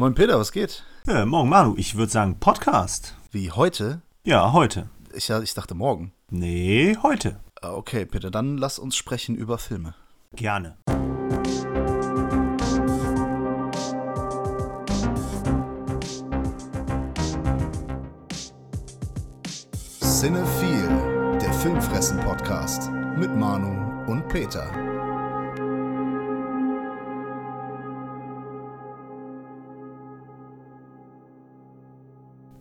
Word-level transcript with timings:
Moin 0.00 0.14
Peter, 0.14 0.38
was 0.38 0.50
geht? 0.50 0.82
Ja, 1.06 1.26
morgen 1.26 1.50
Manu, 1.50 1.74
ich 1.76 1.94
würde 1.94 2.10
sagen 2.10 2.38
Podcast. 2.40 3.14
Wie 3.32 3.50
heute? 3.50 4.00
Ja, 4.24 4.54
heute. 4.54 4.88
Ich, 5.12 5.28
ich 5.28 5.52
dachte 5.52 5.74
morgen. 5.74 6.14
Nee, 6.30 6.96
heute. 7.02 7.38
Ah, 7.60 7.72
Okay, 7.72 8.06
Peter, 8.06 8.30
dann 8.30 8.56
lass 8.56 8.78
uns 8.78 8.96
sprechen 8.96 9.36
über 9.36 9.58
Filme. 9.58 9.94
Gerne. 10.32 10.78
Cinephile, 20.00 21.36
der 21.42 21.52
Filmfressen-Podcast 21.52 22.90
mit 23.18 23.36
Manu 23.36 24.10
und 24.10 24.26
Peter. 24.28 24.99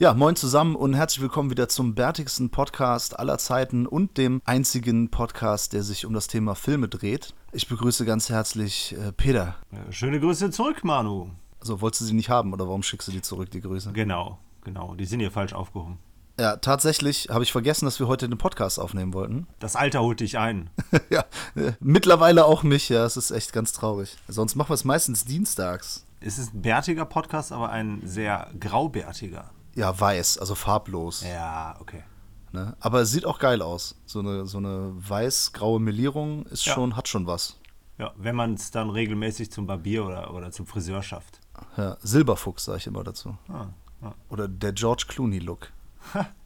Ja, 0.02 0.14
moin 0.14 0.38
zusammen 0.38 0.78
und 0.78 0.94
herzlich 0.94 1.22
willkommen 1.22 1.50
wieder 1.50 1.68
zum 1.68 1.94
bärtigsten 1.94 2.52
Podcast 2.52 3.20
aller 3.20 3.38
Zeiten 3.38 3.86
und 3.86 4.18
dem 4.18 4.42
einzigen 4.46 5.12
Podcast, 5.12 5.74
der 5.74 5.84
sich 5.84 6.06
um 6.06 6.14
das 6.14 6.28
Thema 6.28 6.56
Filme 6.56 6.88
dreht. 6.88 7.34
Ich 7.52 7.68
begrüße 7.68 8.06
ganz 8.06 8.30
herzlich 8.30 8.96
äh, 8.98 9.12
Peter. 9.12 9.58
Schöne 9.90 10.22
Grüße 10.22 10.52
zurück, 10.52 10.86
Manu. 10.86 11.32
Also, 11.60 11.82
wolltest 11.82 12.00
du 12.00 12.06
sie 12.06 12.14
nicht 12.14 12.30
haben 12.30 12.54
oder 12.54 12.66
warum 12.66 12.82
schickst 12.82 13.10
du 13.10 13.12
die 13.12 13.22
zurück, 13.22 13.52
die 13.52 13.60
Grüße? 13.60 13.92
Genau, 13.92 14.40
genau. 14.64 14.96
Die 14.96 15.04
sind 15.04 15.20
hier 15.20 15.32
falsch 15.32 15.52
aufgehoben. 15.52 15.98
Ja, 16.40 16.56
tatsächlich 16.56 17.28
habe 17.30 17.44
ich 17.44 17.52
vergessen, 17.52 17.84
dass 17.84 18.00
wir 18.00 18.08
heute 18.08 18.30
den 18.30 18.38
Podcast 18.38 18.80
aufnehmen 18.80 19.14
wollten. 19.14 19.48
Das 19.60 19.76
Alter 19.76 20.00
holt 20.00 20.22
dich 20.22 20.38
ein. 20.38 20.70
ja, 21.10 21.26
äh, 21.56 21.74
mittlerweile 21.82 22.46
auch 22.46 22.64
mich, 22.64 22.88
ja, 22.88 23.04
es 23.04 23.18
ist 23.18 23.32
echt 23.32 23.52
ganz 23.52 23.74
traurig. 23.74 24.16
Sonst 24.30 24.56
machen 24.56 24.70
wir 24.70 24.76
es 24.76 24.86
meistens 24.86 25.26
dienstags. 25.26 26.06
Es 26.22 26.38
ist 26.38 26.54
ein 26.54 26.62
bärtiger 26.62 27.04
Podcast, 27.04 27.52
aber 27.52 27.70
ein 27.72 28.00
sehr 28.06 28.50
graubärtiger. 28.58 29.52
Ja, 29.80 29.98
weiß, 29.98 30.38
also 30.40 30.56
farblos. 30.56 31.24
Ja, 31.24 31.78
okay. 31.80 32.04
Ne? 32.52 32.76
Aber 32.82 33.00
es 33.02 33.12
sieht 33.12 33.26
auch 33.26 33.40
geil 33.40 33.62
aus. 33.62 33.96
So 34.06 34.20
eine, 34.20 34.46
so 34.46 34.58
eine 34.58 34.92
weiß-graue 34.98 35.80
Melierung 35.80 36.46
ist 36.48 36.66
Ja. 36.66 36.74
schon, 36.74 36.98
hat 36.98 37.08
schon 37.08 37.28
was. 37.28 37.58
Ja, 37.98 38.12
wenn 38.18 38.36
man 38.36 38.56
es 38.56 38.72
dann 38.72 38.90
regelmäßig 38.90 39.52
zum 39.52 39.68
Barbier 39.68 40.06
oder, 40.06 40.34
oder 40.34 40.52
zum 40.52 40.66
Friseur 40.66 41.02
schafft. 41.02 41.40
Ja, 41.78 41.96
Silberfuchs 42.02 42.66
sage 42.66 42.80
ich 42.80 42.88
immer 42.88 43.04
dazu. 43.06 43.38
Ah, 43.48 43.68
ah. 44.02 44.12
Oder 44.30 44.48
der 44.50 44.74
George 44.74 45.06
Clooney-Look. 45.08 45.72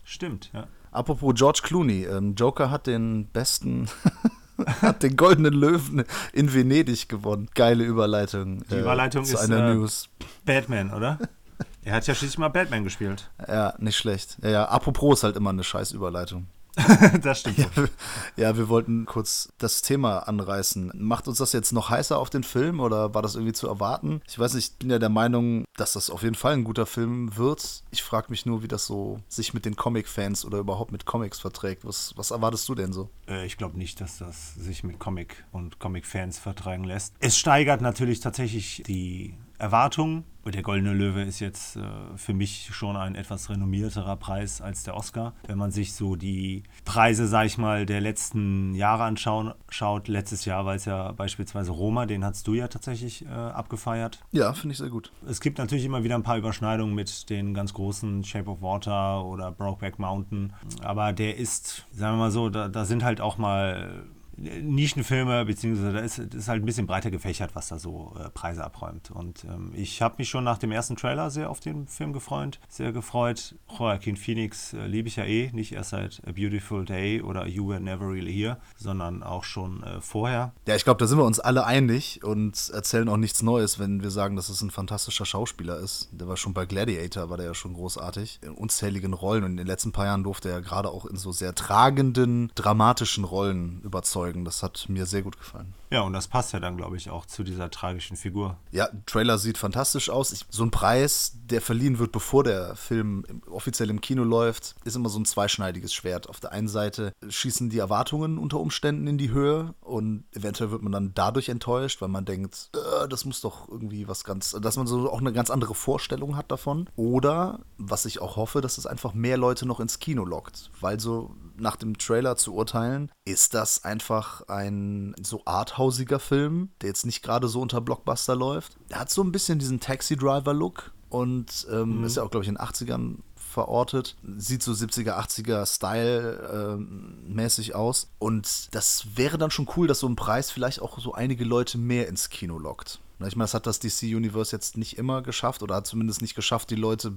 Stimmt, 0.03 0.51
ja. 0.53 0.67
Apropos 0.91 1.33
George 1.35 1.61
Clooney, 1.63 2.03
ähm, 2.03 2.35
Joker 2.35 2.69
hat 2.69 2.85
den 2.85 3.27
besten, 3.27 3.87
hat 4.81 5.01
den 5.01 5.15
goldenen 5.15 5.53
Löwen 5.53 6.03
in 6.33 6.53
Venedig 6.53 7.09
gewonnen. 7.09 7.49
Geile 7.55 7.83
Überleitung. 7.83 8.63
Die 8.69 8.77
Überleitung 8.77 9.25
zu 9.25 9.33
ist, 9.33 9.39
einer 9.41 9.69
äh, 9.71 9.73
News. 9.73 10.09
Batman, 10.45 10.93
oder? 10.93 11.17
er 11.83 11.93
hat 11.95 12.07
ja 12.07 12.15
schließlich 12.15 12.37
mal 12.37 12.49
Batman 12.49 12.83
gespielt. 12.83 13.29
Ja, 13.47 13.73
nicht 13.77 13.97
schlecht. 13.97 14.37
Ja, 14.41 14.49
ja, 14.49 14.65
apropos 14.65 15.19
ist 15.19 15.23
halt 15.23 15.35
immer 15.37 15.49
eine 15.51 15.63
scheiß 15.63 15.91
Überleitung. 15.91 16.47
das 17.21 17.41
stimmt. 17.41 17.77
wohl. 17.77 17.87
Ja, 18.35 18.57
wir 18.57 18.67
wollten 18.67 19.05
kurz 19.05 19.49
das 19.59 19.83
Thema 19.83 20.27
anreißen. 20.27 20.91
Macht 20.95 21.27
uns 21.27 21.37
das 21.37 21.53
jetzt 21.53 21.71
noch 21.71 21.91
heißer 21.91 22.17
auf 22.17 22.31
den 22.31 22.43
Film 22.43 22.79
oder 22.79 23.13
war 23.13 23.21
das 23.21 23.35
irgendwie 23.35 23.53
zu 23.53 23.67
erwarten? 23.67 24.21
Ich 24.27 24.39
weiß 24.39 24.55
nicht, 24.55 24.71
ich 24.71 24.77
bin 24.79 24.89
ja 24.89 24.97
der 24.97 25.09
Meinung, 25.09 25.65
dass 25.77 25.93
das 25.93 26.09
auf 26.09 26.23
jeden 26.23 26.33
Fall 26.33 26.53
ein 26.53 26.63
guter 26.63 26.87
Film 26.87 27.37
wird. 27.37 27.83
Ich 27.91 28.01
frage 28.01 28.27
mich 28.31 28.47
nur, 28.47 28.63
wie 28.63 28.67
das 28.67 28.87
so 28.87 29.19
sich 29.27 29.53
mit 29.53 29.65
den 29.65 29.75
Comic-Fans 29.75 30.45
oder 30.45 30.57
überhaupt 30.57 30.91
mit 30.91 31.05
Comics 31.05 31.39
verträgt. 31.39 31.85
Was, 31.85 32.13
was 32.17 32.31
erwartest 32.31 32.67
du 32.67 32.73
denn 32.73 32.91
so? 32.91 33.11
Äh, 33.27 33.45
Ich 33.45 33.57
glaube 33.57 33.77
nicht, 33.77 34.01
dass 34.01 34.17
das 34.17 34.55
sich 34.55 34.83
mit 34.83 34.97
Comic 34.97 35.43
und 35.51 35.77
Comic-Fans 35.77 36.39
vertragen 36.39 36.85
lässt. 36.85 37.13
Es 37.19 37.37
steigert 37.37 37.81
natürlich 37.81 38.19
tatsächlich 38.19 38.81
die 38.87 39.35
Erwartungen. 39.59 40.23
Und 40.43 40.55
der 40.55 40.61
Goldene 40.61 40.93
Löwe 40.93 41.21
ist 41.21 41.39
jetzt 41.39 41.77
äh, 41.77 41.81
für 42.15 42.33
mich 42.33 42.69
schon 42.73 42.97
ein 42.97 43.15
etwas 43.15 43.49
renommierterer 43.49 44.17
Preis 44.17 44.61
als 44.61 44.83
der 44.83 44.95
Oscar. 44.95 45.33
Wenn 45.47 45.57
man 45.57 45.71
sich 45.71 45.93
so 45.93 46.15
die 46.15 46.63
Preise, 46.83 47.27
sag 47.27 47.45
ich 47.45 47.57
mal, 47.57 47.85
der 47.85 48.01
letzten 48.01 48.75
Jahre 48.75 49.03
anschauen, 49.03 49.53
schaut, 49.69 50.07
letztes 50.07 50.43
Jahr 50.45 50.65
war 50.65 50.75
es 50.75 50.85
ja 50.85 51.13
beispielsweise 51.13 51.71
Roma, 51.71 52.05
den 52.05 52.25
hast 52.25 52.45
du 52.47 52.53
ja 52.55 52.67
tatsächlich 52.67 53.25
äh, 53.25 53.29
abgefeiert. 53.29 54.19
Ja, 54.31 54.53
finde 54.53 54.73
ich 54.73 54.79
sehr 54.79 54.89
gut. 54.89 55.11
Es 55.27 55.39
gibt 55.39 55.57
natürlich 55.59 55.85
immer 55.85 56.03
wieder 56.03 56.15
ein 56.15 56.23
paar 56.23 56.37
Überschneidungen 56.37 56.93
mit 56.93 57.29
den 57.29 57.53
ganz 57.53 57.73
großen 57.73 58.23
Shape 58.25 58.49
of 58.49 58.61
Water 58.61 59.23
oder 59.23 59.51
Brokeback 59.51 59.97
Mountain. 59.97 60.53
Aber 60.81 61.13
der 61.13 61.37
ist, 61.37 61.85
sagen 61.91 62.17
wir 62.17 62.23
mal 62.25 62.31
so, 62.31 62.49
da, 62.49 62.67
da 62.67 62.83
sind 62.83 63.03
halt 63.03 63.21
auch 63.21 63.37
mal 63.37 64.03
Nischenfilme, 64.37 65.45
beziehungsweise 65.45 65.93
da 65.93 65.99
ist, 65.99 66.17
ist 66.17 66.47
halt 66.47 66.63
ein 66.63 66.65
bisschen 66.65 66.87
breiter 66.87 67.11
gefächert, 67.11 67.55
was 67.55 67.67
da 67.67 67.79
so 67.79 68.13
äh, 68.19 68.29
Preise 68.29 68.63
abräumt. 68.63 69.11
Und 69.11 69.43
ähm, 69.45 69.71
ich 69.75 70.01
habe 70.01 70.15
mich 70.17 70.29
schon 70.29 70.43
nach 70.43 70.57
dem 70.57 70.71
ersten 70.71 70.95
Trailer 70.95 71.29
sehr 71.29 71.49
auf 71.49 71.59
den 71.59 71.87
Film 71.87 72.13
gefreut. 72.13 72.59
Sehr 72.67 72.91
gefreut. 72.91 73.55
Joaquin 73.77 74.17
Phoenix 74.17 74.73
äh, 74.73 74.87
liebe 74.87 75.07
ich 75.07 75.17
ja 75.17 75.25
eh, 75.25 75.51
nicht 75.53 75.73
erst 75.73 75.91
seit 75.91 76.21
A 76.27 76.31
Beautiful 76.31 76.85
Day 76.85 77.21
oder 77.21 77.47
You 77.47 77.69
Were 77.69 77.79
Never 77.79 78.07
Really 78.07 78.33
Here, 78.33 78.57
sondern 78.77 79.23
auch 79.23 79.43
schon 79.43 79.83
äh, 79.83 80.01
vorher. 80.01 80.53
Ja, 80.67 80.75
ich 80.75 80.83
glaube, 80.83 80.99
da 80.99 81.07
sind 81.07 81.17
wir 81.17 81.25
uns 81.25 81.39
alle 81.39 81.65
einig 81.65 82.23
und 82.23 82.71
erzählen 82.73 83.09
auch 83.09 83.17
nichts 83.17 83.41
Neues, 83.41 83.79
wenn 83.79 84.01
wir 84.01 84.11
sagen, 84.11 84.35
dass 84.35 84.49
es 84.49 84.61
ein 84.61 84.71
fantastischer 84.71 85.25
Schauspieler 85.25 85.77
ist. 85.77 86.09
Der 86.11 86.27
war 86.27 86.37
schon 86.37 86.53
bei 86.53 86.65
Gladiator, 86.65 87.29
war 87.29 87.37
der 87.37 87.47
ja 87.47 87.53
schon 87.53 87.73
großartig. 87.73 88.39
In 88.41 88.51
unzähligen 88.51 89.13
Rollen 89.13 89.43
und 89.43 89.51
in 89.51 89.57
den 89.57 89.67
letzten 89.67 89.91
paar 89.91 90.05
Jahren 90.05 90.23
durfte 90.23 90.49
er 90.49 90.61
gerade 90.61 90.89
auch 90.89 91.05
in 91.05 91.17
so 91.17 91.31
sehr 91.31 91.53
tragenden, 91.53 92.51
dramatischen 92.55 93.23
Rollen 93.23 93.81
überzeugen. 93.83 94.22
Das 94.31 94.63
hat 94.63 94.85
mir 94.87 95.05
sehr 95.05 95.21
gut 95.21 95.37
gefallen. 95.37 95.73
Ja, 95.93 96.01
und 96.01 96.13
das 96.13 96.27
passt 96.27 96.53
ja 96.53 96.59
dann, 96.59 96.75
glaube 96.75 96.97
ich, 96.97 97.11
auch 97.11 97.27
zu 97.27 97.43
dieser 97.43 97.69
tragischen 97.69 98.17
Figur. 98.17 98.57
Ja, 98.71 98.89
Trailer 99.05 99.37
sieht 99.37 99.59
fantastisch 99.59 100.09
aus. 100.09 100.31
Ich, 100.31 100.43
so 100.49 100.63
ein 100.63 100.71
Preis, 100.71 101.33
der 101.45 101.61
verliehen 101.61 101.99
wird, 101.99 102.11
bevor 102.11 102.43
der 102.43 102.75
Film 102.75 103.23
offiziell 103.47 103.91
im 103.91 104.01
Kino 104.01 104.23
läuft, 104.23 104.73
ist 104.85 104.95
immer 104.95 105.09
so 105.09 105.19
ein 105.19 105.25
zweischneidiges 105.25 105.93
Schwert. 105.93 106.27
Auf 106.27 106.39
der 106.39 106.51
einen 106.51 106.67
Seite 106.67 107.13
schießen 107.29 107.69
die 107.69 107.77
Erwartungen 107.77 108.39
unter 108.39 108.59
Umständen 108.59 109.05
in 109.05 109.19
die 109.19 109.29
Höhe 109.29 109.75
und 109.81 110.23
eventuell 110.31 110.71
wird 110.71 110.81
man 110.81 110.91
dann 110.91 111.11
dadurch 111.13 111.49
enttäuscht, 111.49 112.01
weil 112.01 112.09
man 112.09 112.25
denkt, 112.25 112.71
äh, 112.73 113.07
das 113.07 113.23
muss 113.25 113.41
doch 113.41 113.69
irgendwie 113.69 114.07
was 114.07 114.23
ganz, 114.23 114.57
dass 114.59 114.77
man 114.77 114.87
so 114.87 115.11
auch 115.11 115.19
eine 115.19 115.31
ganz 115.31 115.51
andere 115.51 115.75
Vorstellung 115.75 116.35
hat 116.35 116.51
davon. 116.51 116.89
Oder, 116.95 117.59
was 117.77 118.07
ich 118.07 118.19
auch 118.19 118.35
hoffe, 118.35 118.61
dass 118.61 118.79
es 118.79 118.87
einfach 118.87 119.13
mehr 119.13 119.37
Leute 119.37 119.67
noch 119.67 119.79
ins 119.79 119.99
Kino 119.99 120.25
lockt, 120.25 120.71
weil 120.81 120.99
so 120.99 121.35
nach 121.55 121.75
dem 121.75 121.99
Trailer 121.99 122.35
zu 122.35 122.55
urteilen, 122.55 123.11
ist 123.25 123.53
das 123.53 123.83
einfach 123.83 124.47
ein 124.47 125.15
so 125.21 125.43
arthausiger 125.83 126.19
Film, 126.19 126.69
der 126.81 126.89
jetzt 126.89 127.05
nicht 127.05 127.21
gerade 127.21 127.47
so 127.47 127.61
unter 127.61 127.81
Blockbuster 127.81 128.35
läuft. 128.35 128.77
Er 128.89 128.99
hat 128.99 129.09
so 129.09 129.23
ein 129.23 129.31
bisschen 129.31 129.59
diesen 129.59 129.79
Taxi-Driver-Look 129.79 130.91
und 131.09 131.67
ähm, 131.71 132.03
ist 132.03 132.17
ja 132.17 132.23
auch, 132.23 132.31
glaube 132.31 132.43
ich, 132.43 132.49
in 132.49 132.55
den 132.55 132.63
80ern 132.63 133.17
verortet. 133.35 134.15
Sieht 134.37 134.63
so 134.63 134.71
70er, 134.71 135.19
80er 135.19 135.65
Style 135.65 136.77
ähm, 136.79 137.19
mäßig 137.27 137.75
aus. 137.75 138.09
Und 138.17 138.73
das 138.73 139.05
wäre 139.15 139.37
dann 139.37 139.51
schon 139.51 139.67
cool, 139.75 139.87
dass 139.87 139.99
so 139.99 140.07
ein 140.07 140.15
Preis 140.15 140.49
vielleicht 140.49 140.81
auch 140.81 140.97
so 140.99 141.13
einige 141.13 141.43
Leute 141.43 141.77
mehr 141.77 142.07
ins 142.07 142.29
Kino 142.29 142.57
lockt. 142.57 142.99
Ich 143.19 143.35
meine, 143.35 143.45
das 143.45 143.53
hat 143.53 143.67
das 143.67 143.79
DC-Universe 143.79 144.55
jetzt 144.55 144.77
nicht 144.77 144.97
immer 144.97 145.21
geschafft 145.21 145.63
oder 145.63 145.75
hat 145.75 145.87
zumindest 145.87 146.21
nicht 146.21 146.35
geschafft, 146.35 146.69
die 146.69 146.75
Leute 146.75 147.13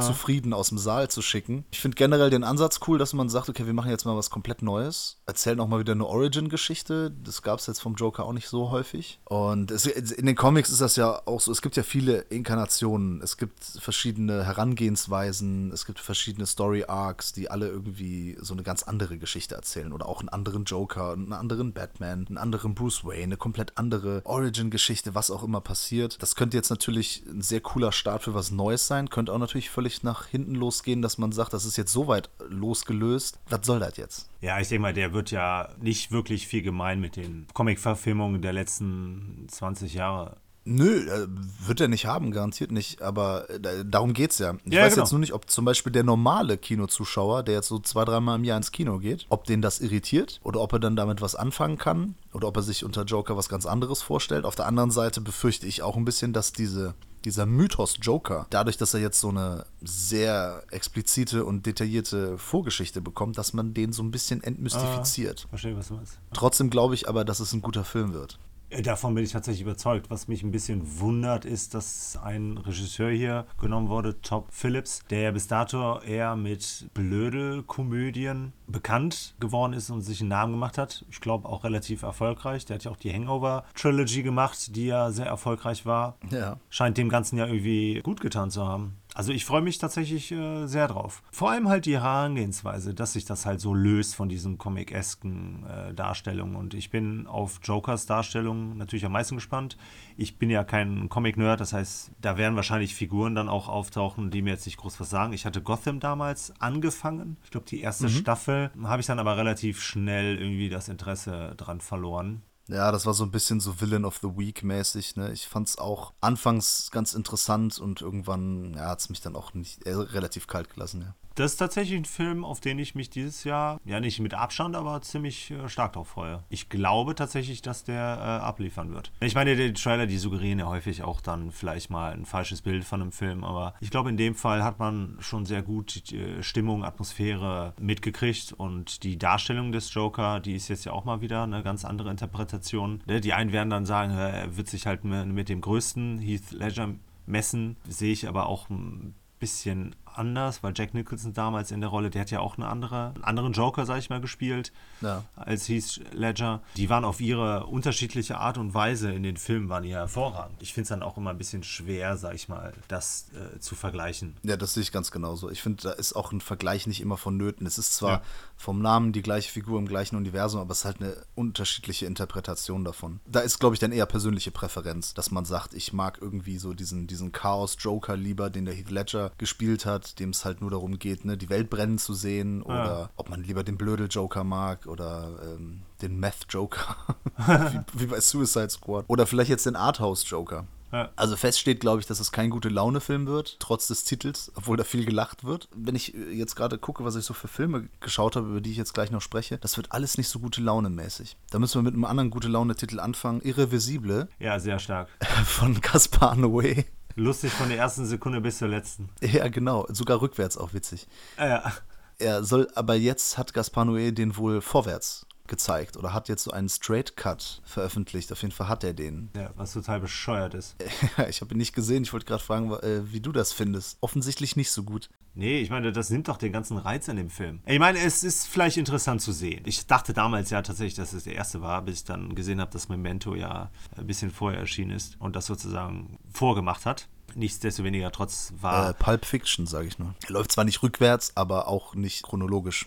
zufrieden 0.00 0.52
aus 0.52 0.70
dem 0.70 0.78
Saal 0.78 1.08
zu 1.08 1.22
schicken. 1.22 1.64
Ich 1.70 1.80
finde 1.80 1.96
generell 1.96 2.30
den 2.30 2.44
Ansatz 2.44 2.80
cool, 2.86 2.98
dass 2.98 3.12
man 3.12 3.28
sagt, 3.28 3.48
okay, 3.48 3.66
wir 3.66 3.74
machen 3.74 3.90
jetzt 3.90 4.06
mal 4.06 4.16
was 4.16 4.30
komplett 4.30 4.62
Neues, 4.62 5.20
erzählen 5.26 5.60
auch 5.60 5.68
mal 5.68 5.78
wieder 5.78 5.92
eine 5.92 6.06
Origin-Geschichte. 6.06 7.12
Das 7.22 7.42
gab 7.42 7.58
es 7.58 7.66
jetzt 7.66 7.80
vom 7.80 7.94
Joker 7.94 8.24
auch 8.24 8.32
nicht 8.32 8.48
so 8.48 8.70
häufig. 8.70 9.20
Und 9.24 9.70
es, 9.70 9.86
in 9.86 10.26
den 10.26 10.34
Comics 10.34 10.70
ist 10.70 10.80
das 10.80 10.96
ja 10.96 11.20
auch 11.26 11.40
so, 11.40 11.52
es 11.52 11.62
gibt 11.62 11.76
ja 11.76 11.82
viele 11.82 12.20
Inkarnationen, 12.20 13.20
es 13.22 13.36
gibt 13.36 13.62
verschiedene 13.64 14.44
Herangehensweisen, 14.44 15.70
es 15.72 15.84
gibt 15.84 16.00
verschiedene 16.00 16.46
Story-Arcs, 16.46 17.32
die 17.32 17.50
alle 17.50 17.68
irgendwie 17.68 18.36
so 18.40 18.54
eine 18.54 18.62
ganz 18.62 18.82
andere 18.82 19.18
Geschichte 19.18 19.54
erzählen. 19.54 19.92
Oder 19.92 20.08
auch 20.08 20.20
einen 20.20 20.30
anderen 20.30 20.64
Joker, 20.64 21.12
einen 21.12 21.32
anderen 21.32 21.72
Batman, 21.72 22.26
einen 22.26 22.38
anderen 22.38 22.74
Bruce 22.74 23.04
Wayne, 23.04 23.24
eine 23.24 23.36
komplett 23.36 23.76
andere 23.76 24.22
Origin-Geschichte, 24.24 25.14
was 25.14 25.25
auch 25.30 25.42
immer 25.42 25.60
passiert. 25.60 26.22
Das 26.22 26.36
könnte 26.36 26.56
jetzt 26.56 26.70
natürlich 26.70 27.22
ein 27.28 27.42
sehr 27.42 27.60
cooler 27.60 27.92
Start 27.92 28.22
für 28.22 28.34
was 28.34 28.50
Neues 28.50 28.86
sein, 28.86 29.10
könnte 29.10 29.32
auch 29.32 29.38
natürlich 29.38 29.70
völlig 29.70 30.02
nach 30.02 30.26
hinten 30.26 30.54
losgehen, 30.54 31.02
dass 31.02 31.18
man 31.18 31.32
sagt, 31.32 31.52
das 31.52 31.64
ist 31.64 31.76
jetzt 31.76 31.92
so 31.92 32.06
weit 32.06 32.30
losgelöst. 32.48 33.38
Was 33.48 33.66
soll 33.66 33.80
das 33.80 33.96
jetzt? 33.96 34.28
Ja, 34.40 34.60
ich 34.60 34.68
denke 34.68 34.82
mal, 34.82 34.94
der 34.94 35.12
wird 35.12 35.30
ja 35.30 35.70
nicht 35.80 36.10
wirklich 36.12 36.46
viel 36.46 36.62
gemein 36.62 37.00
mit 37.00 37.16
den 37.16 37.46
Comic-Verfilmungen 37.52 38.42
der 38.42 38.52
letzten 38.52 39.46
20 39.48 39.94
Jahre. 39.94 40.36
Nö, 40.66 41.08
äh, 41.08 41.28
wird 41.66 41.80
er 41.80 41.88
nicht 41.88 42.06
haben, 42.06 42.32
garantiert 42.32 42.72
nicht. 42.72 43.00
Aber 43.00 43.48
äh, 43.48 43.84
darum 43.84 44.12
geht's 44.12 44.38
ja. 44.38 44.56
Ich 44.64 44.72
Ja, 44.74 44.82
weiß 44.82 44.94
genau. 44.94 45.04
jetzt 45.04 45.12
nur 45.12 45.20
nicht, 45.20 45.32
ob 45.32 45.48
zum 45.48 45.64
Beispiel 45.64 45.92
der 45.92 46.02
normale 46.02 46.58
Kinozuschauer, 46.58 47.44
der 47.44 47.54
jetzt 47.54 47.68
so 47.68 47.78
zwei, 47.78 48.04
dreimal 48.04 48.36
im 48.36 48.44
Jahr 48.44 48.56
ins 48.56 48.72
Kino 48.72 48.98
geht, 48.98 49.26
ob 49.28 49.44
den 49.44 49.62
das 49.62 49.80
irritiert 49.80 50.40
oder 50.42 50.60
ob 50.60 50.72
er 50.72 50.80
dann 50.80 50.96
damit 50.96 51.22
was 51.22 51.36
anfangen 51.36 51.78
kann 51.78 52.16
oder 52.32 52.48
ob 52.48 52.56
er 52.56 52.62
sich 52.62 52.84
unter 52.84 53.04
Joker 53.04 53.36
was 53.36 53.48
ganz 53.48 53.64
anderes 53.64 54.02
vorstellt. 54.02 54.44
Auf 54.44 54.56
der 54.56 54.66
anderen 54.66 54.90
Seite 54.90 55.20
befürchte 55.20 55.66
ich 55.66 55.82
auch 55.82 55.96
ein 55.96 56.04
bisschen, 56.04 56.32
dass 56.32 56.52
diese 56.52 56.94
dieser 57.24 57.44
Mythos 57.44 57.96
Joker, 58.00 58.46
dadurch, 58.50 58.76
dass 58.76 58.94
er 58.94 59.00
jetzt 59.00 59.20
so 59.20 59.30
eine 59.30 59.66
sehr 59.82 60.62
explizite 60.70 61.44
und 61.44 61.66
detaillierte 61.66 62.38
Vorgeschichte 62.38 63.00
bekommt, 63.00 63.36
dass 63.36 63.52
man 63.52 63.74
den 63.74 63.92
so 63.92 64.04
ein 64.04 64.12
bisschen 64.12 64.44
entmystifiziert. 64.44 65.46
Verstehe, 65.48 65.76
was 65.76 65.88
du 65.88 65.94
meinst. 65.94 66.18
Trotzdem 66.32 66.70
glaube 66.70 66.94
ich 66.94 67.08
aber, 67.08 67.24
dass 67.24 67.40
es 67.40 67.52
ein 67.52 67.62
guter 67.62 67.82
Film 67.84 68.12
wird. 68.14 68.38
Äh, 68.70 68.82
Davon 68.82 69.14
bin 69.14 69.24
ich 69.24 69.32
tatsächlich 69.32 69.62
überzeugt. 69.62 70.10
Was 70.10 70.28
mich 70.28 70.42
ein 70.42 70.50
bisschen 70.50 71.00
wundert, 71.00 71.44
ist, 71.44 71.74
dass 71.74 72.18
ein 72.22 72.58
Regisseur 72.58 73.10
hier 73.10 73.46
genommen 73.60 73.88
wurde, 73.88 74.20
Top 74.20 74.48
Phillips, 74.50 75.02
der 75.10 75.20
ja 75.20 75.30
bis 75.30 75.48
dato 75.48 76.00
eher 76.00 76.36
mit 76.36 76.88
Blödel-Komödien 76.94 78.52
bekannt 78.66 79.34
geworden 79.40 79.72
ist 79.72 79.90
und 79.90 80.02
sich 80.02 80.20
einen 80.20 80.30
Namen 80.30 80.52
gemacht 80.52 80.78
hat. 80.78 81.04
Ich 81.10 81.20
glaube 81.20 81.48
auch 81.48 81.64
relativ 81.64 82.02
erfolgreich. 82.02 82.64
Der 82.64 82.76
hat 82.76 82.84
ja 82.84 82.90
auch 82.90 82.96
die 82.96 83.12
Hangover-Trilogy 83.12 84.22
gemacht, 84.22 84.74
die 84.74 84.86
ja 84.86 85.10
sehr 85.10 85.26
erfolgreich 85.26 85.86
war. 85.86 86.16
Ja. 86.30 86.58
Scheint 86.70 86.98
dem 86.98 87.08
Ganzen 87.08 87.38
ja 87.38 87.46
irgendwie 87.46 88.00
gut 88.02 88.20
getan 88.20 88.50
zu 88.50 88.66
haben. 88.66 88.96
Also 89.16 89.32
ich 89.32 89.46
freue 89.46 89.62
mich 89.62 89.78
tatsächlich 89.78 90.30
äh, 90.30 90.66
sehr 90.66 90.88
drauf. 90.88 91.22
Vor 91.32 91.50
allem 91.50 91.68
halt 91.68 91.86
die 91.86 91.94
Herangehensweise, 91.94 92.92
dass 92.92 93.14
sich 93.14 93.24
das 93.24 93.46
halt 93.46 93.62
so 93.62 93.72
löst 93.72 94.14
von 94.14 94.28
diesen 94.28 94.58
comic-esken 94.58 95.64
äh, 95.64 95.94
Darstellungen. 95.94 96.54
Und 96.54 96.74
ich 96.74 96.90
bin 96.90 97.26
auf 97.26 97.60
Jokers 97.62 98.04
Darstellung 98.04 98.76
natürlich 98.76 99.06
am 99.06 99.12
meisten 99.12 99.36
gespannt. 99.36 99.78
Ich 100.18 100.36
bin 100.36 100.50
ja 100.50 100.64
kein 100.64 101.08
Comic-Nerd, 101.08 101.58
das 101.62 101.72
heißt, 101.72 102.10
da 102.20 102.36
werden 102.36 102.56
wahrscheinlich 102.56 102.94
Figuren 102.94 103.34
dann 103.34 103.48
auch 103.48 103.70
auftauchen, 103.70 104.30
die 104.30 104.42
mir 104.42 104.50
jetzt 104.50 104.66
nicht 104.66 104.76
groß 104.76 105.00
was 105.00 105.08
sagen. 105.08 105.32
Ich 105.32 105.46
hatte 105.46 105.62
Gotham 105.62 105.98
damals 105.98 106.52
angefangen. 106.60 107.38
Ich 107.42 107.50
glaube, 107.50 107.64
die 107.66 107.80
erste 107.80 108.10
Staffel 108.10 108.70
habe 108.82 109.00
ich 109.00 109.06
dann 109.06 109.18
aber 109.18 109.38
relativ 109.38 109.80
schnell 109.80 110.38
irgendwie 110.38 110.68
das 110.68 110.90
Interesse 110.90 111.54
dran 111.56 111.80
verloren. 111.80 112.42
Ja, 112.68 112.90
das 112.90 113.06
war 113.06 113.14
so 113.14 113.24
ein 113.24 113.30
bisschen 113.30 113.60
so 113.60 113.80
Villain 113.80 114.04
of 114.04 114.18
the 114.18 114.36
Week 114.36 114.64
mäßig. 114.64 115.16
Ne? 115.16 115.32
Ich 115.32 115.46
fand 115.46 115.68
es 115.68 115.78
auch 115.78 116.12
anfangs 116.20 116.90
ganz 116.90 117.14
interessant 117.14 117.78
und 117.78 118.00
irgendwann 118.00 118.74
ja, 118.74 118.88
hat 118.88 119.00
es 119.00 119.08
mich 119.08 119.20
dann 119.20 119.36
auch 119.36 119.54
nicht 119.54 119.86
äh, 119.86 119.92
relativ 119.92 120.48
kalt 120.48 120.70
gelassen. 120.70 121.02
Ja. 121.02 121.14
Das 121.36 121.52
ist 121.52 121.58
tatsächlich 121.58 121.98
ein 121.98 122.06
Film, 122.06 122.46
auf 122.46 122.60
den 122.60 122.78
ich 122.78 122.94
mich 122.94 123.10
dieses 123.10 123.44
Jahr, 123.44 123.78
ja 123.84 124.00
nicht 124.00 124.20
mit 124.20 124.32
Abstand, 124.32 124.74
aber 124.74 125.02
ziemlich 125.02 125.50
äh, 125.50 125.68
stark 125.68 125.92
drauf 125.92 126.08
freue. 126.08 126.42
Ich 126.48 126.70
glaube 126.70 127.14
tatsächlich, 127.14 127.60
dass 127.60 127.84
der 127.84 128.00
äh, 128.00 128.42
abliefern 128.42 128.94
wird. 128.94 129.12
Ich 129.20 129.34
meine, 129.34 129.54
die 129.54 129.74
Trailer, 129.74 130.06
die 130.06 130.16
suggerieren 130.16 130.58
ja 130.58 130.66
häufig 130.66 131.02
auch 131.02 131.20
dann 131.20 131.50
vielleicht 131.50 131.90
mal 131.90 132.14
ein 132.14 132.24
falsches 132.24 132.62
Bild 132.62 132.84
von 132.84 133.02
einem 133.02 133.12
Film, 133.12 133.44
aber 133.44 133.74
ich 133.80 133.90
glaube, 133.90 134.08
in 134.08 134.16
dem 134.16 134.34
Fall 134.34 134.64
hat 134.64 134.78
man 134.78 135.18
schon 135.20 135.44
sehr 135.44 135.60
gut 135.60 136.10
äh, 136.10 136.42
Stimmung, 136.42 136.84
Atmosphäre 136.84 137.74
mitgekriegt 137.78 138.54
und 138.54 139.02
die 139.02 139.18
Darstellung 139.18 139.72
des 139.72 139.92
Joker, 139.92 140.40
die 140.40 140.56
ist 140.56 140.68
jetzt 140.68 140.86
ja 140.86 140.92
auch 140.92 141.04
mal 141.04 141.20
wieder 141.20 141.42
eine 141.42 141.62
ganz 141.62 141.84
andere 141.84 142.10
Interpretation. 142.10 143.02
Ne, 143.06 143.20
Die 143.20 143.34
einen 143.34 143.52
werden 143.52 143.68
dann 143.68 143.84
sagen, 143.84 144.12
äh, 144.12 144.40
er 144.40 144.56
wird 144.56 144.68
sich 144.68 144.86
halt 144.86 145.04
mit 145.04 145.50
dem 145.50 145.60
größten 145.60 146.18
Heath 146.18 146.52
Ledger 146.52 146.94
messen, 147.26 147.76
sehe 147.86 148.12
ich 148.12 148.26
aber 148.26 148.46
auch 148.46 148.70
ein 148.70 149.14
bisschen 149.38 149.94
anders, 150.18 150.62
weil 150.62 150.72
Jack 150.76 150.94
Nicholson 150.94 151.32
damals 151.34 151.70
in 151.70 151.80
der 151.80 151.90
Rolle, 151.90 152.10
der 152.10 152.22
hat 152.22 152.30
ja 152.30 152.40
auch 152.40 152.56
eine 152.56 152.68
andere, 152.68 153.12
einen 153.14 153.24
anderen 153.24 153.52
Joker, 153.52 153.86
sag 153.86 153.98
ich 153.98 154.10
mal, 154.10 154.20
gespielt, 154.20 154.72
Ja. 155.00 155.24
als 155.36 155.68
Heath 155.68 156.00
Ledger. 156.12 156.60
Die 156.76 156.88
waren 156.90 157.04
auf 157.04 157.20
ihre 157.20 157.66
unterschiedliche 157.66 158.38
Art 158.38 158.58
und 158.58 158.74
Weise 158.74 159.12
in 159.12 159.22
den 159.22 159.36
Filmen, 159.36 159.68
waren 159.68 159.84
ja 159.84 159.98
hervorragend. 159.98 160.60
Ich 160.62 160.72
finde 160.74 160.82
es 160.84 160.88
dann 160.88 161.02
auch 161.02 161.16
immer 161.16 161.30
ein 161.30 161.38
bisschen 161.38 161.62
schwer, 161.62 162.16
sag 162.16 162.34
ich 162.34 162.48
mal, 162.48 162.72
das 162.88 163.26
äh, 163.34 163.58
zu 163.60 163.74
vergleichen. 163.74 164.36
Ja, 164.42 164.56
das 164.56 164.74
sehe 164.74 164.82
ich 164.82 164.92
ganz 164.92 165.10
genauso. 165.10 165.50
Ich 165.50 165.62
finde, 165.62 165.82
da 165.82 165.90
ist 165.92 166.14
auch 166.14 166.32
ein 166.32 166.40
Vergleich 166.40 166.86
nicht 166.86 167.00
immer 167.00 167.16
vonnöten. 167.16 167.66
Es 167.66 167.78
ist 167.78 167.94
zwar 167.94 168.10
Ja. 168.10 168.22
Vom 168.56 168.80
Namen 168.80 169.12
die 169.12 169.22
gleiche 169.22 169.50
Figur 169.50 169.78
im 169.78 169.86
gleichen 169.86 170.16
Universum, 170.16 170.60
aber 170.60 170.72
es 170.72 170.78
ist 170.78 170.84
halt 170.84 171.00
eine 171.00 171.16
unterschiedliche 171.34 172.06
Interpretation 172.06 172.84
davon. 172.84 173.20
Da 173.26 173.40
ist, 173.40 173.58
glaube 173.58 173.74
ich, 173.74 173.80
dann 173.80 173.92
eher 173.92 174.06
persönliche 174.06 174.50
Präferenz, 174.50 175.14
dass 175.14 175.30
man 175.30 175.44
sagt, 175.44 175.74
ich 175.74 175.92
mag 175.92 176.18
irgendwie 176.20 176.58
so 176.58 176.72
diesen, 176.72 177.06
diesen 177.06 177.32
Chaos-Joker 177.32 178.16
lieber, 178.16 178.50
den 178.50 178.64
der 178.64 178.74
Heath 178.74 178.90
Ledger 178.90 179.30
gespielt 179.38 179.86
hat, 179.86 180.18
dem 180.18 180.30
es 180.30 180.44
halt 180.44 180.60
nur 180.60 180.70
darum 180.70 180.98
geht, 180.98 181.24
ne, 181.24 181.36
die 181.36 181.50
Welt 181.50 181.70
brennen 181.70 181.98
zu 181.98 182.14
sehen 182.14 182.62
oder 182.62 183.10
ob 183.16 183.28
man 183.28 183.42
lieber 183.42 183.62
den 183.62 183.76
Blödel-Joker 183.76 184.44
mag 184.44 184.86
oder 184.86 185.38
ähm, 185.44 185.82
den 186.02 186.18
Meth-Joker, 186.18 186.96
wie, 187.46 188.00
wie 188.00 188.06
bei 188.06 188.20
Suicide 188.20 188.70
Squad. 188.70 189.04
Oder 189.08 189.26
vielleicht 189.26 189.50
jetzt 189.50 189.66
den 189.66 189.76
Arthouse-Joker. 189.76 190.66
Ja. 190.96 191.10
Also 191.14 191.36
fest 191.36 191.60
steht, 191.60 191.80
glaube 191.80 192.00
ich, 192.00 192.06
dass 192.06 192.20
es 192.20 192.32
kein 192.32 192.48
gute 192.48 192.70
Laune-Film 192.70 193.26
wird, 193.26 193.60
trotz 193.60 193.86
des 193.86 194.04
Titels, 194.04 194.50
obwohl 194.54 194.78
da 194.78 194.84
viel 194.84 195.04
gelacht 195.04 195.44
wird. 195.44 195.68
Wenn 195.74 195.94
ich 195.94 196.14
äh, 196.14 196.32
jetzt 196.32 196.56
gerade 196.56 196.78
gucke, 196.78 197.04
was 197.04 197.16
ich 197.16 197.24
so 197.26 197.34
für 197.34 197.48
Filme 197.48 197.90
geschaut 198.00 198.34
habe, 198.34 198.48
über 198.48 198.60
die 198.62 198.70
ich 198.70 198.78
jetzt 198.78 198.94
gleich 198.94 199.10
noch 199.10 199.20
spreche, 199.20 199.58
das 199.58 199.76
wird 199.76 199.92
alles 199.92 200.16
nicht 200.16 200.28
so 200.28 200.38
gute 200.38 200.62
Laune-mäßig. 200.62 201.36
Da 201.50 201.58
müssen 201.58 201.78
wir 201.78 201.82
mit 201.82 201.92
einem 201.92 202.06
anderen 202.06 202.30
gute 202.30 202.48
Laune-Titel 202.48 202.98
anfangen. 202.98 203.42
Irreversible 203.42 204.28
Ja, 204.38 204.58
sehr 204.58 204.78
stark. 204.78 205.10
von 205.44 205.82
Gaspar 205.82 206.34
Noé. 206.34 206.86
Lustig 207.14 207.52
von 207.52 207.68
der 207.68 207.78
ersten 207.78 208.06
Sekunde 208.06 208.40
bis 208.40 208.58
zur 208.58 208.68
letzten. 208.68 209.10
Ja, 209.20 209.48
genau. 209.48 209.86
Sogar 209.90 210.22
rückwärts 210.22 210.56
auch 210.56 210.72
witzig. 210.72 211.06
Ah, 211.36 211.46
ja. 211.46 211.72
Er 212.18 212.42
soll, 212.42 212.68
aber 212.74 212.94
jetzt 212.94 213.36
hat 213.36 213.52
Gaspar 213.52 213.84
Noé 213.84 214.12
den 214.12 214.38
wohl 214.38 214.62
vorwärts 214.62 215.25
gezeigt 215.48 215.96
oder 215.96 216.12
hat 216.12 216.28
jetzt 216.28 216.44
so 216.44 216.50
einen 216.50 216.68
Straight 216.68 217.16
Cut 217.16 217.60
veröffentlicht. 217.64 218.32
Auf 218.32 218.42
jeden 218.42 218.52
Fall 218.52 218.68
hat 218.68 218.84
er 218.84 218.94
den. 218.94 219.30
ja, 219.36 219.50
was 219.56 219.72
total 219.72 220.00
bescheuert 220.00 220.54
ist. 220.54 220.76
Ich 221.28 221.40
habe 221.40 221.54
ihn 221.54 221.58
nicht 221.58 221.74
gesehen. 221.74 222.02
Ich 222.02 222.12
wollte 222.12 222.26
gerade 222.26 222.42
fragen, 222.42 222.70
äh, 222.72 223.12
wie 223.12 223.20
du 223.20 223.32
das 223.32 223.52
findest. 223.52 223.98
Offensichtlich 224.00 224.56
nicht 224.56 224.70
so 224.70 224.82
gut. 224.82 225.08
Nee, 225.34 225.60
ich 225.60 225.70
meine, 225.70 225.92
das 225.92 226.08
nimmt 226.10 226.28
doch 226.28 226.38
den 226.38 226.52
ganzen 226.52 226.78
Reiz 226.78 227.08
an 227.08 227.16
dem 227.16 227.28
Film. 227.28 227.60
Ich 227.66 227.78
meine, 227.78 227.98
es 227.98 228.24
ist 228.24 228.46
vielleicht 228.46 228.76
interessant 228.78 229.20
zu 229.20 229.32
sehen. 229.32 229.62
Ich 229.66 229.86
dachte 229.86 230.14
damals 230.14 230.48
ja 230.50 230.62
tatsächlich, 230.62 230.94
dass 230.94 231.12
es 231.12 231.24
der 231.24 231.34
erste 231.34 231.60
war, 231.60 231.82
bis 231.82 231.96
ich 231.96 232.04
dann 232.04 232.34
gesehen 232.34 232.60
habe, 232.60 232.70
dass 232.70 232.88
Memento 232.88 233.34
ja 233.34 233.70
ein 233.96 234.06
bisschen 234.06 234.30
vorher 234.30 234.60
erschienen 234.60 234.92
ist 234.92 235.16
und 235.20 235.36
das 235.36 235.46
sozusagen 235.46 236.18
vorgemacht 236.32 236.86
hat. 236.86 237.08
Nichtsdestoweniger 237.34 238.12
trotz 238.12 238.54
war. 238.60 238.90
Äh, 238.90 238.94
Pulp 238.94 239.26
Fiction, 239.26 239.66
sage 239.66 239.88
ich 239.88 239.98
nur. 239.98 240.14
Er 240.24 240.30
läuft 240.32 240.52
zwar 240.52 240.64
nicht 240.64 240.82
rückwärts, 240.82 241.32
aber 241.36 241.68
auch 241.68 241.94
nicht 241.94 242.22
chronologisch. 242.22 242.86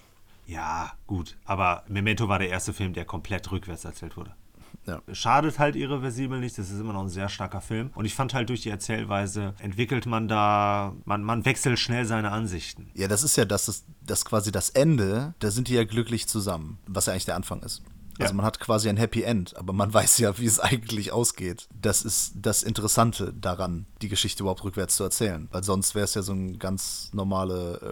Ja, 0.49 0.93
gut. 1.05 1.37
Aber 1.45 1.83
Memento 1.87 2.27
war 2.27 2.39
der 2.39 2.49
erste 2.49 2.73
Film, 2.73 2.93
der 2.93 3.05
komplett 3.05 3.51
rückwärts 3.51 3.85
erzählt 3.85 4.17
wurde. 4.17 4.33
Ja. 4.87 5.01
Schadet 5.11 5.59
halt 5.59 5.75
irreversibel 5.75 6.39
nicht, 6.39 6.57
das 6.57 6.71
ist 6.71 6.79
immer 6.79 6.93
noch 6.93 7.03
ein 7.03 7.09
sehr 7.09 7.29
starker 7.29 7.61
Film. 7.61 7.91
Und 7.93 8.05
ich 8.05 8.15
fand 8.15 8.33
halt 8.33 8.49
durch 8.49 8.61
die 8.61 8.71
Erzählweise 8.71 9.53
entwickelt 9.59 10.07
man 10.07 10.27
da, 10.27 10.95
man, 11.05 11.23
man 11.23 11.45
wechselt 11.45 11.77
schnell 11.77 12.05
seine 12.05 12.31
Ansichten. 12.31 12.89
Ja, 12.95 13.07
das 13.07 13.23
ist 13.23 13.35
ja 13.35 13.45
das, 13.45 13.67
ist, 13.67 13.85
das 14.01 14.25
quasi 14.25 14.51
das 14.51 14.71
Ende, 14.71 15.35
da 15.37 15.51
sind 15.51 15.67
die 15.67 15.75
ja 15.75 15.83
glücklich 15.83 16.27
zusammen, 16.27 16.79
was 16.87 17.05
ja 17.05 17.13
eigentlich 17.13 17.25
der 17.25 17.35
Anfang 17.35 17.61
ist. 17.61 17.83
Also 18.19 18.31
Ja. 18.31 18.35
man 18.37 18.45
hat 18.45 18.59
quasi 18.59 18.89
ein 18.89 18.97
Happy 18.97 19.23
End, 19.23 19.55
aber 19.57 19.73
man 19.73 19.93
weiß 19.93 20.17
ja, 20.19 20.37
wie 20.37 20.45
es 20.45 20.59
eigentlich 20.59 21.11
ausgeht. 21.11 21.67
Das 21.81 22.03
ist 22.03 22.33
das 22.35 22.63
Interessante 22.63 23.33
daran, 23.33 23.85
die 24.01 24.09
Geschichte 24.09 24.43
überhaupt 24.43 24.63
rückwärts 24.63 24.95
zu 24.95 25.03
erzählen. 25.03 25.47
Weil 25.51 25.63
sonst 25.63 25.95
wäre 25.95 26.05
es 26.05 26.13
ja 26.13 26.21
so 26.21 26.33
eine 26.33 26.57
ganz 26.57 27.09
normale 27.13 27.79
äh, 27.81 27.87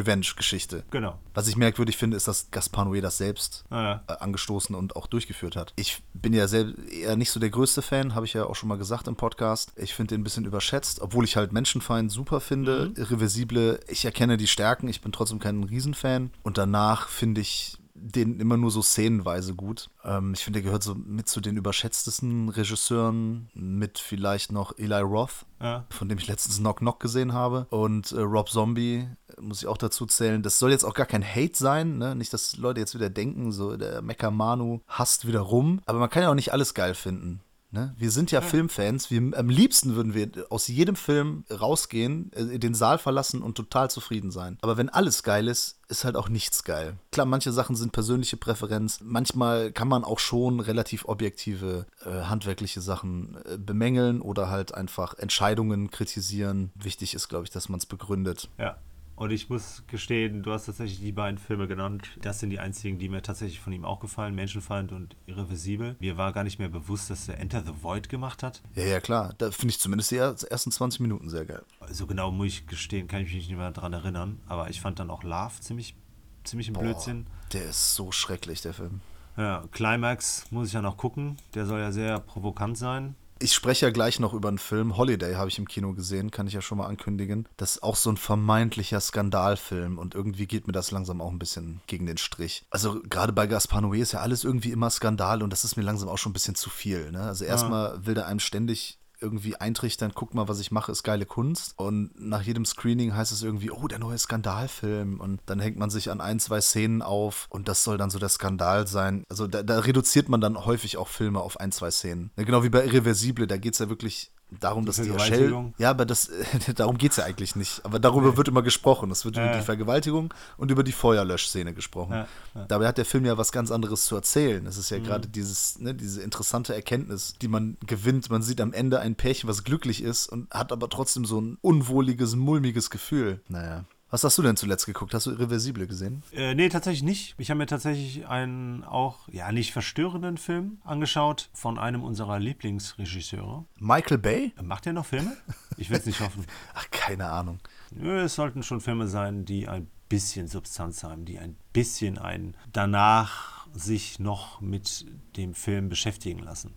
Rape-and-Revenge-Geschichte. 0.00 0.84
Genau. 0.90 1.18
Was 1.34 1.48
ich 1.48 1.56
merkwürdig 1.56 1.96
finde, 1.96 2.16
ist, 2.16 2.28
dass 2.28 2.50
Gaspar 2.50 2.86
Noé 2.86 3.00
das 3.00 3.18
selbst 3.18 3.64
Ah, 3.70 3.82
ja. 3.82 4.04
äh, 4.08 4.18
angestoßen 4.18 4.74
und 4.74 4.96
auch 4.96 5.06
durchgeführt 5.06 5.56
hat. 5.56 5.72
Ich 5.76 6.02
bin 6.14 6.32
ja 6.32 6.48
selbst 6.48 6.88
eher 6.90 7.16
nicht 7.16 7.30
so 7.30 7.40
der 7.40 7.50
größte 7.50 7.82
Fan, 7.82 8.14
habe 8.14 8.26
ich 8.26 8.32
ja 8.32 8.44
auch 8.44 8.54
schon 8.56 8.68
mal 8.68 8.78
gesagt 8.78 9.08
im 9.08 9.16
Podcast. 9.16 9.72
Ich 9.76 9.94
finde 9.94 10.14
den 10.14 10.20
ein 10.20 10.24
bisschen 10.24 10.44
überschätzt, 10.44 11.00
obwohl 11.00 11.24
ich 11.24 11.36
halt 11.36 11.52
Menschenfeind 11.52 12.10
super 12.10 12.40
finde. 12.40 12.92
Irreversible, 12.96 13.80
ich 13.88 14.04
erkenne 14.04 14.36
die 14.36 14.46
Stärken, 14.46 14.88
ich 14.88 15.00
bin 15.00 15.12
trotzdem 15.12 15.38
kein 15.38 15.62
Riesenfan. 15.64 16.30
Und 16.42 16.58
danach 16.58 17.08
finde 17.08 17.40
ich 17.40 17.76
den 17.98 18.40
immer 18.40 18.56
nur 18.56 18.70
so 18.70 18.82
szenenweise 18.82 19.54
gut. 19.54 19.90
Ähm, 20.04 20.32
ich 20.34 20.44
finde, 20.44 20.58
der 20.60 20.66
gehört 20.66 20.82
so 20.82 20.94
mit 20.94 21.28
zu 21.28 21.40
den 21.40 21.56
überschätztesten 21.56 22.48
Regisseuren, 22.50 23.48
mit 23.54 23.98
vielleicht 23.98 24.52
noch 24.52 24.76
Eli 24.78 25.00
Roth, 25.00 25.46
Ja. 25.60 25.84
von 25.90 26.08
dem 26.08 26.18
ich 26.18 26.26
letztens 26.26 26.58
Knock 26.58 26.78
Knock 26.78 27.00
gesehen 27.00 27.32
habe. 27.32 27.66
Und 27.70 28.12
äh, 28.12 28.20
Rob 28.20 28.48
Zombie 28.50 29.08
muss 29.40 29.62
ich 29.62 29.66
auch 29.68 29.78
dazu 29.78 30.06
zählen. 30.06 30.42
Das 30.42 30.58
soll 30.58 30.70
jetzt 30.70 30.84
auch 30.84 30.94
gar 30.94 31.06
kein 31.06 31.24
Hate 31.24 31.56
sein, 31.56 31.98
ne? 31.98 32.14
Nicht, 32.14 32.32
dass 32.32 32.56
Leute 32.56 32.80
jetzt 32.80 32.94
wieder 32.94 33.10
denken, 33.10 33.52
so 33.52 33.76
der 33.76 34.02
Mecha 34.02 34.30
Manu 34.30 34.80
hasst 34.86 35.26
wieder 35.26 35.40
rum. 35.40 35.80
Aber 35.86 35.98
man 35.98 36.10
kann 36.10 36.22
ja 36.22 36.30
auch 36.30 36.34
nicht 36.34 36.52
alles 36.52 36.74
geil 36.74 36.94
finden. 36.94 37.40
Ne? 37.70 37.94
Wir 37.98 38.10
sind 38.10 38.30
ja, 38.30 38.40
Filmfans. 38.40 39.10
Wir, 39.10 39.36
am 39.36 39.48
liebsten 39.48 39.96
würden 39.96 40.14
wir 40.14 40.30
aus 40.50 40.68
jedem 40.68 40.96
Film 40.96 41.44
rausgehen, 41.50 42.32
äh, 42.32 42.58
den 42.58 42.74
Saal 42.74 42.98
verlassen 42.98 43.42
und 43.42 43.56
total 43.56 43.90
zufrieden 43.90 44.30
sein. 44.30 44.56
Aber 44.62 44.76
wenn 44.76 44.88
alles 44.88 45.22
geil 45.22 45.48
ist, 45.48 45.80
ist 45.88 46.04
halt 46.04 46.16
auch 46.16 46.28
nichts 46.28 46.64
geil. 46.64 46.94
Klar, 47.12 47.26
manche 47.26 47.52
Sachen 47.52 47.76
sind 47.76 47.92
persönliche 47.92 48.36
Präferenz. 48.36 49.00
Manchmal 49.02 49.72
kann 49.72 49.88
man 49.88 50.04
auch 50.04 50.18
schon 50.18 50.60
relativ 50.60 51.04
objektive 51.06 51.86
äh, 52.04 52.10
handwerkliche 52.10 52.80
Sachen 52.80 53.36
äh, 53.44 53.58
bemängeln 53.58 54.20
oder 54.20 54.48
halt 54.50 54.74
einfach 54.74 55.14
Entscheidungen 55.18 55.90
kritisieren. 55.90 56.72
Wichtig 56.74 57.14
ist, 57.14 57.28
glaube 57.28 57.44
ich, 57.44 57.50
dass 57.50 57.68
man 57.68 57.78
es 57.78 57.86
begründet. 57.86 58.48
Ja. 58.58 58.76
Und 59.16 59.30
ich 59.30 59.48
muss 59.48 59.82
gestehen, 59.86 60.42
du 60.42 60.52
hast 60.52 60.66
tatsächlich 60.66 61.00
die 61.00 61.10
beiden 61.12 61.38
Filme 61.38 61.66
genannt. 61.66 62.06
Das 62.20 62.38
sind 62.38 62.50
die 62.50 62.58
einzigen, 62.60 62.98
die 62.98 63.08
mir 63.08 63.22
tatsächlich 63.22 63.60
von 63.60 63.72
ihm 63.72 63.84
auch 63.86 63.98
gefallen. 63.98 64.34
Menschenfeind 64.34 64.92
und 64.92 65.16
Irreversibel. 65.24 65.96
Mir 66.00 66.18
war 66.18 66.32
gar 66.34 66.44
nicht 66.44 66.58
mehr 66.58 66.68
bewusst, 66.68 67.08
dass 67.08 67.26
er 67.28 67.38
Enter 67.38 67.62
the 67.64 67.72
Void 67.82 68.10
gemacht 68.10 68.42
hat. 68.42 68.62
Ja, 68.74 68.84
ja, 68.84 69.00
klar. 69.00 69.34
Da 69.38 69.50
finde 69.50 69.70
ich 69.72 69.80
zumindest 69.80 70.10
die 70.10 70.16
er- 70.16 70.36
ersten 70.50 70.70
20 70.70 71.00
Minuten 71.00 71.30
sehr 71.30 71.46
geil. 71.46 71.62
So 71.90 72.06
genau 72.06 72.30
muss 72.30 72.48
ich 72.48 72.66
gestehen, 72.66 73.08
kann 73.08 73.22
ich 73.22 73.32
mich 73.32 73.48
nicht 73.48 73.56
mehr 73.56 73.70
daran 73.70 73.94
erinnern. 73.94 74.38
Aber 74.46 74.68
ich 74.68 74.82
fand 74.82 74.98
dann 74.98 75.08
auch 75.10 75.22
Love 75.22 75.60
ziemlich, 75.60 75.96
ziemlich 76.44 76.68
ein 76.68 76.74
Blödsinn. 76.74 77.26
Der 77.54 77.64
ist 77.70 77.94
so 77.94 78.12
schrecklich, 78.12 78.60
der 78.60 78.74
Film. 78.74 79.00
Ja, 79.38 79.64
Climax 79.72 80.44
muss 80.50 80.68
ich 80.68 80.74
ja 80.74 80.82
noch 80.82 80.98
gucken. 80.98 81.36
Der 81.54 81.64
soll 81.64 81.80
ja 81.80 81.90
sehr 81.90 82.20
provokant 82.20 82.76
sein. 82.76 83.14
Ich 83.38 83.52
spreche 83.52 83.86
ja 83.86 83.92
gleich 83.92 84.18
noch 84.18 84.32
über 84.32 84.48
einen 84.48 84.58
Film. 84.58 84.96
Holiday 84.96 85.34
habe 85.34 85.48
ich 85.48 85.58
im 85.58 85.68
Kino 85.68 85.92
gesehen, 85.92 86.30
kann 86.30 86.46
ich 86.46 86.54
ja 86.54 86.62
schon 86.62 86.78
mal 86.78 86.86
ankündigen. 86.86 87.46
Das 87.58 87.72
ist 87.72 87.82
auch 87.82 87.96
so 87.96 88.08
ein 88.08 88.16
vermeintlicher 88.16 88.98
Skandalfilm 88.98 89.98
und 89.98 90.14
irgendwie 90.14 90.46
geht 90.46 90.66
mir 90.66 90.72
das 90.72 90.90
langsam 90.90 91.20
auch 91.20 91.30
ein 91.30 91.38
bisschen 91.38 91.80
gegen 91.86 92.06
den 92.06 92.16
Strich. 92.16 92.64
Also 92.70 93.02
gerade 93.02 93.34
bei 93.34 93.46
Gaspar 93.46 93.82
Noé 93.82 94.00
ist 94.00 94.12
ja 94.12 94.20
alles 94.20 94.42
irgendwie 94.42 94.70
immer 94.70 94.88
Skandal 94.88 95.42
und 95.42 95.50
das 95.50 95.64
ist 95.64 95.76
mir 95.76 95.82
langsam 95.82 96.08
auch 96.08 96.16
schon 96.16 96.30
ein 96.30 96.34
bisschen 96.34 96.54
zu 96.54 96.70
viel. 96.70 97.12
Ne? 97.12 97.20
Also 97.20 97.44
erstmal 97.44 98.06
will 98.06 98.14
der 98.14 98.26
einem 98.26 98.40
ständig 98.40 98.98
irgendwie 99.20 99.56
eintrichtern, 99.56 100.12
guck 100.14 100.34
mal, 100.34 100.48
was 100.48 100.60
ich 100.60 100.70
mache, 100.70 100.92
ist 100.92 101.02
geile 101.02 101.26
Kunst. 101.26 101.74
Und 101.76 102.10
nach 102.18 102.42
jedem 102.42 102.64
Screening 102.64 103.14
heißt 103.14 103.32
es 103.32 103.42
irgendwie, 103.42 103.70
oh, 103.70 103.88
der 103.88 103.98
neue 103.98 104.18
Skandalfilm. 104.18 105.20
Und 105.20 105.40
dann 105.46 105.60
hängt 105.60 105.78
man 105.78 105.90
sich 105.90 106.10
an 106.10 106.20
ein, 106.20 106.40
zwei 106.40 106.60
Szenen 106.60 107.02
auf 107.02 107.46
und 107.50 107.68
das 107.68 107.84
soll 107.84 107.98
dann 107.98 108.10
so 108.10 108.18
der 108.18 108.28
Skandal 108.28 108.86
sein. 108.86 109.24
Also 109.28 109.46
da, 109.46 109.62
da 109.62 109.80
reduziert 109.80 110.28
man 110.28 110.40
dann 110.40 110.64
häufig 110.64 110.96
auch 110.96 111.08
Filme 111.08 111.40
auf 111.40 111.58
ein, 111.60 111.72
zwei 111.72 111.90
Szenen. 111.90 112.30
Genau 112.36 112.62
wie 112.62 112.70
bei 112.70 112.84
Irreversible, 112.84 113.46
da 113.46 113.56
geht 113.56 113.74
es 113.74 113.78
ja 113.78 113.88
wirklich 113.88 114.32
darum, 114.50 114.84
Die 114.86 115.08
dass? 115.08 115.22
Shell. 115.26 115.72
Ja, 115.78 115.90
aber 115.90 116.06
das, 116.06 116.30
darum 116.76 116.98
geht 116.98 117.10
es 117.12 117.16
ja 117.16 117.24
eigentlich 117.24 117.56
nicht. 117.56 117.84
Aber 117.84 117.98
darüber 117.98 118.36
wird 118.36 118.48
immer 118.48 118.62
gesprochen. 118.62 119.10
Es 119.10 119.24
wird 119.24 119.36
Ja, 119.36 119.44
über 119.48 119.58
die 119.58 119.64
Vergewaltigung 119.64 120.32
und 120.56 120.70
über 120.70 120.82
die 120.84 120.92
Feuerlöschszene 120.92 121.74
gesprochen. 121.74 122.12
Ja, 122.12 122.28
ja. 122.54 122.64
Dabei 122.66 122.86
hat 122.88 122.98
der 122.98 123.04
Film 123.04 123.24
ja 123.24 123.36
was 123.38 123.52
ganz 123.52 123.70
anderes 123.70 124.04
zu 124.06 124.14
erzählen. 124.16 124.66
Es 124.66 124.76
ist 124.76 124.90
ja 124.90 124.98
Mhm. 124.98 125.04
gerade 125.04 125.28
dieses, 125.28 125.78
ne, 125.78 125.94
diese 125.94 126.22
interessante 126.22 126.74
Erkenntnis, 126.74 127.34
die 127.40 127.48
man 127.48 127.76
gewinnt. 127.86 128.30
Man 128.30 128.42
sieht 128.42 128.60
am 128.60 128.72
Ende 128.72 129.00
ein 129.00 129.14
Pärchen, 129.16 129.48
was 129.48 129.64
glücklich 129.64 130.02
ist 130.02 130.28
und 130.28 130.50
hat 130.52 130.72
aber 130.72 130.88
trotzdem 130.88 131.24
so 131.24 131.40
ein 131.40 131.58
unwohliges, 131.60 132.36
mulmiges 132.36 132.90
Gefühl. 132.90 133.40
Naja. 133.48 133.84
Was 134.16 134.24
hast 134.24 134.38
du 134.38 134.42
denn 134.42 134.56
zuletzt 134.56 134.86
geguckt? 134.86 135.12
Hast 135.12 135.26
du 135.26 135.32
Irreversible 135.32 135.86
gesehen? 135.86 136.22
Äh, 136.32 136.54
nee, 136.54 136.70
tatsächlich 136.70 137.02
nicht. 137.02 137.34
Ich 137.36 137.50
habe 137.50 137.58
mir 137.58 137.66
tatsächlich 137.66 138.26
einen 138.26 138.82
auch, 138.82 139.28
ja, 139.28 139.52
nicht 139.52 139.74
verstörenden 139.74 140.38
Film 140.38 140.78
angeschaut 140.84 141.50
von 141.52 141.78
einem 141.78 142.02
unserer 142.02 142.38
Lieblingsregisseure. 142.38 143.66
Michael 143.78 144.16
Bay? 144.16 144.54
Äh, 144.56 144.62
Macht 144.62 144.86
er 144.86 144.94
noch 144.94 145.04
Filme? 145.04 145.36
Ich 145.76 145.90
will 145.90 145.98
es 145.98 146.06
nicht 146.06 146.20
hoffen. 146.20 146.46
Ach, 146.74 146.90
keine 146.90 147.26
Ahnung. 147.26 147.58
Nö, 147.90 148.22
es 148.22 148.36
sollten 148.36 148.62
schon 148.62 148.80
Filme 148.80 149.06
sein, 149.06 149.44
die 149.44 149.68
ein 149.68 149.86
bisschen 150.08 150.48
Substanz 150.48 151.04
haben, 151.04 151.26
die 151.26 151.38
ein 151.38 151.54
bisschen 151.74 152.16
ein 152.16 152.56
danach 152.72 153.66
sich 153.74 154.18
noch 154.18 154.62
mit 154.62 155.04
dem 155.36 155.52
Film 155.52 155.90
beschäftigen 155.90 156.38
lassen. 156.38 156.72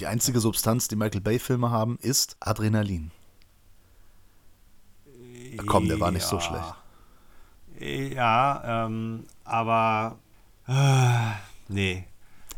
Die 0.00 0.06
einzige 0.06 0.38
Substanz, 0.38 0.88
die 0.88 0.96
Michael 0.96 1.22
Bay-Filme 1.22 1.70
haben, 1.70 1.96
ist 2.02 2.36
Adrenalin. 2.40 3.10
Ach 5.58 5.66
komm, 5.66 5.88
der 5.88 6.00
war 6.00 6.10
nicht 6.10 6.26
so 6.26 6.40
schlecht. 6.40 6.74
Ja, 7.80 8.86
ähm, 8.86 9.24
aber 9.44 10.18
äh, 10.66 11.32
nee. 11.68 12.04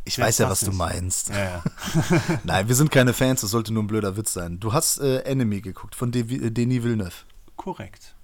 Ich 0.04 0.18
weiß 0.18 0.38
ja, 0.38 0.48
was 0.48 0.60
du 0.60 0.66
nicht. 0.66 0.78
meinst. 0.78 1.30
Ja, 1.30 1.38
ja. 1.44 1.64
Nein, 2.44 2.68
wir 2.68 2.76
sind 2.76 2.92
keine 2.92 3.12
Fans, 3.12 3.40
das 3.40 3.50
sollte 3.50 3.72
nur 3.72 3.82
ein 3.82 3.88
blöder 3.88 4.16
Witz 4.16 4.32
sein. 4.32 4.60
Du 4.60 4.72
hast 4.72 4.98
äh, 4.98 5.18
Enemy 5.22 5.60
geguckt 5.60 5.96
von 5.96 6.12
De 6.12 6.22
äh, 6.22 6.50
Denis 6.50 6.84
Villeneuve. 6.84 7.24
Korrekt. 7.56 8.14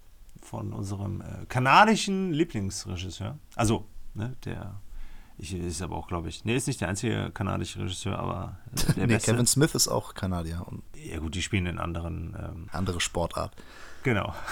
Von 0.40 0.72
unserem 0.72 1.22
äh, 1.22 1.46
kanadischen 1.48 2.32
Lieblingsregisseur. 2.32 3.38
Also, 3.56 3.86
ne, 4.14 4.36
der. 4.44 4.80
Ich, 5.38 5.52
ist 5.54 5.82
aber 5.82 5.96
auch, 5.96 6.06
glaube 6.06 6.28
ich. 6.28 6.44
Ne, 6.44 6.54
ist 6.54 6.68
nicht 6.68 6.80
der 6.80 6.88
einzige 6.88 7.30
kanadische 7.32 7.80
Regisseur, 7.80 8.16
aber 8.16 8.58
äh, 8.76 8.92
der 8.94 9.06
nee, 9.08 9.14
beste. 9.14 9.32
Kevin 9.32 9.46
Smith 9.46 9.74
ist 9.74 9.88
auch 9.88 10.14
Kanadier 10.14 10.64
Ja, 10.94 11.18
gut, 11.18 11.34
die 11.34 11.42
spielen 11.42 11.66
in 11.66 11.78
anderen. 11.78 12.36
Ähm, 12.38 12.68
andere 12.70 13.00
Sportart. 13.00 13.56
Genau. 14.02 14.34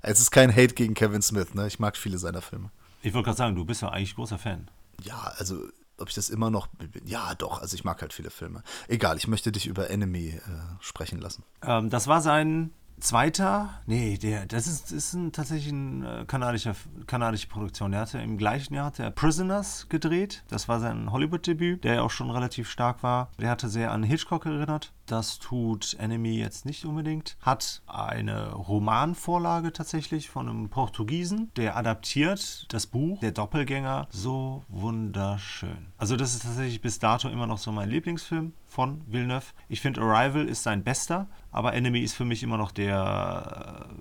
Es 0.00 0.20
ist 0.20 0.30
kein 0.30 0.50
Hate 0.50 0.74
gegen 0.74 0.94
Kevin 0.94 1.22
Smith, 1.22 1.54
ne? 1.54 1.66
Ich 1.66 1.78
mag 1.78 1.96
viele 1.96 2.18
seiner 2.18 2.40
Filme. 2.40 2.70
Ich 3.02 3.14
wollte 3.14 3.26
gerade 3.26 3.36
sagen, 3.36 3.56
du 3.56 3.64
bist 3.64 3.82
ja 3.82 3.88
eigentlich 3.88 4.14
großer 4.14 4.38
Fan. 4.38 4.70
Ja, 5.02 5.32
also 5.36 5.60
ob 5.98 6.08
ich 6.08 6.14
das 6.14 6.30
immer 6.30 6.50
noch 6.50 6.68
bin. 6.68 7.06
Ja, 7.06 7.34
doch, 7.34 7.60
also 7.60 7.74
ich 7.74 7.84
mag 7.84 8.00
halt 8.00 8.12
viele 8.12 8.30
Filme. 8.30 8.62
Egal, 8.86 9.16
ich 9.16 9.26
möchte 9.26 9.50
dich 9.50 9.66
über 9.66 9.90
Enemy 9.90 10.28
äh, 10.28 10.40
sprechen 10.80 11.20
lassen. 11.20 11.42
Ähm, 11.62 11.90
das 11.90 12.06
war 12.06 12.20
sein 12.20 12.70
zweiter. 13.00 13.70
Nee, 13.86 14.16
der, 14.18 14.46
das 14.46 14.66
ist, 14.66 14.92
ist 14.92 15.12
ein, 15.14 15.32
tatsächlich 15.32 15.72
eine 15.72 16.20
äh, 16.20 16.24
kanadischer, 16.24 16.74
kanadische 17.06 17.48
Produktion. 17.48 17.90
Der 17.90 18.00
hatte 18.00 18.18
im 18.18 18.38
gleichen 18.38 18.74
Jahr 18.74 18.86
hat 18.86 18.98
er 18.98 19.10
Prisoners 19.10 19.88
gedreht. 19.88 20.44
Das 20.48 20.68
war 20.68 20.80
sein 20.80 21.10
Hollywood-Debüt, 21.10 21.84
der 21.84 21.96
ja 21.96 22.02
auch 22.02 22.10
schon 22.10 22.30
relativ 22.30 22.70
stark 22.70 23.02
war. 23.02 23.30
Der 23.40 23.50
hatte 23.50 23.68
sehr 23.68 23.90
an 23.90 24.02
Hitchcock 24.02 24.46
erinnert. 24.46 24.92
Das 25.08 25.38
tut 25.38 25.96
Enemy 25.98 26.36
jetzt 26.36 26.66
nicht 26.66 26.84
unbedingt. 26.84 27.38
Hat 27.40 27.80
eine 27.86 28.52
Romanvorlage 28.52 29.72
tatsächlich 29.72 30.28
von 30.28 30.50
einem 30.50 30.68
Portugiesen, 30.68 31.50
der 31.56 31.76
adaptiert 31.78 32.66
das 32.68 32.86
Buch 32.86 33.18
Der 33.20 33.32
Doppelgänger 33.32 34.06
so 34.10 34.64
wunderschön. 34.68 35.92
Also 35.96 36.14
das 36.16 36.34
ist 36.34 36.42
tatsächlich 36.42 36.82
bis 36.82 36.98
dato 36.98 37.30
immer 37.30 37.46
noch 37.46 37.56
so 37.56 37.72
mein 37.72 37.88
Lieblingsfilm 37.88 38.52
von 38.66 39.00
Villeneuve. 39.06 39.46
Ich 39.70 39.80
finde 39.80 40.02
Arrival 40.02 40.46
ist 40.46 40.62
sein 40.62 40.84
bester, 40.84 41.26
aber 41.52 41.72
Enemy 41.72 42.00
ist 42.00 42.14
für 42.14 42.26
mich 42.26 42.42
immer 42.42 42.58
noch 42.58 42.70
der 42.70 43.88
äh, 43.88 43.94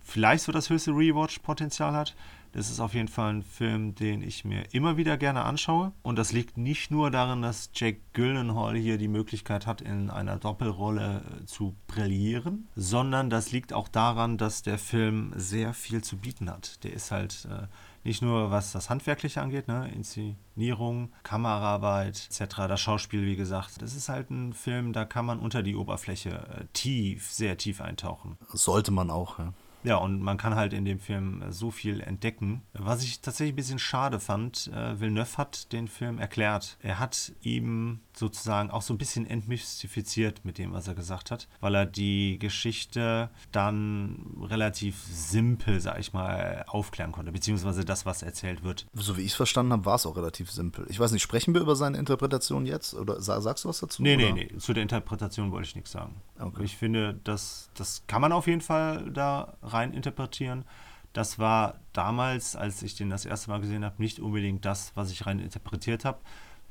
vielleicht 0.00 0.44
so 0.44 0.52
das 0.52 0.70
höchste 0.70 0.92
Rewatch-Potenzial 0.92 1.92
hat. 1.92 2.14
Das 2.52 2.70
ist 2.70 2.80
auf 2.80 2.94
jeden 2.94 3.08
Fall 3.08 3.32
ein 3.32 3.42
Film, 3.42 3.94
den 3.94 4.22
ich 4.22 4.44
mir 4.44 4.64
immer 4.72 4.96
wieder 4.96 5.16
gerne 5.16 5.44
anschaue. 5.44 5.92
Und 6.02 6.16
das 6.16 6.32
liegt 6.32 6.58
nicht 6.58 6.90
nur 6.90 7.10
darin, 7.10 7.42
dass 7.42 7.70
Jake 7.74 8.00
Gyllenhaal 8.12 8.76
hier 8.76 8.98
die 8.98 9.08
Möglichkeit 9.08 9.66
hat, 9.66 9.80
in 9.80 10.10
einer 10.10 10.36
Doppelrolle 10.36 11.22
äh, 11.40 11.46
zu 11.46 11.74
brillieren, 11.86 12.68
sondern 12.76 13.30
das 13.30 13.52
liegt 13.52 13.72
auch 13.72 13.88
daran, 13.88 14.36
dass 14.36 14.62
der 14.62 14.78
Film 14.78 15.32
sehr 15.34 15.72
viel 15.72 16.04
zu 16.04 16.18
bieten 16.18 16.50
hat. 16.50 16.84
Der 16.84 16.92
ist 16.92 17.10
halt 17.10 17.48
äh, 17.50 17.66
nicht 18.04 18.22
nur 18.22 18.50
was 18.50 18.72
das 18.72 18.90
Handwerkliche 18.90 19.40
angeht, 19.40 19.68
ne? 19.68 19.90
Inszenierung, 19.94 21.12
Kameraarbeit 21.22 22.28
etc., 22.30 22.56
das 22.68 22.80
Schauspiel, 22.80 23.24
wie 23.24 23.36
gesagt. 23.36 23.80
Das 23.80 23.94
ist 23.94 24.08
halt 24.08 24.30
ein 24.30 24.52
Film, 24.52 24.92
da 24.92 25.04
kann 25.04 25.24
man 25.24 25.38
unter 25.38 25.62
die 25.62 25.76
Oberfläche 25.76 26.30
äh, 26.30 26.64
tief, 26.72 27.30
sehr 27.30 27.56
tief 27.56 27.80
eintauchen. 27.80 28.36
Sollte 28.52 28.90
man 28.90 29.10
auch, 29.10 29.38
ja. 29.38 29.52
Ja, 29.84 29.96
und 29.96 30.20
man 30.20 30.36
kann 30.36 30.54
halt 30.54 30.72
in 30.72 30.84
dem 30.84 30.98
Film 30.98 31.42
äh, 31.42 31.52
so 31.52 31.70
viel 31.70 32.00
entdecken. 32.00 32.62
Was 32.72 33.02
ich 33.02 33.20
tatsächlich 33.20 33.52
ein 33.54 33.56
bisschen 33.56 33.78
schade 33.78 34.20
fand, 34.20 34.68
äh, 34.74 35.00
Villeneuve 35.00 35.36
hat 35.38 35.72
den 35.72 35.88
Film 35.88 36.18
erklärt. 36.18 36.76
Er 36.82 36.98
hat 36.98 37.32
ihm 37.42 38.00
sozusagen 38.14 38.70
auch 38.70 38.82
so 38.82 38.92
ein 38.94 38.98
bisschen 38.98 39.26
entmystifiziert 39.26 40.44
mit 40.44 40.58
dem, 40.58 40.72
was 40.72 40.86
er 40.88 40.94
gesagt 40.94 41.30
hat, 41.30 41.48
weil 41.60 41.74
er 41.74 41.86
die 41.86 42.38
Geschichte 42.38 43.30
dann 43.50 44.26
relativ 44.42 44.96
simpel, 45.10 45.80
sag 45.80 45.98
ich 45.98 46.12
mal, 46.12 46.64
aufklären 46.68 47.12
konnte, 47.12 47.32
beziehungsweise 47.32 47.84
das, 47.84 48.04
was 48.06 48.22
erzählt 48.22 48.62
wird. 48.64 48.86
So 48.94 49.16
wie 49.16 49.22
ich 49.22 49.32
es 49.32 49.34
verstanden 49.34 49.72
habe, 49.72 49.84
war 49.84 49.94
es 49.96 50.06
auch 50.06 50.16
relativ 50.16 50.50
simpel. 50.50 50.86
Ich 50.90 51.00
weiß 51.00 51.12
nicht, 51.12 51.22
sprechen 51.22 51.54
wir 51.54 51.60
über 51.60 51.76
seine 51.76 51.98
Interpretation 51.98 52.66
jetzt? 52.66 52.94
Oder 52.94 53.20
sa- 53.20 53.40
sagst 53.40 53.64
du 53.64 53.68
was 53.68 53.80
dazu? 53.80 54.02
Nee, 54.02 54.16
nee, 54.16 54.26
oder? 54.26 54.34
nee, 54.34 54.48
zu 54.58 54.72
der 54.72 54.82
Interpretation 54.82 55.50
wollte 55.52 55.68
ich 55.68 55.74
nichts 55.76 55.92
sagen. 55.92 56.14
Okay. 56.38 56.64
Ich 56.64 56.76
finde, 56.76 57.18
das, 57.24 57.70
das 57.74 58.02
kann 58.06 58.20
man 58.20 58.32
auf 58.32 58.46
jeden 58.46 58.60
Fall 58.60 59.10
da 59.10 59.54
rein 59.72 59.92
interpretieren. 59.92 60.64
Das 61.12 61.38
war 61.38 61.80
damals, 61.92 62.56
als 62.56 62.82
ich 62.82 62.94
den 62.94 63.10
das 63.10 63.24
erste 63.26 63.50
Mal 63.50 63.60
gesehen 63.60 63.84
habe, 63.84 63.96
nicht 63.98 64.18
unbedingt 64.18 64.64
das, 64.64 64.92
was 64.94 65.10
ich 65.10 65.26
rein 65.26 65.38
interpretiert 65.40 66.04
habe, 66.04 66.18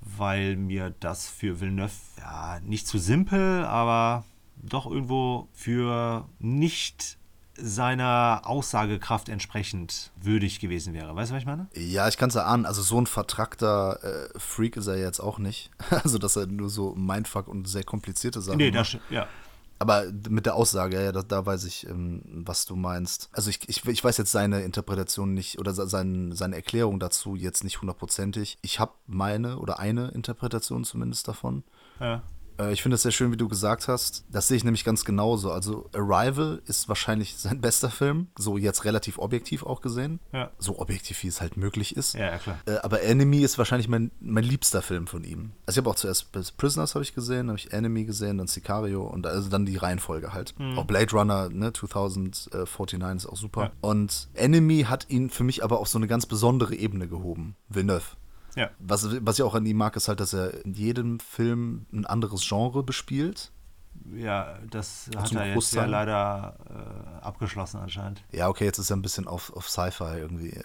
weil 0.01 0.55
mir 0.55 0.95
das 0.99 1.29
für 1.29 1.59
Villeneuve 1.61 1.91
ja 2.17 2.59
nicht 2.61 2.87
zu 2.87 2.97
simpel, 2.97 3.63
aber 3.65 4.23
doch 4.57 4.85
irgendwo 4.87 5.47
für 5.53 6.27
nicht 6.39 7.17
seiner 7.55 8.41
Aussagekraft 8.45 9.29
entsprechend 9.29 10.11
würdig 10.19 10.59
gewesen 10.59 10.93
wäre. 10.93 11.15
Weißt 11.15 11.29
du, 11.31 11.35
was 11.35 11.41
ich 11.41 11.47
meine? 11.47 11.67
Ja, 11.75 12.07
ich 12.07 12.17
kann 12.17 12.29
es 12.29 12.35
erahnen. 12.35 12.65
Also 12.65 12.81
so 12.81 12.99
ein 12.99 13.05
vertrackter 13.05 13.99
äh, 14.33 14.39
Freak 14.39 14.77
ist 14.77 14.87
er 14.87 14.97
jetzt 14.97 15.19
auch 15.19 15.37
nicht. 15.37 15.69
Also, 16.03 16.17
dass 16.17 16.35
er 16.35 16.47
nur 16.47 16.69
so 16.69 16.95
Mindfuck 16.95 17.47
und 17.47 17.67
sehr 17.67 17.83
komplizierte 17.83 18.41
Sachen 18.41 18.57
Nee, 18.57 18.71
macht. 18.71 18.95
das, 18.95 19.01
ja. 19.11 19.27
Aber 19.81 20.05
mit 20.29 20.45
der 20.45 20.55
Aussage, 20.55 21.03
ja, 21.03 21.11
da, 21.11 21.21
da 21.23 21.45
weiß 21.45 21.65
ich, 21.65 21.87
ähm, 21.87 22.21
was 22.45 22.65
du 22.65 22.75
meinst. 22.75 23.29
Also 23.33 23.49
ich, 23.49 23.67
ich, 23.67 23.83
ich 23.85 24.03
weiß 24.03 24.17
jetzt 24.17 24.31
seine 24.31 24.61
Interpretation 24.61 25.33
nicht 25.33 25.59
oder 25.59 25.73
se- 25.73 25.87
sein, 25.87 26.31
seine 26.33 26.55
Erklärung 26.55 26.99
dazu 26.99 27.35
jetzt 27.35 27.63
nicht 27.63 27.81
hundertprozentig. 27.81 28.57
Ich 28.61 28.79
habe 28.79 28.93
meine 29.07 29.57
oder 29.57 29.79
eine 29.79 30.09
Interpretation 30.09 30.83
zumindest 30.83 31.27
davon. 31.27 31.63
ja. 31.99 32.21
Äh, 32.59 32.73
Ich 32.73 32.81
finde 32.81 32.95
es 32.95 33.01
sehr 33.03 33.11
schön, 33.11 33.31
wie 33.31 33.37
du 33.37 33.47
gesagt 33.47 33.87
hast. 33.87 34.25
Das 34.29 34.47
sehe 34.47 34.57
ich 34.57 34.63
nämlich 34.63 34.83
ganz 34.83 35.05
genauso. 35.05 35.51
Also 35.51 35.89
Arrival 35.93 36.61
ist 36.65 36.87
wahrscheinlich 36.89 37.37
sein 37.37 37.61
bester 37.61 37.89
Film, 37.89 38.27
so 38.37 38.57
jetzt 38.57 38.85
relativ 38.85 39.17
objektiv 39.19 39.63
auch 39.63 39.81
gesehen. 39.81 40.19
Ja. 40.31 40.51
So 40.59 40.79
objektiv, 40.79 41.21
wie 41.23 41.27
es 41.27 41.41
halt 41.41 41.57
möglich 41.57 41.95
ist. 41.97 42.13
Ja, 42.15 42.25
ja, 42.31 42.37
klar. 42.37 42.59
Äh, 42.65 42.77
Aber 42.83 43.01
Enemy 43.01 43.39
ist 43.41 43.57
wahrscheinlich 43.57 43.87
mein, 43.87 44.11
mein 44.19 44.43
liebster 44.43 44.81
Film 44.81 45.07
von 45.07 45.23
ihm. 45.23 45.51
Also 45.65 45.79
ich 45.79 45.83
habe 45.83 45.89
auch 45.89 45.95
zuerst 45.95 46.31
Prisoners 46.57 46.95
habe 46.95 47.03
ich 47.03 47.13
gesehen, 47.13 47.47
dann 47.47 47.49
habe 47.49 47.59
ich 47.59 47.71
Enemy 47.73 48.05
gesehen, 48.05 48.37
dann 48.37 48.47
Sicario 48.47 49.03
und 49.03 49.25
also 49.27 49.49
dann 49.49 49.65
die 49.65 49.77
Reihenfolge 49.77 50.33
halt. 50.33 50.53
Auch 50.75 50.85
Blade 50.85 51.11
Runner, 51.11 51.49
ne, 51.49 51.71
2049 51.73 53.25
ist 53.25 53.31
auch 53.31 53.37
super. 53.37 53.63
Ja. 53.63 53.71
Und 53.81 54.29
Enemy 54.33 54.83
hat 54.87 55.09
ihn 55.09 55.29
für 55.29 55.43
mich 55.43 55.63
aber 55.63 55.79
auf 55.79 55.87
so 55.87 55.97
eine 55.97 56.07
ganz 56.07 56.25
besondere 56.25 56.75
Ebene 56.75 57.07
gehoben. 57.07 57.55
Villeneuve. 57.69 58.03
Ja. 58.55 58.69
Was, 58.79 59.07
was 59.25 59.39
ich 59.39 59.43
auch 59.43 59.55
an 59.55 59.65
ihm 59.65 59.77
mag, 59.77 59.95
ist 59.95 60.07
halt, 60.07 60.19
dass 60.19 60.33
er 60.33 60.65
in 60.65 60.73
jedem 60.73 61.19
Film 61.19 61.85
ein 61.93 62.05
anderes 62.05 62.47
Genre 62.47 62.83
bespielt. 62.83 63.51
Ja, 64.15 64.57
das 64.69 65.09
hat 65.15 65.27
zum 65.27 65.37
er 65.37 65.45
jetzt 65.47 65.53
Großteil? 65.53 65.83
ja 65.83 65.85
leider 65.85 66.55
äh, 66.69 67.23
abgeschlossen 67.23 67.79
anscheinend. 67.79 68.23
Ja, 68.31 68.47
okay, 68.49 68.65
jetzt 68.65 68.79
ist 68.79 68.89
er 68.89 68.95
ein 68.95 69.01
bisschen 69.01 69.27
auf, 69.27 69.53
auf 69.55 69.69
Sci-Fi 69.69 70.17
irgendwie 70.17 70.59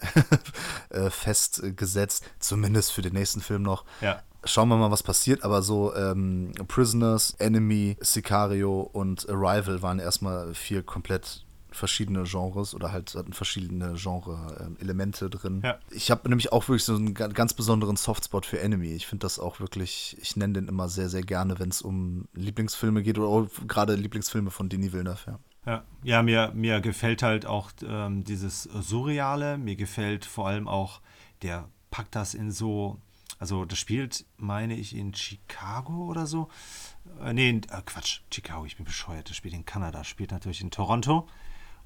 äh, 0.91 1.11
festgesetzt, 1.11 2.25
zumindest 2.39 2.93
für 2.93 3.03
den 3.03 3.13
nächsten 3.13 3.41
Film 3.41 3.63
noch. 3.63 3.85
Ja. 4.01 4.23
schauen 4.45 4.69
wir 4.69 4.77
mal, 4.77 4.91
was 4.91 5.03
passiert. 5.03 5.45
Aber 5.45 5.63
so 5.63 5.95
ähm, 5.95 6.53
Prisoners, 6.67 7.35
Enemy, 7.39 7.97
Sicario 8.01 8.81
und 8.81 9.29
Arrival 9.29 9.83
waren 9.83 9.99
erstmal 9.99 10.55
vier 10.55 10.83
komplett 10.83 11.46
verschiedene 11.77 12.25
Genres 12.25 12.75
oder 12.75 12.93
halt 12.93 13.15
hatten 13.15 13.33
verschiedene 13.33 13.95
Genre-Elemente 13.95 15.31
drin. 15.31 15.61
Ja. 15.65 15.79
Ich 15.91 16.11
habe 16.11 16.29
nämlich 16.29 16.53
auch 16.53 16.69
wirklich 16.69 16.85
so 16.85 16.95
einen 16.95 17.15
ga- 17.15 17.29
ganz 17.29 17.55
besonderen 17.55 17.97
Softspot 17.97 18.47
für 18.47 18.61
Enemy. 18.61 18.89
Ich 18.89 19.07
finde 19.07 19.25
das 19.25 19.39
auch 19.39 19.61
wirklich, 19.61 20.17
ich 20.21 20.37
nenne 20.37 20.55
den 20.55 20.69
immer 20.69 20.89
sehr, 20.89 21.09
sehr 21.09 21.23
gerne, 21.23 21.59
wenn 21.59 21.69
es 21.69 21.83
um 21.83 22.27
Lieblingsfilme 22.35 23.03
geht 23.03 23.19
oder 23.19 23.49
gerade 23.67 23.95
Lieblingsfilme 23.95 24.51
von 24.51 24.69
Denis 24.69 24.93
Villeneuve. 24.93 25.19
Ja. 25.27 25.39
Ja, 25.67 25.85
ja 26.05 26.23
mir, 26.23 26.53
mir 26.55 26.81
gefällt 26.81 27.23
halt 27.23 27.45
auch 27.45 27.73
ähm, 27.87 28.23
dieses 28.25 28.63
Surreale. 28.63 29.59
Mir 29.59 29.77
gefällt 29.77 30.25
vor 30.25 30.47
allem 30.47 30.69
auch, 30.69 31.01
der 31.43 31.69
packt 31.91 32.15
das 32.15 32.35
in 32.35 32.53
so, 32.53 32.99
also 33.39 33.65
das 33.65 33.79
spielt, 33.79 34.25
meine 34.37 34.77
ich, 34.77 34.95
in 34.95 35.13
Chicago 35.13 36.07
oder 36.07 36.27
so. 36.27 36.49
Äh, 37.21 37.33
nee, 37.33 37.49
äh, 37.51 37.83
Quatsch, 37.85 38.21
Chicago, 38.33 38.65
ich 38.65 38.77
bin 38.77 38.85
bescheuert. 38.85 39.29
Das 39.29 39.37
spielt 39.37 39.55
in 39.55 39.65
Kanada, 39.65 40.05
spielt 40.05 40.31
natürlich 40.31 40.61
in 40.61 40.71
Toronto. 40.71 41.27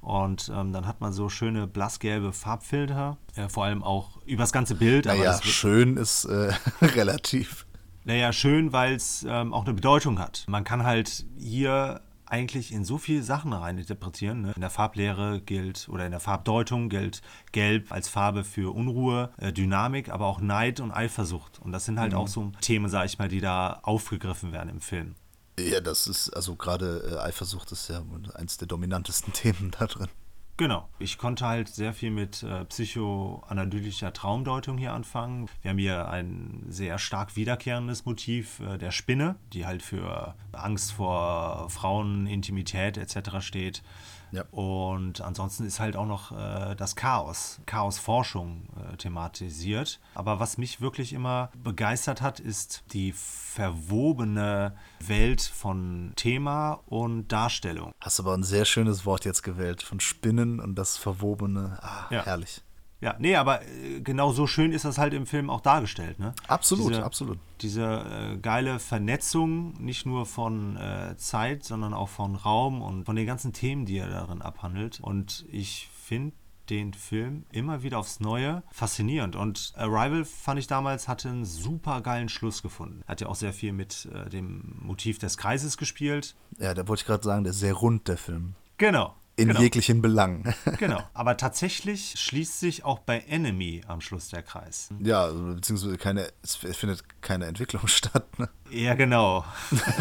Und 0.00 0.50
ähm, 0.54 0.72
dann 0.72 0.86
hat 0.86 1.00
man 1.00 1.12
so 1.12 1.28
schöne 1.28 1.66
blassgelbe 1.66 2.32
Farbfilter, 2.32 3.18
äh, 3.36 3.48
vor 3.48 3.64
allem 3.64 3.82
auch 3.82 4.22
übers 4.24 4.52
ganze 4.52 4.74
Bild. 4.74 5.06
aber 5.06 5.18
Naja, 5.18 5.40
schön 5.42 5.96
ist 5.96 6.24
äh, 6.24 6.52
relativ. 6.82 7.66
naja, 8.04 8.32
schön, 8.32 8.72
weil 8.72 8.94
es 8.94 9.26
ähm, 9.28 9.52
auch 9.52 9.64
eine 9.64 9.74
Bedeutung 9.74 10.18
hat. 10.18 10.44
Man 10.48 10.64
kann 10.64 10.84
halt 10.84 11.26
hier 11.38 12.00
eigentlich 12.30 12.72
in 12.72 12.84
so 12.84 12.96
viele 12.96 13.22
Sachen 13.22 13.52
reininterpretieren. 13.52 14.42
Ne? 14.42 14.52
In 14.54 14.60
der 14.60 14.70
Farblehre 14.70 15.40
gilt 15.40 15.88
oder 15.90 16.06
in 16.06 16.12
der 16.12 16.20
Farbdeutung 16.20 16.88
gilt 16.88 17.22
Gelb 17.52 17.90
als 17.90 18.08
Farbe 18.08 18.44
für 18.44 18.72
Unruhe, 18.74 19.30
äh, 19.36 19.52
Dynamik, 19.52 20.08
aber 20.10 20.26
auch 20.26 20.40
Neid 20.40 20.80
und 20.80 20.92
Eifersucht. 20.92 21.58
Und 21.58 21.72
das 21.72 21.84
sind 21.84 21.98
halt 21.98 22.14
auch 22.14 22.28
so 22.28 22.52
Themen, 22.60 22.88
sag 22.88 23.06
ich 23.06 23.18
mal, 23.18 23.28
die 23.28 23.40
da 23.40 23.80
aufgegriffen 23.82 24.52
werden 24.52 24.70
im 24.70 24.80
Film. 24.80 25.16
Ja, 25.58 25.80
das 25.80 26.06
ist, 26.06 26.30
also 26.30 26.56
gerade 26.56 27.12
äh, 27.12 27.18
Eifersucht 27.18 27.72
ist 27.72 27.88
ja 27.88 28.02
eins 28.34 28.56
der 28.56 28.68
dominantesten 28.68 29.32
Themen 29.32 29.72
da 29.78 29.86
drin. 29.86 30.08
Genau. 30.56 30.90
Ich 30.98 31.16
konnte 31.16 31.46
halt 31.46 31.68
sehr 31.68 31.94
viel 31.94 32.10
mit 32.10 32.42
äh, 32.42 32.66
psychoanalytischer 32.66 34.12
Traumdeutung 34.12 34.76
hier 34.76 34.92
anfangen. 34.92 35.48
Wir 35.62 35.70
haben 35.70 35.78
hier 35.78 36.08
ein 36.10 36.66
sehr 36.68 36.98
stark 36.98 37.34
wiederkehrendes 37.34 38.04
Motiv 38.04 38.60
äh, 38.60 38.76
der 38.76 38.90
Spinne, 38.90 39.36
die 39.54 39.64
halt 39.64 39.82
für 39.82 40.34
Angst 40.52 40.92
vor 40.92 41.70
Frauen, 41.70 42.26
Intimität 42.26 42.98
etc. 42.98 43.40
steht. 43.40 43.82
Ja. 44.32 44.44
Und 44.50 45.20
ansonsten 45.20 45.64
ist 45.64 45.80
halt 45.80 45.96
auch 45.96 46.06
noch 46.06 46.32
äh, 46.32 46.74
das 46.76 46.96
Chaos, 46.96 47.60
Chaosforschung 47.66 48.68
äh, 48.92 48.96
thematisiert. 48.96 50.00
Aber 50.14 50.40
was 50.40 50.58
mich 50.58 50.80
wirklich 50.80 51.12
immer 51.12 51.50
begeistert 51.62 52.22
hat, 52.22 52.40
ist 52.40 52.84
die 52.92 53.12
verwobene 53.12 54.74
Welt 55.00 55.42
von 55.42 56.12
Thema 56.16 56.80
und 56.86 57.28
Darstellung. 57.28 57.92
Hast 58.00 58.20
aber 58.20 58.34
ein 58.34 58.42
sehr 58.42 58.64
schönes 58.64 59.04
Wort 59.06 59.24
jetzt 59.24 59.42
gewählt 59.42 59.82
von 59.82 60.00
Spinnen 60.00 60.60
und 60.60 60.74
das 60.76 60.96
Verwobene. 60.96 61.78
Ah, 61.82 62.06
Ja. 62.10 62.24
herrlich. 62.24 62.62
Ja, 63.00 63.16
nee, 63.18 63.34
aber 63.36 63.62
äh, 63.62 64.00
genau 64.00 64.32
so 64.32 64.46
schön 64.46 64.72
ist 64.72 64.84
das 64.84 64.98
halt 64.98 65.14
im 65.14 65.26
Film 65.26 65.48
auch 65.48 65.62
dargestellt, 65.62 66.18
ne? 66.18 66.34
Absolut, 66.48 66.90
diese, 66.90 67.04
absolut. 67.04 67.38
Diese 67.62 67.82
äh, 67.82 68.36
geile 68.36 68.78
Vernetzung, 68.78 69.72
nicht 69.82 70.04
nur 70.04 70.26
von 70.26 70.76
äh, 70.76 71.16
Zeit, 71.16 71.64
sondern 71.64 71.94
auch 71.94 72.10
von 72.10 72.36
Raum 72.36 72.82
und 72.82 73.04
von 73.04 73.16
den 73.16 73.26
ganzen 73.26 73.52
Themen, 73.52 73.86
die 73.86 73.96
er 73.96 74.08
darin 74.08 74.42
abhandelt. 74.42 75.00
Und 75.00 75.46
ich 75.50 75.88
finde 75.92 76.34
den 76.68 76.94
Film 76.94 77.44
immer 77.50 77.82
wieder 77.82 77.98
aufs 77.98 78.20
Neue 78.20 78.62
faszinierend. 78.70 79.34
Und 79.34 79.72
Arrival 79.76 80.24
fand 80.24 80.60
ich 80.60 80.66
damals 80.66 81.08
hatte 81.08 81.28
einen 81.28 81.44
super 81.44 82.00
geilen 82.00 82.28
Schluss 82.28 82.62
gefunden. 82.62 83.02
Hat 83.08 83.20
ja 83.20 83.26
auch 83.26 83.34
sehr 83.34 83.52
viel 83.52 83.72
mit 83.72 84.08
äh, 84.14 84.28
dem 84.28 84.76
Motiv 84.80 85.18
des 85.18 85.36
Kreises 85.36 85.76
gespielt. 85.76 86.36
Ja, 86.58 86.74
da 86.74 86.86
wollte 86.86 87.00
ich 87.00 87.06
gerade 87.06 87.24
sagen, 87.24 87.44
der 87.44 87.52
ist 87.52 87.60
sehr 87.60 87.74
rund, 87.74 88.08
der 88.08 88.18
Film. 88.18 88.54
Genau. 88.78 89.14
In 89.40 89.48
genau. 89.48 89.60
jeglichen 89.60 90.02
Belangen. 90.02 90.54
Genau. 90.78 91.02
Aber 91.14 91.36
tatsächlich 91.36 92.14
schließt 92.18 92.60
sich 92.60 92.84
auch 92.84 92.98
bei 93.00 93.18
Enemy 93.20 93.82
am 93.88 94.00
Schluss 94.00 94.28
der 94.28 94.42
Kreis. 94.42 94.88
ja, 95.00 95.26
beziehungsweise 95.28 95.96
keine, 95.98 96.28
es 96.42 96.56
findet 96.56 97.04
keine 97.22 97.46
Entwicklung 97.46 97.86
statt. 97.88 98.38
Ne? 98.38 98.48
Ja, 98.70 98.94
genau. 98.94 99.44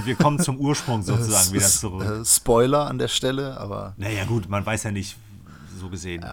Wir 0.06 0.16
kommen 0.16 0.40
zum 0.40 0.58
Ursprung 0.58 1.02
sozusagen 1.04 1.52
wieder 1.54 1.66
zurück. 1.68 2.04
äh, 2.22 2.26
Spoiler 2.26 2.88
an 2.88 2.98
der 3.00 3.08
Stelle, 3.08 3.58
aber 3.58 3.94
Naja, 3.98 4.26
gut, 4.26 4.48
man 4.50 4.66
weiß 4.66 4.84
ja 4.84 4.92
nicht 4.92 5.18
so 5.78 5.90
gesehen, 5.90 6.26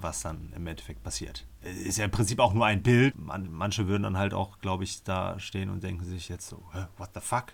was 0.00 0.22
dann 0.22 0.52
im 0.56 0.66
Endeffekt 0.66 1.02
passiert. 1.02 1.46
Ist 1.62 1.98
ja 1.98 2.04
im 2.04 2.10
Prinzip 2.10 2.40
auch 2.40 2.52
nur 2.52 2.66
ein 2.66 2.82
Bild. 2.82 3.18
Man, 3.18 3.50
manche 3.50 3.86
würden 3.86 4.02
dann 4.02 4.18
halt 4.18 4.34
auch, 4.34 4.58
glaube 4.60 4.84
ich, 4.84 5.02
da 5.02 5.38
stehen 5.38 5.70
und 5.70 5.82
denken 5.82 6.04
sich 6.04 6.28
jetzt 6.28 6.48
so, 6.48 6.62
"Hä, 6.72 6.86
what 6.98 7.10
the 7.14 7.20
fuck? 7.20 7.46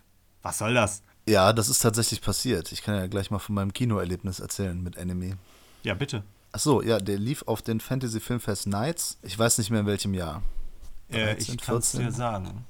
Was 0.43 0.59
soll 0.59 0.75
das? 0.75 1.03
Ja, 1.31 1.53
das 1.53 1.69
ist 1.69 1.81
tatsächlich 1.81 2.21
passiert. 2.21 2.73
Ich 2.73 2.83
kann 2.83 2.97
ja 2.97 3.07
gleich 3.07 3.31
mal 3.31 3.39
von 3.39 3.55
meinem 3.55 3.73
Kinoerlebnis 3.73 4.41
erzählen 4.41 4.83
mit 4.83 4.97
Enemy. 4.97 5.35
Ja, 5.83 5.95
bitte. 5.95 6.25
Achso, 6.53 6.83
ja, 6.83 6.99
der 6.99 7.19
lief 7.19 7.43
auf 7.47 7.63
den 7.63 7.81
Fantasy 7.81 8.21
Filmfest 8.21 8.67
Nights. 8.67 9.19
Ich 9.23 9.39
weiß 9.39 9.59
nicht 9.59 9.71
mehr 9.71 9.81
in 9.81 9.87
welchem 9.87 10.15
Jahr. 10.15 10.43
Äh, 11.09 11.35
13, 11.35 11.55
ich 11.55 11.61
kann 11.61 11.77
es 11.77 11.91
14? 11.93 12.01
dir 12.01 12.13
sagen. 12.13 12.65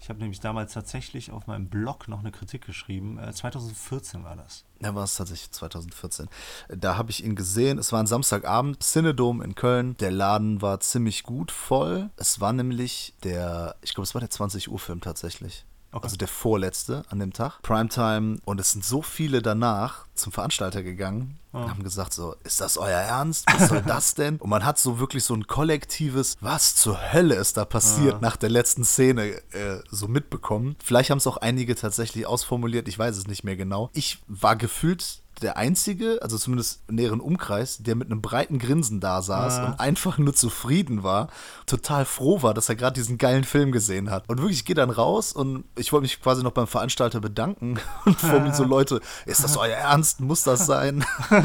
Ich 0.00 0.08
habe 0.08 0.20
nämlich 0.20 0.40
damals 0.40 0.72
tatsächlich 0.72 1.32
auf 1.32 1.46
meinem 1.48 1.68
Blog 1.68 2.08
noch 2.08 2.20
eine 2.20 2.30
Kritik 2.30 2.64
geschrieben. 2.64 3.18
Äh, 3.18 3.32
2014 3.32 4.24
war 4.24 4.36
das. 4.36 4.64
Ja, 4.80 4.94
war 4.94 5.04
es 5.04 5.16
tatsächlich 5.16 5.50
2014. 5.50 6.28
Da 6.68 6.96
habe 6.96 7.10
ich 7.10 7.24
ihn 7.24 7.34
gesehen. 7.34 7.78
Es 7.78 7.92
war 7.92 8.00
ein 8.00 8.06
Samstagabend, 8.06 8.82
Cinedom 8.82 9.42
in 9.42 9.54
Köln. 9.54 9.96
Der 9.98 10.12
Laden 10.12 10.62
war 10.62 10.80
ziemlich 10.80 11.24
gut 11.24 11.50
voll. 11.50 12.10
Es 12.16 12.40
war 12.40 12.52
nämlich 12.52 13.14
der, 13.24 13.76
ich 13.82 13.94
glaube, 13.94 14.04
es 14.04 14.14
war 14.14 14.20
der 14.20 14.30
20 14.30 14.70
Uhr 14.70 14.78
Film 14.78 15.00
tatsächlich. 15.00 15.66
Okay. 15.90 16.04
Also 16.04 16.16
der 16.16 16.28
vorletzte 16.28 17.04
an 17.08 17.18
dem 17.18 17.32
Tag. 17.32 17.62
Primetime. 17.62 18.38
Und 18.44 18.60
es 18.60 18.72
sind 18.72 18.84
so 18.84 19.00
viele 19.02 19.40
danach 19.40 20.06
zum 20.14 20.32
Veranstalter 20.32 20.82
gegangen 20.82 21.38
und 21.52 21.70
haben 21.70 21.82
gesagt 21.82 22.12
so, 22.12 22.36
ist 22.44 22.60
das 22.60 22.76
euer 22.76 23.00
Ernst? 23.00 23.46
Was 23.50 23.68
soll 23.68 23.82
das 23.86 24.14
denn? 24.14 24.36
Und 24.36 24.50
man 24.50 24.64
hat 24.64 24.78
so 24.78 24.98
wirklich 24.98 25.24
so 25.24 25.34
ein 25.34 25.46
kollektives, 25.46 26.36
was 26.40 26.74
zur 26.74 27.12
Hölle 27.12 27.34
ist 27.36 27.56
da 27.56 27.64
passiert 27.64 28.20
nach 28.20 28.36
der 28.36 28.50
letzten 28.50 28.84
Szene 28.84 29.40
äh, 29.52 29.80
so 29.90 30.08
mitbekommen. 30.08 30.76
Vielleicht 30.82 31.10
haben 31.10 31.18
es 31.18 31.26
auch 31.26 31.38
einige 31.38 31.74
tatsächlich 31.74 32.26
ausformuliert, 32.26 32.86
ich 32.86 32.98
weiß 32.98 33.16
es 33.16 33.26
nicht 33.26 33.44
mehr 33.44 33.56
genau. 33.56 33.90
Ich 33.94 34.18
war 34.26 34.56
gefühlt 34.56 35.22
der 35.42 35.56
Einzige, 35.56 36.18
also 36.22 36.36
zumindest 36.36 36.82
im 36.88 36.96
näheren 36.96 37.20
Umkreis, 37.20 37.78
der 37.78 37.94
mit 37.94 38.10
einem 38.10 38.22
breiten 38.22 38.58
Grinsen 38.58 39.00
da 39.00 39.22
saß 39.22 39.60
und 39.60 39.80
einfach 39.80 40.18
nur 40.18 40.34
zufrieden 40.34 41.02
war, 41.02 41.28
total 41.66 42.04
froh 42.04 42.42
war, 42.42 42.54
dass 42.54 42.68
er 42.68 42.76
gerade 42.76 42.94
diesen 42.94 43.18
geilen 43.18 43.44
Film 43.44 43.72
gesehen 43.72 44.10
hat. 44.10 44.28
Und 44.28 44.38
wirklich, 44.38 44.58
ich 44.58 44.64
gehe 44.64 44.76
dann 44.76 44.90
raus 44.90 45.32
und 45.32 45.64
ich 45.76 45.92
wollte 45.92 46.02
mich 46.02 46.20
quasi 46.20 46.42
noch 46.42 46.52
beim 46.52 46.66
Veranstalter 46.66 47.20
bedanken 47.20 47.78
und 48.04 48.18
vor 48.18 48.40
mir 48.40 48.54
so 48.54 48.64
Leute, 48.68 49.00
ist 49.26 49.44
das 49.44 49.56
euer 49.56 49.76
Ernst? 49.76 50.20
Muss 50.20 50.42
das 50.42 50.66
sein? 50.66 51.04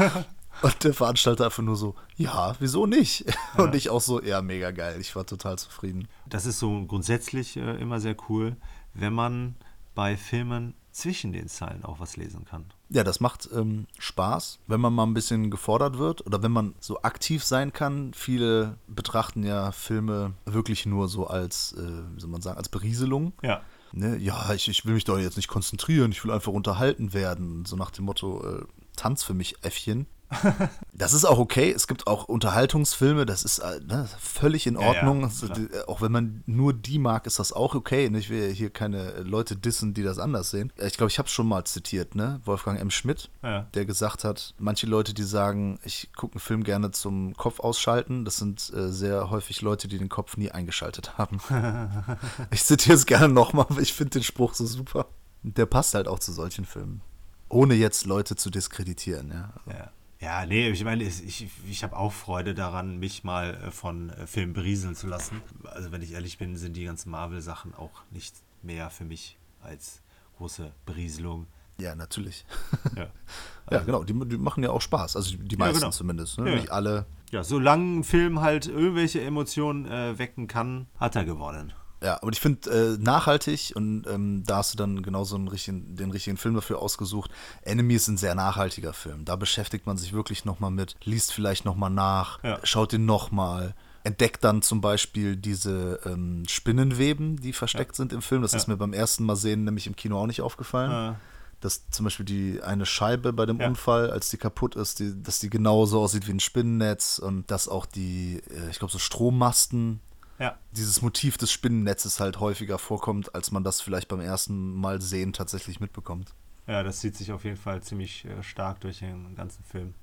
Und 0.62 0.84
der 0.84 0.94
Veranstalter 0.94 1.46
einfach 1.46 1.62
nur 1.62 1.76
so, 1.76 1.94
ja, 2.16 2.54
wieso 2.60 2.86
nicht? 2.86 3.26
Und 3.56 3.74
ich 3.74 3.90
auch 3.90 4.00
so, 4.00 4.22
ja, 4.22 4.40
mega 4.40 4.70
geil. 4.70 4.98
Ich 5.00 5.14
war 5.16 5.26
total 5.26 5.58
zufrieden. 5.58 6.08
Das 6.26 6.46
ist 6.46 6.60
so 6.60 6.84
grundsätzlich 6.86 7.56
äh, 7.56 7.76
immer 7.80 8.00
sehr 8.00 8.16
cool, 8.28 8.56
wenn 8.94 9.12
man 9.12 9.56
bei 9.94 10.16
Filmen 10.16 10.74
zwischen 10.94 11.32
den 11.32 11.48
Zeilen 11.48 11.84
auch 11.84 11.98
was 11.98 12.16
lesen 12.16 12.44
kann. 12.44 12.66
Ja, 12.94 13.02
das 13.02 13.18
macht 13.18 13.48
ähm, 13.52 13.88
Spaß, 13.98 14.60
wenn 14.68 14.80
man 14.80 14.94
mal 14.94 15.02
ein 15.02 15.14
bisschen 15.14 15.50
gefordert 15.50 15.98
wird 15.98 16.24
oder 16.26 16.44
wenn 16.44 16.52
man 16.52 16.74
so 16.78 17.02
aktiv 17.02 17.42
sein 17.42 17.72
kann. 17.72 18.14
Viele 18.14 18.78
betrachten 18.86 19.42
ja 19.42 19.72
Filme 19.72 20.34
wirklich 20.44 20.86
nur 20.86 21.08
so 21.08 21.26
als, 21.26 21.72
äh, 21.72 21.82
wie 22.14 22.20
soll 22.20 22.30
man 22.30 22.40
sagen, 22.40 22.56
als 22.56 22.68
Berieselung. 22.68 23.32
Ja. 23.42 23.62
Ne? 23.90 24.16
Ja, 24.18 24.54
ich, 24.54 24.68
ich 24.68 24.86
will 24.86 24.94
mich 24.94 25.02
doch 25.02 25.18
jetzt 25.18 25.36
nicht 25.36 25.48
konzentrieren, 25.48 26.12
ich 26.12 26.24
will 26.24 26.30
einfach 26.30 26.52
unterhalten 26.52 27.12
werden. 27.12 27.64
So 27.64 27.74
nach 27.74 27.90
dem 27.90 28.04
Motto, 28.04 28.46
äh, 28.46 28.64
tanz 28.94 29.24
für 29.24 29.34
mich, 29.34 29.56
Äffchen. 29.64 30.06
Das 30.96 31.12
ist 31.12 31.24
auch 31.24 31.38
okay. 31.38 31.72
Es 31.72 31.88
gibt 31.88 32.06
auch 32.06 32.26
Unterhaltungsfilme, 32.26 33.26
das 33.26 33.42
ist 33.42 33.58
äh, 33.58 33.80
ne, 33.84 34.08
völlig 34.20 34.64
in 34.68 34.74
Ja, 34.74 34.80
ja, 34.80 34.86
Ordnung. 34.88 35.24
Also, 35.24 35.48
auch 35.88 36.00
wenn 36.02 36.12
man 36.12 36.44
nur 36.46 36.72
die 36.72 37.00
mag, 37.00 37.26
ist 37.26 37.40
das 37.40 37.52
auch 37.52 37.74
okay. 37.74 38.06
Ich 38.16 38.30
will 38.30 38.52
hier 38.52 38.70
keine 38.70 39.20
Leute 39.22 39.56
dissen, 39.56 39.92
die 39.92 40.04
das 40.04 40.20
anders 40.20 40.50
sehen. 40.50 40.72
Äh, 40.76 40.86
Ich 40.86 40.96
glaube, 40.96 41.10
ich 41.10 41.18
habe 41.18 41.26
es 41.26 41.32
schon 41.32 41.48
mal 41.48 41.64
zitiert, 41.64 42.14
ne? 42.14 42.40
Wolfgang 42.44 42.80
M. 42.80 42.92
Schmidt, 42.92 43.28
Ja. 43.42 43.62
der 43.74 43.86
gesagt 43.86 44.22
hat, 44.22 44.54
manche 44.58 44.86
Leute, 44.86 45.14
die 45.14 45.24
sagen, 45.24 45.80
ich 45.82 46.10
gucke 46.14 46.34
einen 46.34 46.40
Film 46.40 46.62
gerne 46.62 46.92
zum 46.92 47.34
Kopf 47.36 47.58
ausschalten, 47.58 48.24
das 48.24 48.36
sind 48.36 48.72
äh, 48.72 48.92
sehr 48.92 49.30
häufig 49.30 49.62
Leute, 49.62 49.88
die 49.88 49.98
den 49.98 50.08
Kopf 50.08 50.36
nie 50.36 50.52
eingeschaltet 50.52 51.18
haben. 51.18 51.40
ich 52.52 52.62
zitiere 52.64 52.94
es 52.94 53.06
gerne 53.06 53.34
nochmal, 53.34 53.66
aber 53.68 53.80
ich 53.80 53.92
finde 53.92 54.10
den 54.10 54.22
Spruch 54.22 54.54
so 54.54 54.64
super. 54.64 55.06
Der 55.42 55.66
passt 55.66 55.94
halt 55.94 56.06
auch 56.06 56.20
zu 56.20 56.32
solchen 56.32 56.64
Filmen. 56.66 57.00
Ohne 57.48 57.74
jetzt 57.74 58.06
Leute 58.06 58.36
zu 58.36 58.48
diskreditieren, 58.50 59.30
ja. 59.32 59.52
Ja. 59.72 59.90
Ja, 60.24 60.46
nee, 60.46 60.70
ich 60.70 60.82
meine, 60.84 61.04
ich, 61.04 61.48
ich, 61.68 61.84
habe 61.84 61.94
auch 61.94 62.10
Freude 62.10 62.54
daran, 62.54 62.98
mich 62.98 63.24
mal 63.24 63.54
äh, 63.66 63.70
von 63.70 64.08
äh, 64.08 64.26
Filmen 64.26 64.54
berieseln 64.54 64.94
zu 64.94 65.06
lassen. 65.06 65.42
Also, 65.64 65.92
wenn 65.92 66.00
ich 66.00 66.12
ehrlich 66.12 66.38
bin, 66.38 66.56
sind 66.56 66.78
die 66.78 66.84
ganzen 66.84 67.10
Marvel-Sachen 67.10 67.74
auch 67.74 67.90
nicht 68.10 68.34
mehr 68.62 68.88
für 68.88 69.04
mich 69.04 69.36
als 69.62 70.00
große 70.38 70.72
Berieselung. 70.86 71.46
Ja, 71.78 71.94
natürlich. 71.94 72.46
Ja, 72.96 73.08
Ja, 73.70 73.80
genau, 73.80 74.02
die, 74.02 74.14
die 74.26 74.38
machen 74.38 74.62
ja 74.62 74.70
auch 74.70 74.80
Spaß. 74.80 75.16
Also 75.16 75.36
die 75.36 75.56
meisten 75.56 75.80
genau. 75.80 75.90
zumindest. 75.90 76.38
Ne? 76.38 76.50
Ja. 76.50 76.56
Nicht 76.56 76.70
alle. 76.70 77.04
ja 77.30 77.44
solange 77.44 77.98
ein 77.98 78.04
Film 78.04 78.40
halt 78.40 78.66
irgendwelche 78.66 79.20
Emotionen 79.20 79.86
äh, 79.86 80.18
wecken 80.18 80.46
kann, 80.46 80.86
hat 80.98 81.16
er 81.16 81.24
gewonnen. 81.24 81.74
Ja, 82.04 82.18
aber 82.20 82.30
ich 82.32 82.40
finde 82.40 82.70
äh, 82.70 83.02
nachhaltig 83.02 83.72
und 83.74 84.06
ähm, 84.06 84.44
da 84.44 84.58
hast 84.58 84.74
du 84.74 84.76
dann 84.76 85.02
genauso 85.02 85.36
einen 85.36 85.48
richtigen, 85.48 85.96
den 85.96 86.10
richtigen 86.10 86.36
Film 86.36 86.54
dafür 86.54 86.80
ausgesucht. 86.80 87.30
Enemy 87.62 87.94
ist 87.94 88.08
ein 88.08 88.18
sehr 88.18 88.34
nachhaltiger 88.34 88.92
Film. 88.92 89.24
Da 89.24 89.36
beschäftigt 89.36 89.86
man 89.86 89.96
sich 89.96 90.12
wirklich 90.12 90.44
nochmal 90.44 90.70
mit, 90.70 90.96
liest 91.04 91.32
vielleicht 91.32 91.64
nochmal 91.64 91.90
nach, 91.90 92.42
Ja. 92.44 92.58
schaut 92.62 92.92
ihn 92.92 93.06
nochmal, 93.06 93.74
entdeckt 94.02 94.44
dann 94.44 94.60
zum 94.60 94.82
Beispiel 94.82 95.34
diese 95.36 95.98
ähm, 96.04 96.44
Spinnenweben, 96.46 97.40
die 97.40 97.54
versteckt 97.54 97.96
sind 97.96 98.12
im 98.12 98.20
Film. 98.20 98.42
Das 98.42 98.52
Ja. 98.52 98.58
ist 98.58 98.68
mir 98.68 98.76
beim 98.76 98.92
ersten 98.92 99.24
Mal 99.24 99.36
sehen 99.36 99.64
nämlich 99.64 99.86
im 99.86 99.96
Kino 99.96 100.18
auch 100.18 100.26
nicht 100.26 100.42
aufgefallen. 100.42 101.14
Äh, 101.14 101.16
Dass 101.60 101.88
zum 101.88 102.04
Beispiel 102.04 102.26
die 102.26 102.60
eine 102.62 102.84
Scheibe 102.84 103.32
bei 103.32 103.46
dem 103.46 103.58
Ja. 103.60 103.66
Unfall, 103.68 104.10
als 104.10 104.28
die 104.28 104.36
kaputt 104.36 104.76
ist, 104.76 104.98
die, 104.98 105.14
dass 105.22 105.38
die 105.38 105.48
genauso 105.48 106.02
aussieht 106.02 106.26
wie 106.28 106.32
ein 106.32 106.40
Spinnennetz 106.40 107.18
und 107.18 107.50
dass 107.50 107.66
auch 107.68 107.86
die, 107.86 108.42
äh, 108.50 108.68
ich 108.70 108.78
glaube, 108.78 108.92
so 108.92 108.98
Strommasten 108.98 110.00
ja, 110.38 110.58
dieses 110.72 111.02
Motiv 111.02 111.36
des 111.36 111.52
Spinnennetzes 111.52 112.20
halt 112.20 112.40
häufiger 112.40 112.78
vorkommt, 112.78 113.34
als 113.34 113.50
man 113.50 113.64
das 113.64 113.80
vielleicht 113.80 114.08
beim 114.08 114.20
ersten 114.20 114.74
Mal 114.74 115.00
sehen 115.00 115.32
tatsächlich 115.32 115.80
mitbekommt. 115.80 116.34
ja, 116.66 116.82
das 116.82 117.00
zieht 117.00 117.16
sich 117.16 117.32
auf 117.32 117.44
jeden 117.44 117.56
Fall 117.56 117.82
ziemlich 117.82 118.24
äh, 118.24 118.42
stark 118.42 118.80
durch 118.80 119.00
den 119.00 119.34
ganzen 119.34 119.62
Film. 119.64 119.94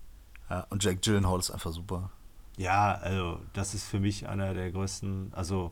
Ja, 0.49 0.67
und 0.69 0.83
Jack 0.83 1.01
Gyllenhaal 1.01 1.39
ist 1.39 1.51
einfach 1.51 1.71
super. 1.71 2.11
Ja, 2.57 2.95
also 2.95 3.39
das 3.53 3.73
ist 3.73 3.85
für 3.85 3.99
mich 3.99 4.27
einer 4.27 4.53
der 4.53 4.71
größten, 4.71 5.33
also 5.33 5.71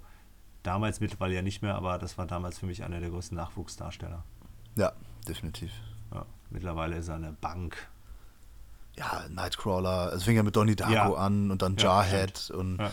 damals 0.64 1.00
mittlerweile 1.00 1.36
ja 1.36 1.42
nicht 1.42 1.62
mehr, 1.62 1.76
aber 1.76 1.98
das 1.98 2.18
war 2.18 2.26
damals 2.26 2.60
für 2.60 2.66
mich 2.66 2.84
einer 2.84 3.00
der 3.00 3.10
größten 3.10 3.36
Nachwuchsdarsteller. 3.38 4.24
Ja, 4.76 4.94
definitiv. 5.28 5.72
Ja, 6.14 6.26
mittlerweile 6.50 6.98
ist 6.98 7.10
er 7.10 7.16
eine 7.16 7.34
Bank. 7.34 7.90
Ja, 9.00 9.24
Nightcrawler, 9.30 10.12
es 10.14 10.24
fing 10.24 10.36
ja 10.36 10.44
mit 10.44 10.56
Donnie 10.56 10.76
Darko 10.76 10.94
Ja. 10.94 11.14
an 11.14 11.52
und 11.52 11.62
dann 11.62 11.78
Ja, 11.78 12.04
Jarhead 12.04 12.52
und 12.52 12.78
Ja. 12.80 12.92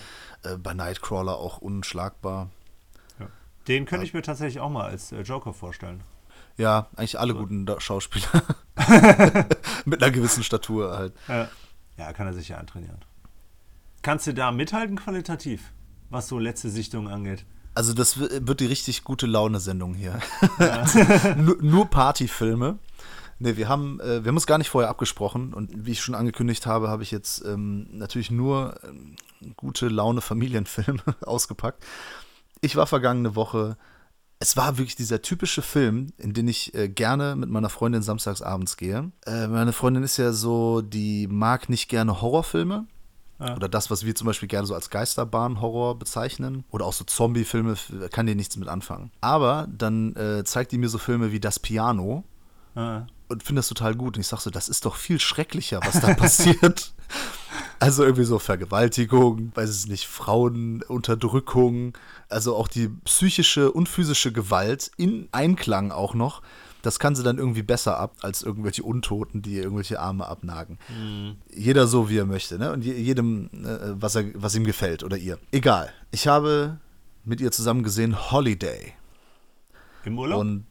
äh, 0.53 0.57
bei 0.57 0.73
Nightcrawler 0.73 1.37
auch 1.37 1.59
unschlagbar. 1.59 2.49
Ja. 3.19 3.27
Den 3.67 3.85
könnte 3.87 4.07
ich 4.07 4.15
mir 4.15 4.23
tatsächlich 4.23 4.61
auch 4.61 4.71
mal 4.71 4.85
als 4.89 5.11
äh, 5.13 5.23
Joker 5.23 5.53
vorstellen. 5.53 6.03
Ja, 6.57 6.87
eigentlich 6.97 7.19
alle 7.19 7.35
guten 7.35 7.67
Da- 7.67 7.81
Schauspieler. 7.81 8.29
mit 9.85 10.03
einer 10.03 10.13
gewissen 10.13 10.43
Statur 10.45 10.97
halt. 10.97 11.13
Ja. 11.29 11.49
ja, 11.99 12.13
kann 12.13 12.27
er 12.29 12.33
sich 12.35 12.49
ja 12.49 12.59
antrainieren. 12.59 12.99
Kannst 14.03 14.27
du 14.29 14.33
da 14.35 14.53
mithalten 14.53 14.97
qualitativ, 14.97 15.73
was 16.11 16.29
so 16.29 16.39
letzte 16.39 16.71
Sichtung 16.71 17.09
angeht? 17.09 17.45
Also 17.75 17.93
das 17.93 18.19
wi- 18.21 18.29
wird 18.47 18.61
die 18.61 18.67
richtig 18.67 19.03
gute 19.05 19.27
Laune-Sendung 19.27 19.95
hier. 19.95 20.19
nur, 21.37 21.57
nur 21.61 21.91
Partyfilme. 21.91 22.79
Ne, 23.39 23.57
wir 23.57 23.69
haben, 23.69 24.01
äh, 24.01 24.25
wir 24.25 24.29
haben 24.29 24.37
uns 24.37 24.47
gar 24.47 24.59
nicht 24.59 24.71
vorher 24.71 24.89
abgesprochen 24.89 25.53
und 25.53 25.71
wie 25.87 25.93
ich 25.93 26.01
schon 26.01 26.15
angekündigt 26.15 26.67
habe, 26.67 26.89
habe 26.89 27.03
ich 27.03 27.11
jetzt 27.11 27.45
ähm, 27.45 27.87
natürlich 27.93 28.31
nur 28.31 28.79
ähm, 28.85 29.17
gute 29.57 29.89
Laune 29.89 30.23
Familienfilme 30.23 31.03
ausgepackt. 31.21 31.85
Ich 32.63 32.77
war 32.77 32.87
vergangene 32.87 33.37
Woche, 33.37 33.77
es 34.39 34.57
war 34.57 34.79
wirklich 34.79 34.97
dieser 34.97 35.23
typische 35.23 35.63
Film, 35.63 36.13
in 36.19 36.33
den 36.33 36.49
ich 36.49 36.75
äh, 36.75 36.89
gerne 36.89 37.37
mit 37.37 37.51
meiner 37.51 37.69
Freundin 37.69 38.03
samstags 38.03 38.43
abends 38.43 38.77
gehe. 38.77 39.11
Äh, 39.27 39.49
meine 39.49 39.73
Freundin 39.73 40.03
ist 40.03 40.17
ja 40.17 40.33
so, 40.33 40.83
die 40.83 41.27
mag 41.27 41.69
nicht 41.69 41.89
gerne 41.89 42.21
Horrorfilme. 42.21 42.87
Ja. 43.39 43.55
Oder 43.55 43.69
das, 43.69 43.91
was 43.91 44.07
wir 44.07 44.15
zum 44.15 44.27
Beispiel 44.27 44.49
gerne 44.49 44.67
so 44.67 44.75
als 44.75 44.89
Geisterbahn-Horror 44.89 45.99
bezeichnen. 45.99 46.65
Oder 46.71 46.87
auch 46.87 46.95
so 46.95 47.05
Zombie-Filme, 47.05 47.77
kann 48.11 48.27
die 48.27 48.35
nichts 48.35 48.57
mit 48.57 48.69
anfangen. 48.69 49.11
Aber 49.21 49.69
dann 49.71 50.17
äh, 50.17 50.43
zeigt 50.45 50.73
die 50.73 50.79
mir 50.79 50.89
so 50.89 50.97
Filme 50.97 51.33
wie 51.33 51.41
Das 51.41 51.59
Piano 51.59 52.25
Ja. 52.75 53.07
Und 53.29 53.43
finde 53.43 53.61
das 53.61 53.69
total 53.69 53.95
gut. 53.95 54.17
Und 54.17 54.21
ich 54.21 54.27
sage 54.29 54.43
so, 54.43 54.51
das 54.51 54.69
ist 54.69 54.85
doch 54.85 54.97
viel 54.97 55.21
schrecklicher, 55.21 55.81
was 55.85 56.01
da 56.01 56.15
passiert. 56.15 56.93
Also 57.79 58.05
irgendwie 58.05 58.25
so 58.25 58.39
Vergewaltigung, 58.39 59.53
weiß 59.55 59.69
es 59.69 59.87
nicht, 59.87 60.07
Frauenunterdrückung, 60.07 61.97
also 62.29 62.57
auch 62.57 62.69
die 62.69 62.89
psychische 63.05 63.71
und 63.71 63.89
physische 63.89 64.33
Gewalt 64.33 64.91
in 64.97 65.29
Einklang 65.33 65.93
auch 65.93 66.15
noch. 66.15 66.43
Das 66.83 66.99
kann 66.99 67.17
sie 67.17 67.25
dann 67.25 67.39
irgendwie 67.39 67.63
besser 67.63 67.99
ab 67.99 68.15
als 68.23 68.43
irgendwelche 68.43 68.83
Untoten, 68.83 69.43
die 69.43 69.55
ihr 69.55 69.63
irgendwelche 69.65 69.99
Arme 69.99 70.27
abnagen. 70.27 70.79
Jeder 71.53 71.89
so, 71.89 72.09
wie 72.09 72.19
er 72.19 72.27
möchte, 72.27 72.59
ne? 72.59 72.73
Und 72.73 72.85
je, 72.85 72.95
jedem, 72.95 73.51
äh, 73.53 74.01
was, 74.01 74.15
er, 74.15 74.27
was 74.35 74.55
ihm 74.55 74.65
gefällt 74.65 75.03
oder 75.03 75.17
ihr. 75.17 75.39
Egal. 75.51 75.93
Ich 76.13 76.29
habe 76.29 76.79
mit 77.25 77.41
ihr 77.41 77.51
zusammen 77.51 77.83
gesehen 77.83 78.31
Holiday. 78.31 78.93
Im 80.05 80.17
Urlaub? 80.17 80.41
Und 80.41 80.67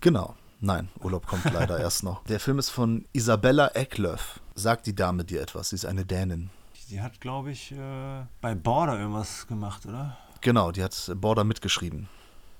genau, 0.00 0.34
nein, 0.60 0.88
Urlaub 1.02 1.26
kommt 1.26 1.44
leider 1.44 1.78
erst 1.80 2.02
noch. 2.02 2.24
Der 2.24 2.40
Film 2.40 2.58
ist 2.58 2.70
von 2.70 3.04
Isabella 3.12 3.70
Eklöf. 3.74 4.40
Sagt 4.54 4.86
die 4.86 4.94
Dame 4.94 5.24
dir 5.24 5.40
etwas? 5.40 5.70
Sie 5.70 5.76
ist 5.76 5.84
eine 5.84 6.04
Dänin. 6.04 6.50
Die 6.90 7.00
hat, 7.00 7.20
glaube 7.20 7.50
ich, 7.50 7.72
äh, 7.72 8.24
bei 8.40 8.54
Border 8.54 8.98
irgendwas 8.98 9.46
gemacht, 9.46 9.84
oder? 9.86 10.16
Genau, 10.40 10.72
die 10.72 10.82
hat 10.82 11.12
Border 11.16 11.44
mitgeschrieben. 11.44 12.08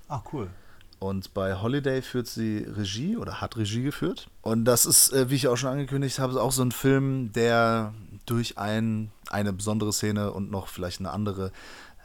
Ach, 0.09 0.23
cool. 0.33 0.51
Und 0.99 1.33
bei 1.33 1.55
Holiday 1.55 2.03
führt 2.03 2.27
sie 2.27 2.59
Regie 2.59 3.17
oder 3.17 3.41
hat 3.41 3.57
Regie 3.57 3.83
geführt. 3.83 4.29
Und 4.43 4.65
das 4.65 4.85
ist, 4.85 5.13
äh, 5.13 5.31
wie 5.31 5.37
ich 5.37 5.49
auch 5.49 5.57
schon 5.57 5.71
angekündigt 5.71 6.19
habe, 6.19 6.41
auch 6.43 6.53
so 6.53 6.63
ein 6.63 6.73
Film, 6.73 7.33
der 7.33 7.95
durch 8.27 8.59
ein, 8.59 9.13
eine 9.31 9.53
besondere 9.53 9.93
Szene 9.93 10.33
und 10.33 10.51
noch 10.51 10.67
vielleicht 10.67 11.01
eine 11.01 11.11
andere 11.11 11.53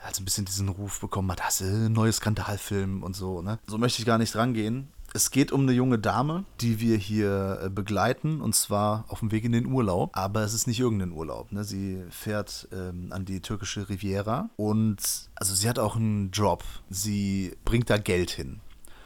halt 0.03 0.15
so 0.15 0.21
ein 0.21 0.25
bisschen 0.25 0.45
diesen 0.45 0.69
Ruf 0.69 0.99
bekommen 0.99 1.31
hat, 1.31 1.39
das 1.39 1.61
ist 1.61 1.71
ein 1.71 1.93
neuer 1.93 2.11
Skandalfilm 2.11 3.03
und 3.03 3.15
so. 3.15 3.41
Ne? 3.41 3.59
So 3.67 3.77
möchte 3.77 4.01
ich 4.01 4.05
gar 4.05 4.17
nicht 4.17 4.35
rangehen. 4.35 4.89
Es 5.15 5.29
geht 5.29 5.51
um 5.51 5.61
eine 5.61 5.73
junge 5.73 5.99
Dame, 5.99 6.43
die 6.59 6.79
wir 6.79 6.97
hier 6.97 7.59
äh, 7.63 7.69
begleiten, 7.69 8.41
und 8.41 8.55
zwar 8.55 9.05
auf 9.09 9.19
dem 9.19 9.31
Weg 9.31 9.43
in 9.43 9.51
den 9.51 9.67
Urlaub. 9.67 10.09
Aber 10.13 10.41
es 10.41 10.55
ist 10.55 10.65
nicht 10.65 10.79
irgendein 10.79 11.11
Urlaub. 11.11 11.51
Ne? 11.51 11.63
Sie 11.63 12.01
fährt 12.09 12.67
ähm, 12.71 13.09
an 13.11 13.23
die 13.23 13.39
türkische 13.39 13.89
Riviera 13.89 14.49
und 14.55 14.97
also 15.35 15.53
sie 15.53 15.69
hat 15.69 15.77
auch 15.77 15.95
einen 15.95 16.31
Job. 16.31 16.63
Sie 16.89 17.55
bringt 17.63 17.91
da 17.91 17.97
Geld 17.99 18.31
hin 18.31 18.59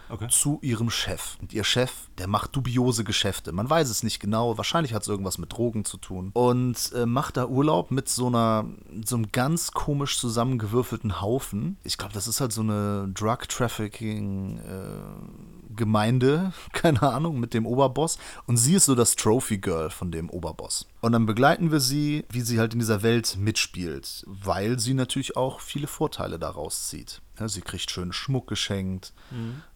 Okay. 0.10 0.30
zu 0.30 0.60
ihrem 0.62 0.89
Chef. 0.89 1.38
Und 1.41 1.52
ihr 1.52 1.65
Chef, 1.65 1.91
der 2.17 2.28
macht 2.28 2.56
dubiose 2.56 3.04
Geschäfte. 3.04 3.52
Man 3.52 3.70
weiß 3.70 3.89
es 3.89 4.04
nicht 4.04 4.22
genau. 4.22 4.58
Wahrscheinlich 4.58 4.93
hat 4.93 5.02
es 5.02 5.10
irgendwas 5.10 5.38
mit 5.38 5.52
Drogen 5.52 5.84
zu 5.84 5.98
tun. 5.98 6.32
Und 6.34 6.93
äh, 6.96 7.06
macht 7.06 7.36
da 7.36 7.48
Urlaub 7.48 7.91
mit 7.91 8.08
so 8.08 8.28
einer, 8.28 8.65
so 9.06 9.17
einem 9.17 9.32
ganz 9.34 9.74
komisch 9.74 10.17
zusammengewürfelten 10.17 11.20
Haufen. 11.20 11.76
Ich 11.84 11.98
glaube, 11.98 12.13
das 12.13 12.28
ist 12.28 12.39
halt 12.39 12.54
so 12.54 12.62
eine 12.62 13.10
Drug 13.13 13.50
Trafficking 13.50 14.60
äh, 14.60 15.57
Gemeinde, 15.77 16.51
keine 16.73 17.01
Ahnung, 17.03 17.39
mit 17.39 17.53
dem 17.53 17.65
Oberboss. 17.65 18.17
Und 18.45 18.57
sie 18.57 18.75
ist 18.75 18.85
so 18.85 18.95
das 18.95 19.15
Trophy 19.15 19.59
Girl 19.59 19.89
von 19.89 20.11
dem 20.11 20.29
Oberboss. 20.29 20.87
Und 20.99 21.13
dann 21.13 21.25
begleiten 21.25 21.71
wir 21.71 21.79
sie, 21.79 22.25
wie 22.29 22.41
sie 22.41 22.59
halt 22.59 22.73
in 22.73 22.79
dieser 22.79 23.03
Welt 23.03 23.37
mitspielt, 23.39 24.25
weil 24.27 24.79
sie 24.79 24.93
natürlich 24.93 25.37
auch 25.37 25.61
viele 25.61 25.87
Vorteile 25.87 26.39
daraus 26.39 26.89
zieht. 26.89 27.21
Ja, 27.39 27.47
sie 27.47 27.61
kriegt 27.61 27.89
schönen 27.91 28.13
Schmuck 28.13 28.47
geschenkt 28.47 29.13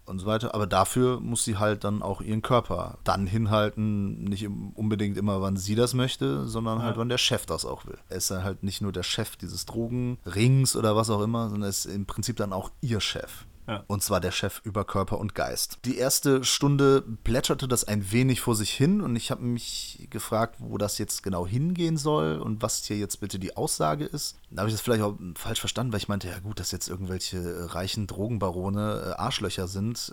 und 0.05 0.19
so 0.19 0.25
weiter. 0.25 0.53
Aber 0.55 0.67
dafür 0.67 1.19
muss 1.19 1.43
sie 1.43 1.57
halt 1.57 1.83
dann 1.83 2.01
auch 2.01 2.21
ihren 2.21 2.41
Körper 2.41 2.97
dann 3.03 3.27
hinhalten, 3.27 4.23
nicht 4.23 4.47
unbedingt 4.75 5.17
immer, 5.17 5.41
wann 5.41 5.57
sie 5.57 5.75
das 5.75 5.93
möchte, 5.93 6.47
sondern 6.47 6.81
halt, 6.81 6.97
wann 6.97 7.09
der 7.09 7.17
Chef 7.17 7.45
das 7.45 7.65
auch 7.65 7.85
will. 7.85 7.97
Er 8.09 8.17
ist 8.17 8.31
dann 8.31 8.43
halt 8.43 8.63
nicht 8.63 8.81
nur 8.81 8.91
der 8.91 9.03
Chef 9.03 9.35
dieses 9.35 9.65
Drogenrings 9.65 10.75
oder 10.75 10.95
was 10.95 11.09
auch 11.09 11.21
immer, 11.21 11.49
sondern 11.49 11.63
er 11.63 11.69
ist 11.69 11.85
im 11.85 12.05
Prinzip 12.05 12.35
dann 12.37 12.53
auch 12.53 12.71
ihr 12.81 12.99
Chef. 12.99 13.45
Ja. 13.71 13.85
Und 13.87 14.03
zwar 14.03 14.19
der 14.19 14.31
Chef 14.31 14.59
über 14.65 14.83
Körper 14.83 15.17
und 15.17 15.33
Geist. 15.33 15.79
Die 15.85 15.97
erste 15.97 16.43
Stunde 16.43 17.05
plätscherte 17.23 17.69
das 17.69 17.85
ein 17.85 18.11
wenig 18.11 18.41
vor 18.41 18.53
sich 18.53 18.71
hin 18.71 18.99
und 18.99 19.15
ich 19.15 19.31
habe 19.31 19.43
mich 19.43 20.07
gefragt, 20.09 20.57
wo 20.59 20.77
das 20.77 20.97
jetzt 20.97 21.23
genau 21.23 21.47
hingehen 21.47 21.95
soll 21.95 22.39
und 22.39 22.61
was 22.61 22.83
hier 22.83 22.97
jetzt 22.97 23.21
bitte 23.21 23.39
die 23.39 23.55
Aussage 23.55 24.03
ist. 24.03 24.35
Da 24.49 24.61
habe 24.61 24.69
ich 24.69 24.75
das 24.75 24.81
vielleicht 24.81 25.03
auch 25.03 25.15
falsch 25.35 25.61
verstanden, 25.61 25.93
weil 25.93 25.99
ich 25.99 26.09
meinte, 26.09 26.27
ja 26.27 26.39
gut, 26.39 26.59
dass 26.59 26.71
jetzt 26.71 26.89
irgendwelche 26.89 27.73
reichen 27.73 28.07
Drogenbarone 28.07 29.13
äh, 29.15 29.21
Arschlöcher 29.21 29.69
sind. 29.69 30.11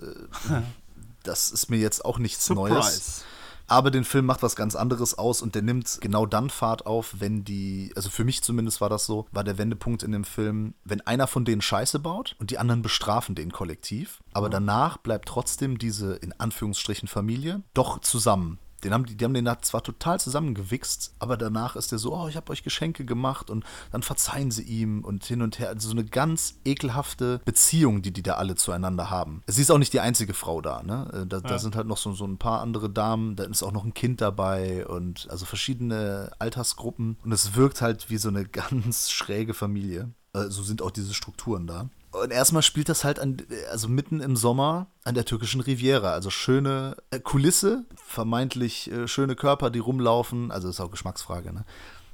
Äh, 0.48 0.62
das 1.24 1.50
ist 1.50 1.68
mir 1.68 1.78
jetzt 1.78 2.04
auch 2.04 2.18
nichts 2.20 2.48
Neues. 2.50 3.24
Aber 3.68 3.90
den 3.90 4.04
Film 4.04 4.24
macht 4.24 4.42
was 4.42 4.56
ganz 4.56 4.74
anderes 4.74 5.16
aus 5.16 5.42
und 5.42 5.54
der 5.54 5.62
nimmt 5.62 5.98
genau 6.00 6.24
dann 6.24 6.48
Fahrt 6.48 6.86
auf, 6.86 7.16
wenn 7.18 7.44
die, 7.44 7.92
also 7.94 8.08
für 8.08 8.24
mich 8.24 8.42
zumindest 8.42 8.80
war 8.80 8.88
das 8.88 9.04
so, 9.04 9.26
war 9.30 9.44
der 9.44 9.58
Wendepunkt 9.58 10.02
in 10.02 10.12
dem 10.12 10.24
Film, 10.24 10.74
wenn 10.84 11.02
einer 11.02 11.26
von 11.26 11.44
denen 11.44 11.60
Scheiße 11.60 11.98
baut 11.98 12.34
und 12.40 12.50
die 12.50 12.58
anderen 12.58 12.80
bestrafen 12.80 13.34
den 13.34 13.52
kollektiv, 13.52 14.22
aber 14.32 14.48
danach 14.48 14.96
bleibt 14.96 15.28
trotzdem 15.28 15.78
diese 15.78 16.14
in 16.16 16.32
Anführungsstrichen 16.32 17.08
Familie 17.08 17.62
doch 17.74 18.00
zusammen. 18.00 18.58
Den 18.84 18.92
haben 18.94 19.06
die, 19.06 19.16
die 19.16 19.24
haben 19.24 19.34
den 19.34 19.44
da 19.44 19.60
zwar 19.60 19.82
total 19.82 20.20
zusammengewichst, 20.20 21.14
aber 21.18 21.36
danach 21.36 21.74
ist 21.76 21.90
der 21.92 21.98
so, 21.98 22.14
oh, 22.14 22.28
ich 22.28 22.36
habe 22.36 22.52
euch 22.52 22.62
Geschenke 22.62 23.04
gemacht 23.04 23.50
und 23.50 23.64
dann 23.90 24.02
verzeihen 24.02 24.50
sie 24.50 24.62
ihm 24.62 25.04
und 25.04 25.24
hin 25.24 25.42
und 25.42 25.58
her. 25.58 25.68
Also 25.68 25.88
so 25.88 25.94
eine 25.94 26.04
ganz 26.04 26.54
ekelhafte 26.64 27.40
Beziehung, 27.44 28.02
die 28.02 28.12
die 28.12 28.22
da 28.22 28.34
alle 28.34 28.54
zueinander 28.54 29.10
haben. 29.10 29.42
Sie 29.46 29.62
ist 29.62 29.70
auch 29.70 29.78
nicht 29.78 29.92
die 29.92 30.00
einzige 30.00 30.34
Frau 30.34 30.60
da, 30.60 30.82
ne? 30.82 31.10
Äh, 31.12 31.26
Da, 31.26 31.40
da 31.40 31.50
Ja. 31.50 31.58
sind 31.58 31.74
halt 31.76 31.86
noch 31.86 31.98
so, 31.98 32.12
so 32.12 32.24
ein 32.26 32.38
paar 32.38 32.60
andere 32.60 32.88
Damen, 32.88 33.36
da 33.36 33.44
ist 33.44 33.62
auch 33.62 33.72
noch 33.72 33.84
ein 33.84 33.94
Kind 33.94 34.20
dabei 34.20 34.86
und 34.86 35.26
also 35.30 35.44
verschiedene 35.44 36.30
Altersgruppen 36.38 37.18
und 37.24 37.32
es 37.32 37.54
wirkt 37.54 37.80
halt 37.80 38.10
wie 38.10 38.18
so 38.18 38.28
eine 38.28 38.44
ganz 38.48 39.10
schräge 39.10 39.54
Familie. 39.54 40.12
Äh, 40.34 40.48
So 40.50 40.62
sind 40.62 40.82
auch 40.82 40.90
diese 40.90 41.14
Strukturen 41.14 41.66
da. 41.66 41.88
Und 42.10 42.32
erstmal 42.32 42.62
spielt 42.62 42.88
das 42.88 43.04
halt 43.04 43.18
an, 43.18 43.36
also 43.70 43.88
mitten 43.88 44.20
im 44.20 44.36
Sommer 44.36 44.86
an 45.04 45.14
der 45.14 45.24
türkischen 45.24 45.60
Riviera. 45.60 46.12
Also 46.12 46.30
schöne 46.30 46.96
äh, 47.10 47.20
Kulisse, 47.20 47.84
vermeintlich 47.96 48.90
äh, 48.90 49.06
schöne 49.06 49.36
Körper, 49.36 49.70
die 49.70 49.78
rumlaufen. 49.78 50.50
Also 50.50 50.68
ist 50.68 50.80
auch 50.80 50.90
Geschmacksfrage, 50.90 51.52
ne? 51.52 51.64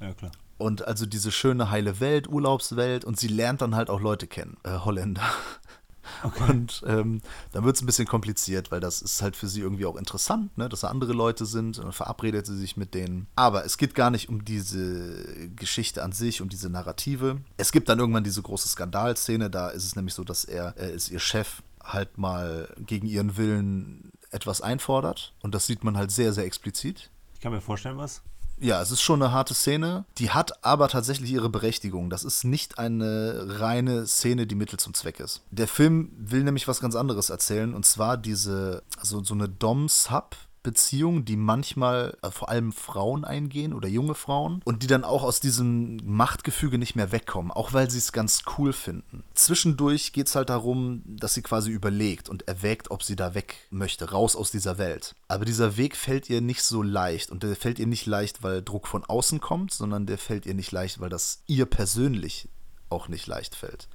Ja, 0.01 0.13
klar. 0.13 0.31
Und 0.57 0.87
also 0.87 1.05
diese 1.05 1.31
schöne 1.31 1.69
heile 1.71 1.99
Welt, 1.99 2.27
Urlaubswelt 2.27 3.03
und 3.05 3.19
sie 3.19 3.27
lernt 3.27 3.61
dann 3.61 3.75
halt 3.75 3.89
auch 3.89 3.99
Leute 3.99 4.27
kennen, 4.27 4.57
äh, 4.63 4.79
Holländer. 4.79 5.23
Okay. 6.23 6.51
Und 6.51 6.83
ähm, 6.87 7.21
dann 7.51 7.63
wird 7.63 7.75
es 7.75 7.81
ein 7.81 7.85
bisschen 7.85 8.07
kompliziert, 8.07 8.71
weil 8.71 8.79
das 8.79 9.01
ist 9.01 9.21
halt 9.21 9.35
für 9.35 9.47
sie 9.47 9.61
irgendwie 9.61 9.85
auch 9.85 9.95
interessant, 9.95 10.57
ne? 10.57 10.69
dass 10.69 10.81
da 10.81 10.87
andere 10.87 11.13
Leute 11.13 11.45
sind 11.45 11.77
und 11.77 11.85
dann 11.85 11.93
verabredet 11.93 12.45
sie 12.45 12.57
sich 12.57 12.77
mit 12.77 12.93
denen. 12.93 13.27
Aber 13.35 13.65
es 13.65 13.77
geht 13.77 13.95
gar 13.95 14.09
nicht 14.09 14.29
um 14.29 14.45
diese 14.45 15.49
Geschichte 15.55 16.03
an 16.03 16.11
sich, 16.11 16.41
um 16.41 16.49
diese 16.49 16.69
Narrative. 16.69 17.37
Es 17.57 17.71
gibt 17.71 17.89
dann 17.89 17.99
irgendwann 17.99 18.23
diese 18.23 18.41
große 18.41 18.67
Skandalszene, 18.67 19.49
da 19.49 19.69
ist 19.69 19.85
es 19.85 19.95
nämlich 19.95 20.13
so, 20.13 20.23
dass 20.23 20.45
er, 20.45 20.75
er 20.77 20.91
ist 20.91 21.09
ihr 21.09 21.19
Chef 21.19 21.61
halt 21.83 22.17
mal 22.17 22.73
gegen 22.79 23.07
ihren 23.07 23.37
Willen 23.37 24.11
etwas 24.31 24.61
einfordert. 24.61 25.33
Und 25.41 25.55
das 25.55 25.67
sieht 25.67 25.83
man 25.83 25.97
halt 25.97 26.11
sehr, 26.11 26.33
sehr 26.33 26.45
explizit. 26.45 27.09
Ich 27.33 27.41
kann 27.41 27.51
mir 27.51 27.61
vorstellen, 27.61 27.97
was. 27.97 28.21
Ja, 28.57 28.81
es 28.81 28.91
ist 28.91 29.01
schon 29.01 29.21
eine 29.21 29.31
harte 29.31 29.53
Szene. 29.53 30.05
Die 30.17 30.31
hat 30.31 30.63
aber 30.63 30.87
tatsächlich 30.87 31.31
ihre 31.31 31.49
Berechtigung. 31.49 32.09
Das 32.09 32.23
ist 32.23 32.43
nicht 32.45 32.79
eine 32.79 33.45
reine 33.59 34.07
Szene, 34.07 34.47
die 34.47 34.55
Mittel 34.55 34.79
zum 34.79 34.93
Zweck 34.93 35.19
ist. 35.19 35.41
Der 35.51 35.67
Film 35.67 36.11
will 36.17 36.43
nämlich 36.43 36.67
was 36.67 36.79
ganz 36.79 36.95
anderes 36.95 37.29
erzählen. 37.29 37.73
Und 37.73 37.85
zwar 37.85 38.17
diese, 38.17 38.83
also 38.97 39.23
so 39.23 39.33
eine 39.33 39.49
Dom-Sub 39.49 40.35
Beziehungen, 40.65 41.23
die 41.23 41.37
manchmal 41.37 42.17
äh, 42.21 42.31
vor 42.31 42.49
allem 42.49 42.73
Frauen 42.73 43.23
eingehen 43.23 43.73
oder 43.73 43.87
junge 43.87 44.15
Frauen 44.15 44.61
und 44.65 44.83
die 44.83 44.87
dann 44.87 45.03
auch 45.03 45.23
aus 45.23 45.39
diesem 45.39 45.97
Machtgefüge 46.03 46.77
nicht 46.77 46.95
mehr 46.95 47.11
wegkommen, 47.11 47.51
auch 47.51 47.71
weil 47.71 47.89
sie 47.89 47.99
es 47.99 48.11
ganz 48.11 48.43
cool 48.57 48.73
finden. 48.73 49.23
Zwischendurch 49.35 50.11
geht 50.11 50.27
es 50.27 50.35
halt 50.35 50.49
darum, 50.49 51.03
dass 51.05 51.35
sie 51.35 51.43
quasi 51.43 51.69
überlegt 51.71 52.27
und 52.27 52.47
erwägt, 52.47 52.89
ob 52.91 53.03
sie 53.03 53.15
da 53.15 53.35
weg 53.35 53.55
möchte, 53.69 54.11
raus 54.11 54.35
aus 54.35 54.51
dieser 54.51 54.77
Welt. 54.77 55.15
Aber 55.27 55.45
dieser 55.45 55.77
Weg 55.77 55.95
fällt 55.95 56.29
ihr 56.29 56.41
nicht 56.41 56.63
so 56.63 56.81
leicht 56.81 57.29
und 57.29 57.43
der 57.43 57.55
fällt 57.55 57.79
ihr 57.79 57.87
nicht 57.87 58.07
leicht, 58.07 58.41
weil 58.41 58.63
Druck 58.63 58.87
von 58.87 59.05
außen 59.05 59.39
kommt, 59.39 59.71
sondern 59.71 60.07
der 60.07 60.17
fällt 60.17 60.45
ihr 60.47 60.55
nicht 60.55 60.71
leicht, 60.71 60.99
weil 60.99 61.09
das 61.09 61.43
ihr 61.45 61.67
persönlich 61.67 62.49
auch 62.89 63.07
nicht 63.07 63.27
leicht 63.27 63.55
fällt 63.55 63.87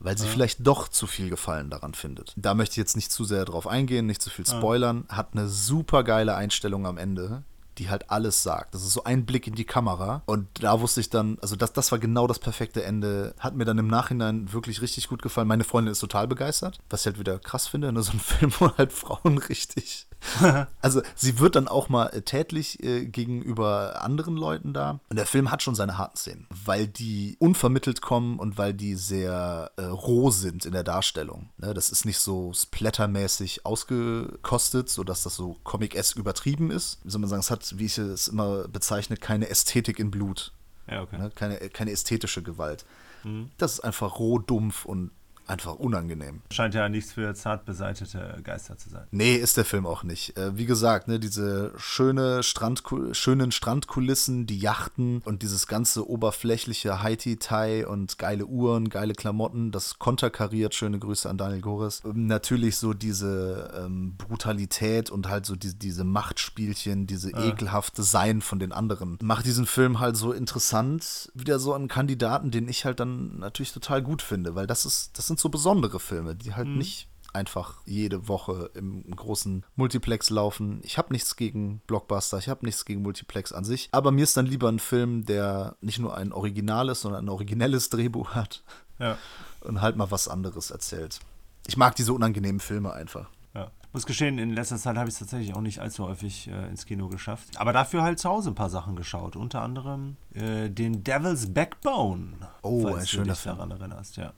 weil 0.00 0.18
sie 0.18 0.26
ja. 0.26 0.32
vielleicht 0.32 0.66
doch 0.66 0.88
zu 0.88 1.06
viel 1.06 1.30
Gefallen 1.30 1.70
daran 1.70 1.94
findet. 1.94 2.34
Da 2.36 2.54
möchte 2.54 2.72
ich 2.72 2.78
jetzt 2.78 2.96
nicht 2.96 3.12
zu 3.12 3.24
sehr 3.24 3.44
drauf 3.44 3.66
eingehen, 3.66 4.06
nicht 4.06 4.22
zu 4.22 4.30
viel 4.30 4.46
spoilern. 4.46 5.04
Ja. 5.08 5.16
Hat 5.18 5.28
eine 5.32 5.48
super 5.48 6.02
geile 6.04 6.34
Einstellung 6.34 6.86
am 6.86 6.98
Ende 6.98 7.44
die 7.80 7.88
halt 7.88 8.10
alles 8.10 8.42
sagt. 8.42 8.74
Das 8.74 8.82
ist 8.82 8.92
so 8.92 9.04
ein 9.04 9.24
Blick 9.24 9.46
in 9.46 9.54
die 9.54 9.64
Kamera. 9.64 10.22
Und 10.26 10.46
da 10.62 10.80
wusste 10.80 11.00
ich 11.00 11.08
dann, 11.08 11.38
also 11.40 11.56
das, 11.56 11.72
das 11.72 11.90
war 11.90 11.98
genau 11.98 12.26
das 12.26 12.38
perfekte 12.38 12.84
Ende. 12.84 13.34
Hat 13.38 13.54
mir 13.54 13.64
dann 13.64 13.78
im 13.78 13.88
Nachhinein 13.88 14.52
wirklich 14.52 14.82
richtig 14.82 15.08
gut 15.08 15.22
gefallen. 15.22 15.48
Meine 15.48 15.64
Freundin 15.64 15.92
ist 15.92 16.00
total 16.00 16.28
begeistert, 16.28 16.78
was 16.90 17.00
ich 17.00 17.06
halt 17.06 17.18
wieder 17.18 17.38
krass 17.38 17.68
finde. 17.68 17.90
Ne? 17.90 18.02
So 18.02 18.12
ein 18.12 18.20
Film, 18.20 18.52
wo 18.58 18.76
halt 18.76 18.92
Frauen 18.92 19.38
richtig 19.38 20.06
also 20.80 21.02
sie 21.14 21.38
wird 21.38 21.56
dann 21.56 21.68
auch 21.68 21.88
mal 21.88 22.06
äh, 22.08 22.22
tätlich 22.22 22.82
äh, 22.82 23.06
gegenüber 23.06 24.02
anderen 24.02 24.36
Leuten 24.36 24.72
da. 24.72 25.00
Und 25.08 25.16
der 25.16 25.26
Film 25.26 25.50
hat 25.50 25.62
schon 25.62 25.74
seine 25.74 25.98
harten 25.98 26.16
Szenen, 26.16 26.46
weil 26.64 26.86
die 26.86 27.36
unvermittelt 27.38 28.00
kommen 28.00 28.38
und 28.38 28.58
weil 28.58 28.74
die 28.74 28.94
sehr 28.94 29.70
äh, 29.76 29.82
roh 29.82 30.30
sind 30.30 30.64
in 30.64 30.72
der 30.72 30.84
Darstellung. 30.84 31.50
Ne, 31.58 31.74
das 31.74 31.90
ist 31.90 32.04
nicht 32.04 32.18
so 32.18 32.52
splattermäßig 32.52 33.66
ausgekostet, 33.66 34.88
sodass 34.88 35.22
das 35.22 35.36
so 35.36 35.56
comic-esque 35.64 36.18
übertrieben 36.18 36.70
ist. 36.70 36.98
Wie 37.04 37.10
soll 37.10 37.20
man 37.20 37.30
sagen, 37.30 37.40
es 37.40 37.50
hat, 37.50 37.78
wie 37.78 37.86
ich 37.86 37.98
es 37.98 38.28
immer 38.28 38.68
bezeichne, 38.68 39.16
keine 39.16 39.48
Ästhetik 39.48 39.98
in 39.98 40.10
Blut. 40.10 40.52
Ja, 40.88 41.02
okay. 41.02 41.18
Ne, 41.18 41.30
keine, 41.34 41.56
keine 41.70 41.92
ästhetische 41.92 42.42
Gewalt. 42.42 42.84
Mhm. 43.24 43.50
Das 43.58 43.74
ist 43.74 43.80
einfach 43.80 44.18
roh, 44.18 44.38
dumpf 44.38 44.84
und 44.84 45.10
einfach 45.50 45.74
unangenehm. 45.74 46.42
Scheint 46.50 46.74
ja 46.74 46.88
nichts 46.88 47.12
für 47.12 47.34
zart 47.34 47.64
beseitete 47.64 48.38
Geister 48.42 48.78
zu 48.78 48.88
sein. 48.88 49.06
Nee, 49.10 49.34
ist 49.34 49.56
der 49.56 49.64
Film 49.64 49.86
auch 49.86 50.04
nicht. 50.04 50.36
Äh, 50.38 50.56
wie 50.56 50.66
gesagt, 50.66 51.08
ne, 51.08 51.18
diese 51.18 51.72
schöne 51.76 52.42
Strand, 52.42 52.82
schönen 53.12 53.52
Strandkulissen, 53.52 54.46
die 54.46 54.58
Yachten 54.58 55.20
und 55.24 55.42
dieses 55.42 55.66
ganze 55.66 56.08
oberflächliche 56.08 57.02
Haiti-Tai 57.02 57.86
und 57.86 58.18
geile 58.18 58.46
Uhren, 58.46 58.88
geile 58.88 59.14
Klamotten, 59.14 59.72
das 59.72 59.98
konterkariert. 59.98 60.74
Schöne 60.74 60.98
Grüße 60.98 61.28
an 61.28 61.36
Daniel 61.36 61.60
Goris. 61.60 62.02
Ähm, 62.04 62.26
natürlich 62.26 62.76
so 62.76 62.94
diese 62.94 63.72
ähm, 63.76 64.14
Brutalität 64.16 65.10
und 65.10 65.28
halt 65.28 65.46
so 65.46 65.56
die, 65.56 65.76
diese 65.76 66.04
Machtspielchen, 66.04 67.06
diese 67.06 67.32
ja. 67.32 67.44
ekelhafte 67.44 68.02
Sein 68.02 68.40
von 68.40 68.60
den 68.60 68.72
anderen. 68.72 69.18
Macht 69.22 69.46
diesen 69.46 69.66
Film 69.66 69.98
halt 69.98 70.16
so 70.16 70.32
interessant, 70.32 71.32
wieder 71.34 71.58
so 71.58 71.74
einen 71.74 71.88
Kandidaten, 71.88 72.50
den 72.50 72.68
ich 72.68 72.84
halt 72.84 73.00
dann 73.00 73.38
natürlich 73.38 73.72
total 73.72 74.02
gut 74.02 74.22
finde, 74.22 74.54
weil 74.54 74.66
das 74.66 74.84
ist, 74.84 75.18
das 75.18 75.26
sind 75.26 75.39
so 75.40 75.48
besondere 75.48 76.00
Filme, 76.00 76.34
die 76.36 76.54
halt 76.54 76.68
mhm. 76.68 76.78
nicht 76.78 77.08
einfach 77.32 77.74
jede 77.86 78.28
Woche 78.28 78.70
im 78.74 79.04
großen 79.14 79.64
Multiplex 79.76 80.30
laufen. 80.30 80.80
Ich 80.82 80.98
habe 80.98 81.12
nichts 81.12 81.36
gegen 81.36 81.80
Blockbuster, 81.86 82.38
ich 82.38 82.48
habe 82.48 82.64
nichts 82.64 82.84
gegen 82.84 83.02
Multiplex 83.02 83.52
an 83.52 83.64
sich, 83.64 83.88
aber 83.92 84.10
mir 84.10 84.24
ist 84.24 84.36
dann 84.36 84.46
lieber 84.46 84.68
ein 84.68 84.78
Film, 84.78 85.24
der 85.24 85.76
nicht 85.80 85.98
nur 85.98 86.16
ein 86.16 86.32
originales, 86.32 87.02
sondern 87.02 87.26
ein 87.26 87.28
originelles 87.28 87.88
Drehbuch 87.90 88.30
hat 88.34 88.62
ja. 88.98 89.16
und 89.60 89.80
halt 89.80 89.96
mal 89.96 90.10
was 90.10 90.28
anderes 90.28 90.70
erzählt. 90.70 91.20
Ich 91.66 91.76
mag 91.76 91.94
diese 91.94 92.12
unangenehmen 92.12 92.60
Filme 92.60 92.92
einfach. 92.92 93.28
Ja. 93.54 93.70
Muss 93.92 94.06
gestehen, 94.06 94.38
in 94.38 94.54
letzter 94.54 94.78
Zeit 94.78 94.96
habe 94.96 95.08
ich 95.08 95.14
es 95.14 95.18
tatsächlich 95.18 95.54
auch 95.54 95.60
nicht 95.60 95.80
allzu 95.80 96.06
häufig 96.06 96.48
äh, 96.48 96.68
ins 96.68 96.86
Kino 96.86 97.08
geschafft. 97.08 97.48
Aber 97.56 97.72
dafür 97.72 98.02
halt 98.02 98.18
zu 98.18 98.28
Hause 98.28 98.50
ein 98.50 98.54
paar 98.54 98.70
Sachen 98.70 98.96
geschaut. 98.96 99.36
Unter 99.36 99.62
anderem 99.62 100.16
äh, 100.32 100.70
den 100.70 101.02
Devil's 101.02 101.52
Backbone. 101.52 102.34
Oh, 102.62 102.86
ein 102.86 103.06
schöner 103.06 103.24
du 103.24 103.30
dich 103.32 103.42
daran 103.42 103.70
erinnerst, 103.70 104.16
ja. 104.16 104.32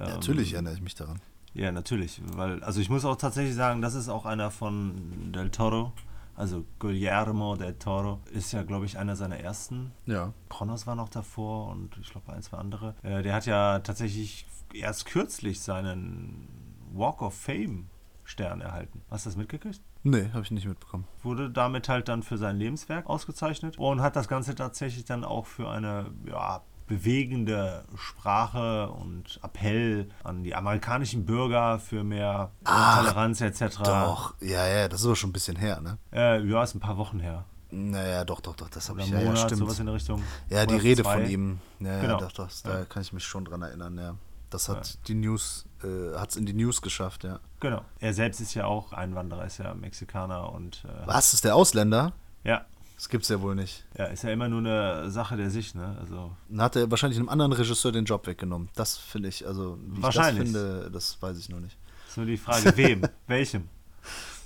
Ja, 0.00 0.14
natürlich 0.14 0.54
erinnere 0.54 0.74
ich 0.74 0.82
mich 0.82 0.94
daran. 0.94 1.20
Ja, 1.52 1.72
natürlich, 1.72 2.22
weil, 2.36 2.62
also 2.62 2.80
ich 2.80 2.90
muss 2.90 3.04
auch 3.04 3.16
tatsächlich 3.16 3.54
sagen, 3.54 3.82
das 3.82 3.94
ist 3.94 4.08
auch 4.08 4.24
einer 4.24 4.50
von 4.50 5.32
Del 5.32 5.50
Toro, 5.50 5.92
also 6.36 6.64
Guillermo 6.78 7.56
del 7.56 7.74
Toro, 7.74 8.20
ist 8.32 8.52
ja, 8.52 8.62
glaube 8.62 8.86
ich, 8.86 8.96
einer 8.98 9.16
seiner 9.16 9.38
ersten. 9.38 9.92
Ja. 10.06 10.32
Kronos 10.48 10.86
war 10.86 10.94
noch 10.94 11.08
davor 11.08 11.68
und 11.68 11.98
ich 12.00 12.10
glaube 12.10 12.32
ein, 12.32 12.42
zwei 12.42 12.58
andere. 12.58 12.94
Äh, 13.02 13.22
der 13.22 13.34
hat 13.34 13.46
ja 13.46 13.80
tatsächlich 13.80 14.46
erst 14.72 15.06
kürzlich 15.06 15.60
seinen 15.60 16.48
Walk 16.92 17.20
of 17.20 17.34
Fame 17.34 17.90
Stern 18.24 18.60
erhalten. 18.60 19.02
Hast 19.10 19.26
du 19.26 19.30
das 19.30 19.36
mitgekriegt? 19.36 19.80
Nee, 20.02 20.30
habe 20.32 20.42
ich 20.42 20.50
nicht 20.50 20.66
mitbekommen. 20.66 21.06
Wurde 21.22 21.50
damit 21.50 21.88
halt 21.88 22.08
dann 22.08 22.22
für 22.22 22.38
sein 22.38 22.56
Lebenswerk 22.56 23.06
ausgezeichnet 23.06 23.76
und 23.78 24.00
hat 24.00 24.16
das 24.16 24.28
Ganze 24.28 24.54
tatsächlich 24.54 25.04
dann 25.04 25.24
auch 25.24 25.46
für 25.46 25.68
eine 25.68 26.10
ja, 26.26 26.62
bewegende 26.90 27.84
Sprache 27.94 28.90
und 28.90 29.38
Appell 29.44 30.08
an 30.24 30.42
die 30.42 30.56
amerikanischen 30.56 31.24
Bürger 31.24 31.78
für 31.78 32.02
mehr 32.02 32.50
Ach, 32.64 32.98
Toleranz 32.98 33.40
etc. 33.40 33.78
Doch, 33.84 34.34
ja, 34.40 34.66
ja, 34.66 34.88
das 34.88 35.00
ist 35.00 35.06
aber 35.06 35.14
schon 35.14 35.30
ein 35.30 35.32
bisschen 35.32 35.54
her, 35.54 35.80
ne? 35.80 35.98
Äh, 36.12 36.44
ja, 36.44 36.64
ist 36.64 36.74
ein 36.74 36.80
paar 36.80 36.96
Wochen 36.96 37.20
her. 37.20 37.44
Naja, 37.70 38.24
doch, 38.24 38.40
doch, 38.40 38.56
doch, 38.56 38.68
das 38.68 38.88
habe 38.88 39.02
ich 39.02 39.06
Monat, 39.06 39.22
ja, 39.22 39.30
ja, 39.30 39.36
stimmt. 39.36 39.60
sowas 39.60 39.78
in 39.78 39.86
der 39.86 39.94
Richtung. 39.94 40.20
Ja, 40.48 40.66
die 40.66 40.74
Rede 40.74 41.04
zwei. 41.04 41.20
von 41.20 41.30
ihm. 41.30 41.60
Ja, 41.78 42.00
genau. 42.00 42.14
ja, 42.14 42.18
doch, 42.18 42.32
doch, 42.32 42.48
da 42.64 42.84
kann 42.84 43.02
ich 43.02 43.12
mich 43.12 43.24
schon 43.24 43.44
dran 43.44 43.62
erinnern, 43.62 43.96
ja. 43.96 44.16
Das 44.50 44.68
hat 44.68 44.88
ja. 44.88 44.94
die 45.06 45.14
News, 45.14 45.66
äh, 45.84 46.18
hat 46.18 46.30
es 46.30 46.36
in 46.36 46.44
die 46.44 46.54
News 46.54 46.82
geschafft, 46.82 47.22
ja. 47.22 47.38
Genau. 47.60 47.82
Er 48.00 48.14
selbst 48.14 48.40
ist 48.40 48.54
ja 48.54 48.64
auch 48.64 48.92
Einwanderer, 48.92 49.44
ist 49.46 49.58
ja 49.58 49.72
Mexikaner 49.74 50.52
und. 50.52 50.84
Äh, 50.84 51.06
Was? 51.06 51.34
Ist 51.34 51.44
der 51.44 51.54
Ausländer? 51.54 52.14
Ja. 52.42 52.64
Das 53.00 53.08
gibt's 53.08 53.30
ja 53.30 53.40
wohl 53.40 53.54
nicht. 53.54 53.86
Ja, 53.96 54.04
ist 54.04 54.24
ja 54.24 54.30
immer 54.30 54.50
nur 54.50 54.58
eine 54.58 55.10
Sache 55.10 55.34
der 55.38 55.48
Sicht, 55.48 55.74
ne? 55.74 55.96
Also 55.98 56.36
Dann 56.50 56.60
hat 56.60 56.76
er 56.76 56.90
wahrscheinlich 56.90 57.18
einem 57.18 57.30
anderen 57.30 57.54
Regisseur 57.54 57.92
den 57.92 58.04
Job 58.04 58.26
weggenommen. 58.26 58.68
Das 58.74 58.98
finde 58.98 59.30
ich, 59.30 59.46
also 59.46 59.78
wie 59.86 60.02
wahrscheinlich. 60.02 60.48
ich 60.48 60.52
das 60.52 60.62
finde, 60.62 60.90
das 60.90 61.22
weiß 61.22 61.38
ich 61.38 61.48
noch 61.48 61.60
nicht. 61.60 61.78
Ist 62.06 62.18
nur 62.18 62.26
die 62.26 62.36
Frage, 62.36 62.76
wem? 62.76 63.00
Welchem? 63.26 63.70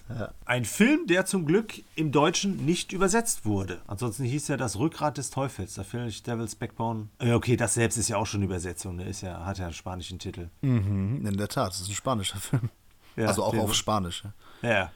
Ja. 0.09 0.33
Ein 0.45 0.65
Film, 0.65 1.09
der 1.09 1.27
zum 1.27 1.47
Glück 1.47 1.83
im 1.97 2.13
Deutschen 2.13 2.65
nicht 2.65 2.93
übersetzt 2.93 3.45
wurde. 3.45 3.83
Ansonsten 3.89 4.23
hieß 4.23 4.49
er 4.51 4.57
Das 4.57 4.79
Rückgrat 4.79 5.19
des 5.19 5.31
Teufels. 5.31 5.75
Da 5.75 5.83
finde 5.83 6.07
ich 6.07 6.23
Devil's 6.23 6.55
Backbone. 6.55 7.09
Ja, 7.21 7.35
okay, 7.35 7.57
das 7.57 7.75
selbst 7.75 7.97
ist 7.97 8.09
ja 8.09 8.19
auch 8.19 8.27
schon 8.27 8.39
eine 8.39 8.45
Übersetzung. 8.45 8.95
Ne? 8.95 9.09
Ist 9.09 9.23
ja, 9.23 9.45
hat 9.45 9.59
ja 9.59 9.65
einen 9.65 9.75
spanischen 9.75 10.21
Titel. 10.21 10.49
Mhm, 10.61 11.27
in 11.27 11.37
der 11.37 11.49
Tat, 11.49 11.71
das 11.71 11.81
ist 11.81 11.89
ein 11.89 11.95
spanischer 11.95 12.39
Film. 12.39 12.71
Ja, 13.17 13.27
also 13.27 13.43
auch 13.43 13.57
auf 13.57 13.75
Spanisch. 13.75 14.23
Ja. 14.63 14.71
ja. 14.71 14.93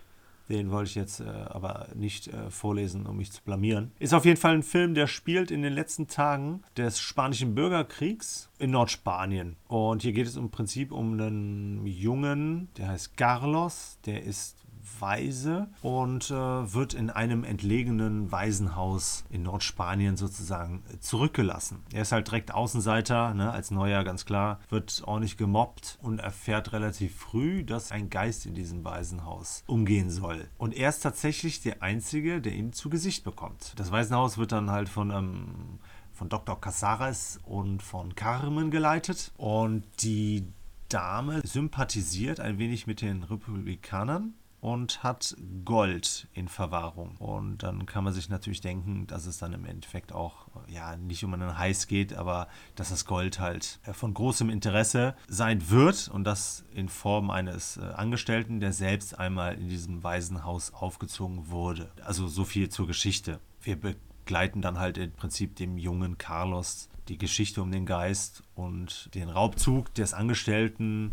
Den 0.48 0.70
wollte 0.70 0.90
ich 0.90 0.94
jetzt 0.94 1.20
äh, 1.20 1.24
aber 1.24 1.88
nicht 1.94 2.28
äh, 2.28 2.50
vorlesen, 2.50 3.06
um 3.06 3.16
mich 3.16 3.32
zu 3.32 3.42
blamieren. 3.42 3.92
Ist 3.98 4.14
auf 4.14 4.24
jeden 4.24 4.40
Fall 4.40 4.54
ein 4.54 4.62
Film, 4.62 4.94
der 4.94 5.06
spielt 5.06 5.50
in 5.50 5.62
den 5.62 5.72
letzten 5.72 6.06
Tagen 6.06 6.62
des 6.76 7.00
spanischen 7.00 7.54
Bürgerkriegs 7.54 8.50
in 8.58 8.70
Nordspanien. 8.70 9.56
Und 9.68 10.02
hier 10.02 10.12
geht 10.12 10.26
es 10.26 10.36
im 10.36 10.50
Prinzip 10.50 10.92
um 10.92 11.12
einen 11.12 11.86
Jungen, 11.86 12.68
der 12.78 12.88
heißt 12.88 13.16
Carlos, 13.16 13.98
der 14.06 14.22
ist 14.22 14.56
Waise 14.98 15.68
und 15.82 16.30
äh, 16.30 16.34
wird 16.34 16.94
in 16.94 17.10
einem 17.10 17.44
entlegenen 17.44 18.30
Waisenhaus 18.30 19.24
in 19.30 19.42
Nordspanien 19.42 20.16
sozusagen 20.16 20.82
äh, 20.92 20.98
zurückgelassen. 21.00 21.82
Er 21.92 22.02
ist 22.02 22.12
halt 22.12 22.28
direkt 22.28 22.54
Außenseiter, 22.54 23.34
ne, 23.34 23.50
als 23.50 23.70
Neuer 23.70 24.04
ganz 24.04 24.24
klar, 24.24 24.60
wird 24.68 25.02
ordentlich 25.06 25.36
gemobbt 25.36 25.98
und 26.02 26.18
erfährt 26.18 26.72
relativ 26.72 27.16
früh, 27.16 27.64
dass 27.64 27.92
ein 27.92 28.10
Geist 28.10 28.46
in 28.46 28.54
diesem 28.54 28.84
Waisenhaus 28.84 29.64
umgehen 29.66 30.10
soll. 30.10 30.48
Und 30.58 30.74
er 30.74 30.88
ist 30.88 31.00
tatsächlich 31.00 31.60
der 31.60 31.82
Einzige, 31.82 32.40
der 32.40 32.52
ihn 32.52 32.72
zu 32.72 32.90
Gesicht 32.90 33.24
bekommt. 33.24 33.74
Das 33.76 33.90
Waisenhaus 33.90 34.38
wird 34.38 34.52
dann 34.52 34.70
halt 34.70 34.88
von 34.88 35.10
einem 35.10 35.28
ähm, 35.28 35.78
von 36.18 36.28
Dr. 36.28 36.60
Casares 36.60 37.38
und 37.44 37.80
von 37.80 38.16
Carmen 38.16 38.72
geleitet. 38.72 39.30
Und 39.36 39.84
die 40.00 40.48
Dame 40.88 41.40
sympathisiert 41.46 42.40
ein 42.40 42.58
wenig 42.58 42.86
mit 42.86 43.00
den 43.02 43.22
Republikanern 43.22 44.34
und 44.60 45.02
hat 45.02 45.36
Gold 45.64 46.26
in 46.32 46.48
Verwahrung. 46.48 47.16
Und 47.18 47.62
dann 47.62 47.86
kann 47.86 48.04
man 48.04 48.12
sich 48.12 48.28
natürlich 48.28 48.60
denken, 48.60 49.06
dass 49.06 49.26
es 49.26 49.38
dann 49.38 49.52
im 49.52 49.64
Endeffekt 49.64 50.12
auch 50.12 50.46
ja 50.68 50.96
nicht 50.96 51.24
um 51.24 51.34
einen 51.34 51.56
Heiß 51.56 51.86
geht, 51.86 52.14
aber 52.14 52.48
dass 52.74 52.90
das 52.90 53.04
Gold 53.04 53.38
halt 53.38 53.78
äh, 53.84 53.92
von 53.92 54.14
großem 54.14 54.50
Interesse 54.50 55.14
sein 55.28 55.70
wird 55.70 56.08
und 56.08 56.24
das 56.24 56.64
in 56.74 56.88
Form 56.88 57.30
eines 57.30 57.76
äh, 57.76 57.82
Angestellten, 57.82 58.60
der 58.60 58.72
selbst 58.72 59.18
einmal 59.18 59.54
in 59.54 59.68
diesem 59.68 60.02
Waisenhaus 60.02 60.72
aufgezogen 60.74 61.50
wurde. 61.50 61.90
Also 62.04 62.26
so 62.26 62.44
viel 62.44 62.68
zur 62.68 62.86
Geschichte. 62.86 63.40
Wir 63.60 63.76
begleiten 63.76 64.60
dann 64.60 64.78
halt 64.78 64.98
im 64.98 65.12
Prinzip 65.12 65.56
dem 65.56 65.78
jungen 65.78 66.18
Carlos 66.18 66.88
die 67.08 67.18
Geschichte 67.18 67.62
um 67.62 67.72
den 67.72 67.86
Geist 67.86 68.42
und 68.54 69.08
den 69.14 69.28
Raubzug 69.28 69.94
des 69.94 70.12
Angestellten, 70.14 71.12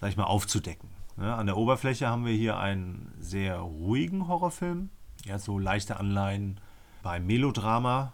sag 0.00 0.10
ich 0.10 0.16
mal, 0.16 0.24
aufzudecken. 0.24 0.95
Ja, 1.18 1.36
an 1.36 1.46
der 1.46 1.56
Oberfläche 1.56 2.08
haben 2.08 2.26
wir 2.26 2.34
hier 2.34 2.58
einen 2.58 3.14
sehr 3.18 3.58
ruhigen 3.58 4.28
Horrorfilm. 4.28 4.90
Ja, 5.24 5.38
so 5.38 5.58
leichte 5.58 5.98
Anleihen 5.98 6.60
bei 7.02 7.20
Melodrama. 7.20 8.12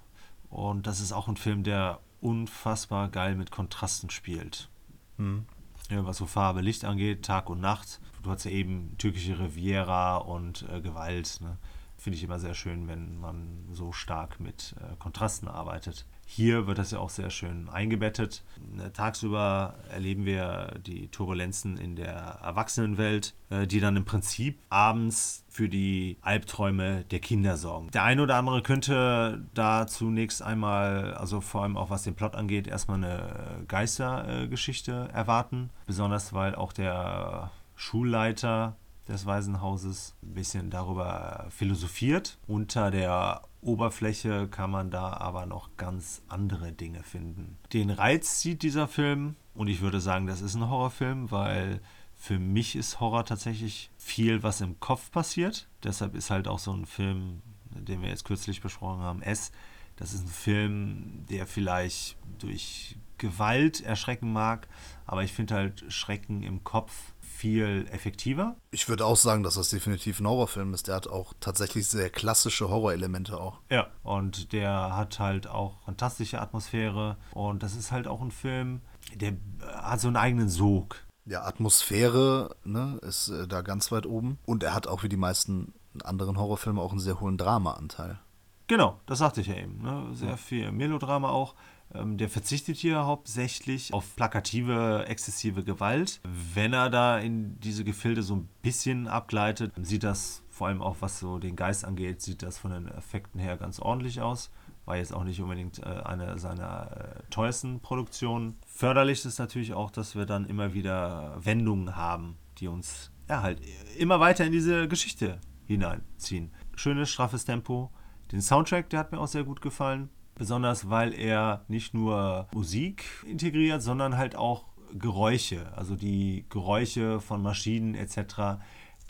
Und 0.51 0.87
das 0.87 1.01
ist 1.01 1.13
auch 1.13 1.29
ein 1.29 1.37
Film, 1.37 1.65
der 1.65 2.01
unfassbar 2.21 3.09
geil 3.09 3.35
mit 3.35 3.51
Kontrasten 3.51 4.11
spielt. 4.11 4.69
Mhm. 5.17 5.47
Ja, 5.91 6.07
was 6.07 6.19
so 6.19 6.27
Farbe, 6.27 6.61
Licht 6.61 6.85
angeht, 6.85 7.25
Tag 7.25 7.51
und 7.51 7.61
Nacht. 7.61 8.01
Du 8.23 8.31
hast 8.31 8.45
ja 8.45 8.51
eben 8.53 8.97
türkische 8.99 9.39
Riviera 9.39 10.17
und 10.19 10.65
äh, 10.71 10.81
Gewalt. 10.81 11.41
Ne? 11.41 11.59
Finde 11.99 12.17
ich 12.17 12.25
immer 12.25 12.39
sehr 12.39 12.55
schön, 12.55 12.87
wenn 12.87 13.19
man 13.19 13.67
so 13.73 13.93
stark 13.93 14.39
mit 14.39 14.77
äh, 14.81 14.97
Kontrasten 14.97 15.49
arbeitet. 15.49 16.07
Hier 16.35 16.67
wird 16.67 16.79
das 16.79 16.93
ja 16.93 16.99
auch 16.99 17.11
sehr 17.11 17.29
schön 17.29 17.69
eingebettet. 17.69 18.43
Äh, 18.79 18.89
tagsüber 18.93 19.75
erleben 19.91 20.25
wir 20.25 20.81
die 20.87 21.09
Turbulenzen 21.09 21.77
in 21.77 21.95
der 21.95 22.39
Erwachsenenwelt, 22.43 23.35
äh, 23.51 23.67
die 23.67 23.81
dann 23.81 23.97
im 23.97 24.07
Prinzip 24.07 24.59
abends 24.71 25.45
für 25.51 25.69
die 25.69 26.17
Albträume 26.23 27.05
der 27.11 27.21
Kinder 27.21 27.59
sorgen. 27.59 27.91
Der 27.91 28.05
eine 28.05 28.23
oder 28.23 28.37
andere 28.37 28.63
könnte 28.63 29.47
da 29.53 29.87
zunächst 29.87 30.41
einmal, 30.41 31.13
also 31.13 31.43
vor 31.43 31.65
allem 31.65 31.77
auch 31.77 31.91
was 31.91 32.05
den 32.05 32.15
Plot 32.15 32.35
angeht, 32.35 32.67
erstmal 32.67 32.97
eine 32.97 33.65
Geistergeschichte 33.69 35.11
erwarten. 35.13 35.69
Besonders 35.85 36.33
weil 36.33 36.55
auch 36.55 36.73
der 36.73 37.51
Schulleiter 37.77 38.77
des 39.09 39.27
Waisenhauses 39.27 40.15
ein 40.23 40.35
bisschen 40.35 40.71
darüber 40.71 41.47
philosophiert. 41.51 42.39
Unter 42.47 42.91
der 42.91 43.43
Oberfläche 43.61 44.49
kann 44.49 44.71
man 44.71 44.91
da 44.91 45.13
aber 45.15 45.47
noch 45.47 45.77
ganz 45.77 46.23
andere 46.29 46.73
Dinge 46.73 47.03
finden. 47.03 47.59
Den 47.73 47.91
Reiz 47.91 48.41
zieht 48.41 48.63
dieser 48.63 48.89
Film 48.89 49.37
und 49.55 49.69
ich 49.69 49.81
würde 49.81 50.01
sagen, 50.01 50.27
das 50.27 50.41
ist 50.41 50.55
ein 50.55 50.69
Horrorfilm, 50.69 51.31
weil 51.31 51.81
für 52.15 52.39
mich 52.39 52.77
ist 52.77 53.01
Horror 53.01 53.25
tatsächlich 53.25 53.91
viel, 53.99 54.43
was 54.43 54.61
im 54.61 54.79
Kopf 54.79 55.11
passiert. 55.11 55.69
Deshalb 55.83 56.15
ist 56.15 56.31
halt 56.31 56.47
auch 56.47 56.61
so 56.61 56.73
ein 56.73 56.87
Film, 56.87 57.43
den 57.71 58.03
wir 58.03 58.09
jetzt 58.09 58.25
kürzlich 58.25 58.61
besprochen 58.61 59.01
haben, 59.01 59.23
S. 59.23 59.51
Das 59.97 60.13
ist 60.15 60.25
ein 60.25 60.29
Film, 60.29 61.25
der 61.29 61.47
vielleicht 61.47 62.17
durch 62.39 62.97
Gewalt 63.19 63.81
erschrecken 63.81 64.33
mag, 64.33 64.69
aber 65.07 65.23
ich 65.23 65.33
finde 65.33 65.55
halt 65.55 65.85
Schrecken 65.93 66.43
im 66.43 66.65
Kopf 66.65 67.12
viel 67.43 67.89
effektiver. 67.91 68.55
Ich 68.71 68.89
würde 68.89 69.05
auch 69.05 69.17
sagen, 69.17 69.43
dass 69.43 69.55
das 69.55 69.71
definitiv 69.71 70.21
ein 70.21 70.29
Horrorfilm 70.29 70.73
ist. 70.75 70.87
Der 70.87 70.95
hat 70.95 71.09
auch 71.09 71.35
tatsächlich 71.41 71.89
sehr 71.89 72.09
klassische 72.09 72.69
Horrorelemente 72.69 73.41
auch. 73.41 73.59
Ja, 73.69 73.89
und 74.05 74.53
der 74.53 74.95
hat 74.95 75.19
halt 75.19 75.49
auch 75.49 75.83
fantastische 75.85 76.41
Atmosphäre. 76.41 77.17
Und 77.35 77.65
das 77.65 77.75
ist 77.75 77.91
halt 77.91 78.07
auch 78.07 78.23
ein 78.23 78.31
Film, 78.31 78.81
der 79.17 79.33
hat 79.75 80.01
so 80.01 80.07
einen 80.07 80.19
eigenen 80.19 80.49
Sog. 80.49 81.05
Ja, 81.25 81.43
Atmosphäre 81.43 82.55
ne, 82.63 83.01
ist 83.03 83.31
äh, 83.31 83.49
da 83.49 83.63
ganz 83.63 83.91
weit 83.91 84.07
oben. 84.07 84.39
Und 84.47 84.63
er 84.63 84.73
hat 84.73 84.87
auch 84.87 85.03
wie 85.03 85.09
die 85.09 85.17
meisten 85.17 85.75
anderen 86.05 86.39
Horrorfilme 86.39 86.81
auch 86.81 86.93
einen 86.93 87.01
sehr 87.01 87.19
hohen 87.19 87.39
Drama-Anteil. 87.39 88.21
Genau, 88.69 89.01
das 89.07 89.19
sagte 89.19 89.41
ich 89.41 89.49
ja 89.49 89.57
eben. 89.57 89.83
Ne? 89.83 90.11
Sehr 90.13 90.37
viel 90.37 90.71
Melodrama 90.71 91.31
auch. 91.31 91.57
Ähm, 91.95 92.17
der 92.17 92.29
verzichtet 92.29 92.77
hier 92.77 93.05
hauptsächlich 93.05 93.93
auf 93.93 94.17
plakative, 94.17 95.05
exzessive 95.07 95.63
Gewalt. 95.65 96.21
Wenn 96.55 96.73
er 96.73 96.91
da 96.91 97.19
in 97.19 97.59
diese 97.61 97.85
Gefilde 97.85 98.23
so 98.23 98.37
ein 98.37 98.49
bisschen 98.63 99.09
abgleitet, 99.09 99.73
sieht 99.83 100.05
das 100.05 100.43
vor 100.49 100.69
allem 100.69 100.83
auch, 100.83 100.97
was 101.01 101.19
so 101.19 101.39
den 101.39 101.57
Geist 101.57 101.85
angeht, 101.85 102.23
sieht 102.23 102.43
das 102.43 102.59
von 102.59 102.71
den 102.71 102.89
Effekten 102.89 103.41
her 103.41 103.57
ganz 103.57 103.81
ordentlich 103.81 104.21
aus. 104.21 104.51
War 104.85 104.97
jetzt 104.97 105.15
auch 105.15 105.25
nicht 105.25 105.41
unbedingt 105.41 105.79
äh, 105.79 105.85
eine 106.05 106.39
seiner 106.39 106.91
äh, 106.91 107.23
teuersten 107.31 107.81
Produktionen. 107.81 108.57
Förderlich 108.67 109.25
ist 109.25 109.39
natürlich 109.39 109.75
auch, 109.75 109.91
dass 109.91 110.17
wir 110.17 110.27
dann 110.27 110.45
immer 110.45 110.75
wieder 110.75 111.37
Wendungen 111.43 111.97
haben, 111.97 112.37
die 112.59 112.69
uns 112.69 113.11
ja 113.29 113.43
halt 113.43 113.61
immer 113.97 114.21
weiter 114.21 114.45
in 114.45 114.53
diese 114.53 114.89
Geschichte 114.89 115.41
hineinziehen. 115.67 116.51
Schönes, 116.77 117.11
straffes 117.11 117.45
Tempo. 117.45 117.91
Den 118.33 118.43
Soundtrack, 118.43 118.91
der 118.91 119.01
hat 119.01 119.13
mir 119.13 119.21
auch 119.21 119.29
sehr 119.29 119.45
gut 119.45 119.61
gefallen. 119.61 120.11
Besonders 120.35 120.89
weil 120.91 121.15
er 121.15 121.65
nicht 121.69 121.95
nur 121.95 122.49
Musik 122.53 123.05
integriert, 123.27 123.83
sondern 123.83 124.17
halt 124.17 124.37
auch 124.37 124.65
Geräusche. 124.95 125.73
Also 125.77 125.97
die 125.97 126.45
Geräusche 126.49 127.21
von 127.21 127.43
Maschinen 127.43 127.95
etc., 127.95 128.61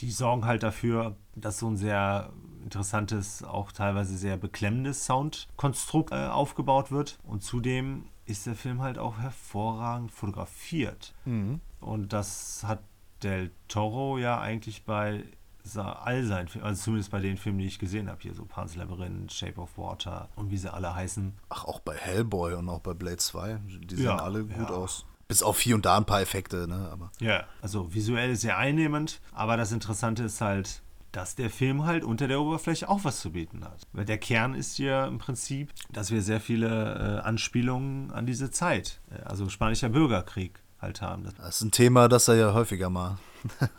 die 0.00 0.10
sorgen 0.10 0.44
halt 0.44 0.62
dafür, 0.62 1.16
dass 1.36 1.58
so 1.58 1.68
ein 1.68 1.76
sehr 1.76 2.32
interessantes, 2.64 3.44
auch 3.44 3.72
teilweise 3.72 4.16
sehr 4.16 4.36
beklemmendes 4.36 5.04
Soundkonstrukt 5.04 6.12
äh, 6.12 6.26
aufgebaut 6.26 6.90
wird. 6.90 7.18
Und 7.24 7.42
zudem 7.42 8.06
ist 8.24 8.46
der 8.46 8.54
Film 8.54 8.82
halt 8.82 8.98
auch 8.98 9.18
hervorragend 9.18 10.10
fotografiert. 10.12 11.14
Mhm. 11.24 11.60
Und 11.80 12.12
das 12.12 12.64
hat 12.66 12.80
Del 13.22 13.52
Toro 13.68 14.18
ja 14.18 14.40
eigentlich 14.40 14.84
bei 14.84 15.24
all 15.76 16.24
seinen 16.24 16.48
Filmen, 16.48 16.66
also 16.66 16.82
zumindest 16.82 17.10
bei 17.10 17.20
den 17.20 17.36
Filmen, 17.36 17.58
die 17.58 17.66
ich 17.66 17.78
gesehen 17.78 18.08
habe, 18.08 18.20
hier 18.20 18.34
so 18.34 18.44
Pan's 18.44 18.76
Labyrinth, 18.76 19.32
Shape 19.32 19.60
of 19.60 19.76
Water 19.76 20.28
und 20.36 20.50
wie 20.50 20.56
sie 20.56 20.72
alle 20.72 20.94
heißen. 20.94 21.32
Ach, 21.48 21.64
auch 21.64 21.80
bei 21.80 21.96
Hellboy 21.96 22.54
und 22.54 22.68
auch 22.68 22.80
bei 22.80 22.94
Blade 22.94 23.18
2, 23.18 23.60
die 23.66 23.96
sehen 23.96 24.04
ja, 24.04 24.16
alle 24.16 24.44
gut 24.44 24.68
ja. 24.68 24.74
aus. 24.74 25.06
Bis 25.28 25.42
auf 25.42 25.60
hier 25.60 25.74
und 25.74 25.86
da 25.86 25.96
ein 25.96 26.04
paar 26.04 26.20
Effekte, 26.20 26.68
ne? 26.68 26.88
Aber. 26.92 27.10
Ja, 27.20 27.44
also 27.62 27.94
visuell 27.94 28.36
sehr 28.36 28.58
einnehmend, 28.58 29.20
aber 29.32 29.56
das 29.56 29.72
Interessante 29.72 30.24
ist 30.24 30.40
halt, 30.40 30.82
dass 31.12 31.36
der 31.36 31.50
Film 31.50 31.84
halt 31.84 32.04
unter 32.04 32.26
der 32.28 32.40
Oberfläche 32.40 32.88
auch 32.88 33.04
was 33.04 33.20
zu 33.20 33.32
bieten 33.32 33.64
hat. 33.64 33.86
Weil 33.92 34.04
der 34.04 34.18
Kern 34.18 34.54
ist 34.54 34.78
ja 34.78 35.06
im 35.06 35.18
Prinzip, 35.18 35.72
dass 35.90 36.10
wir 36.10 36.22
sehr 36.22 36.40
viele 36.40 36.68
äh, 36.68 37.20
Anspielungen 37.20 38.10
an 38.10 38.26
diese 38.26 38.50
Zeit, 38.50 39.00
äh, 39.10 39.22
also 39.22 39.48
spanischer 39.48 39.90
Bürgerkrieg 39.90 40.60
halt 40.80 41.00
haben. 41.00 41.24
Das 41.36 41.56
ist 41.56 41.62
ein 41.62 41.70
Thema, 41.70 42.08
das 42.08 42.28
er 42.28 42.34
ja 42.34 42.54
häufiger 42.54 42.90
mal 42.90 43.18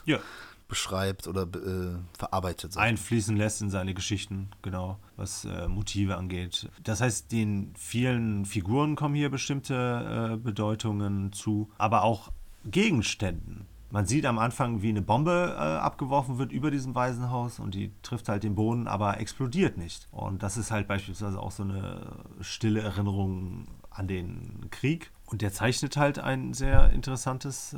ja. 0.05 0.19
beschreibt 0.73 1.27
oder 1.27 1.43
äh, 1.43 1.99
verarbeitet. 2.17 2.75
Einfließen 2.77 3.37
lässt 3.37 3.61
in 3.61 3.69
seine 3.69 3.93
Geschichten, 3.93 4.49
genau, 4.63 4.97
was 5.17 5.45
äh, 5.45 5.67
Motive 5.67 6.17
angeht. 6.17 6.67
Das 6.83 6.99
heißt, 6.99 7.31
den 7.31 7.75
vielen 7.77 8.45
Figuren 8.45 8.95
kommen 8.95 9.13
hier 9.13 9.29
bestimmte 9.29 10.33
äh, 10.33 10.37
Bedeutungen 10.37 11.31
zu, 11.31 11.69
aber 11.77 12.01
auch 12.01 12.31
Gegenständen. 12.65 13.67
Man 13.91 14.07
sieht 14.07 14.25
am 14.25 14.39
Anfang, 14.39 14.81
wie 14.81 14.89
eine 14.89 15.03
Bombe 15.03 15.53
äh, 15.55 15.59
abgeworfen 15.59 16.39
wird 16.39 16.51
über 16.51 16.71
diesem 16.71 16.95
Waisenhaus 16.95 17.59
und 17.59 17.75
die 17.75 17.91
trifft 18.01 18.27
halt 18.27 18.43
den 18.43 18.55
Boden, 18.55 18.87
aber 18.87 19.19
explodiert 19.19 19.77
nicht. 19.77 20.07
Und 20.09 20.41
das 20.41 20.57
ist 20.57 20.71
halt 20.71 20.87
beispielsweise 20.87 21.39
auch 21.39 21.51
so 21.51 21.61
eine 21.61 22.07
stille 22.41 22.81
Erinnerung 22.81 23.67
an 23.91 24.07
den 24.07 24.71
Krieg. 24.71 25.11
Und 25.27 25.43
der 25.43 25.53
zeichnet 25.53 25.97
halt 25.97 26.17
ein 26.17 26.53
sehr 26.53 26.89
interessantes 26.89 27.73
äh, 27.73 27.77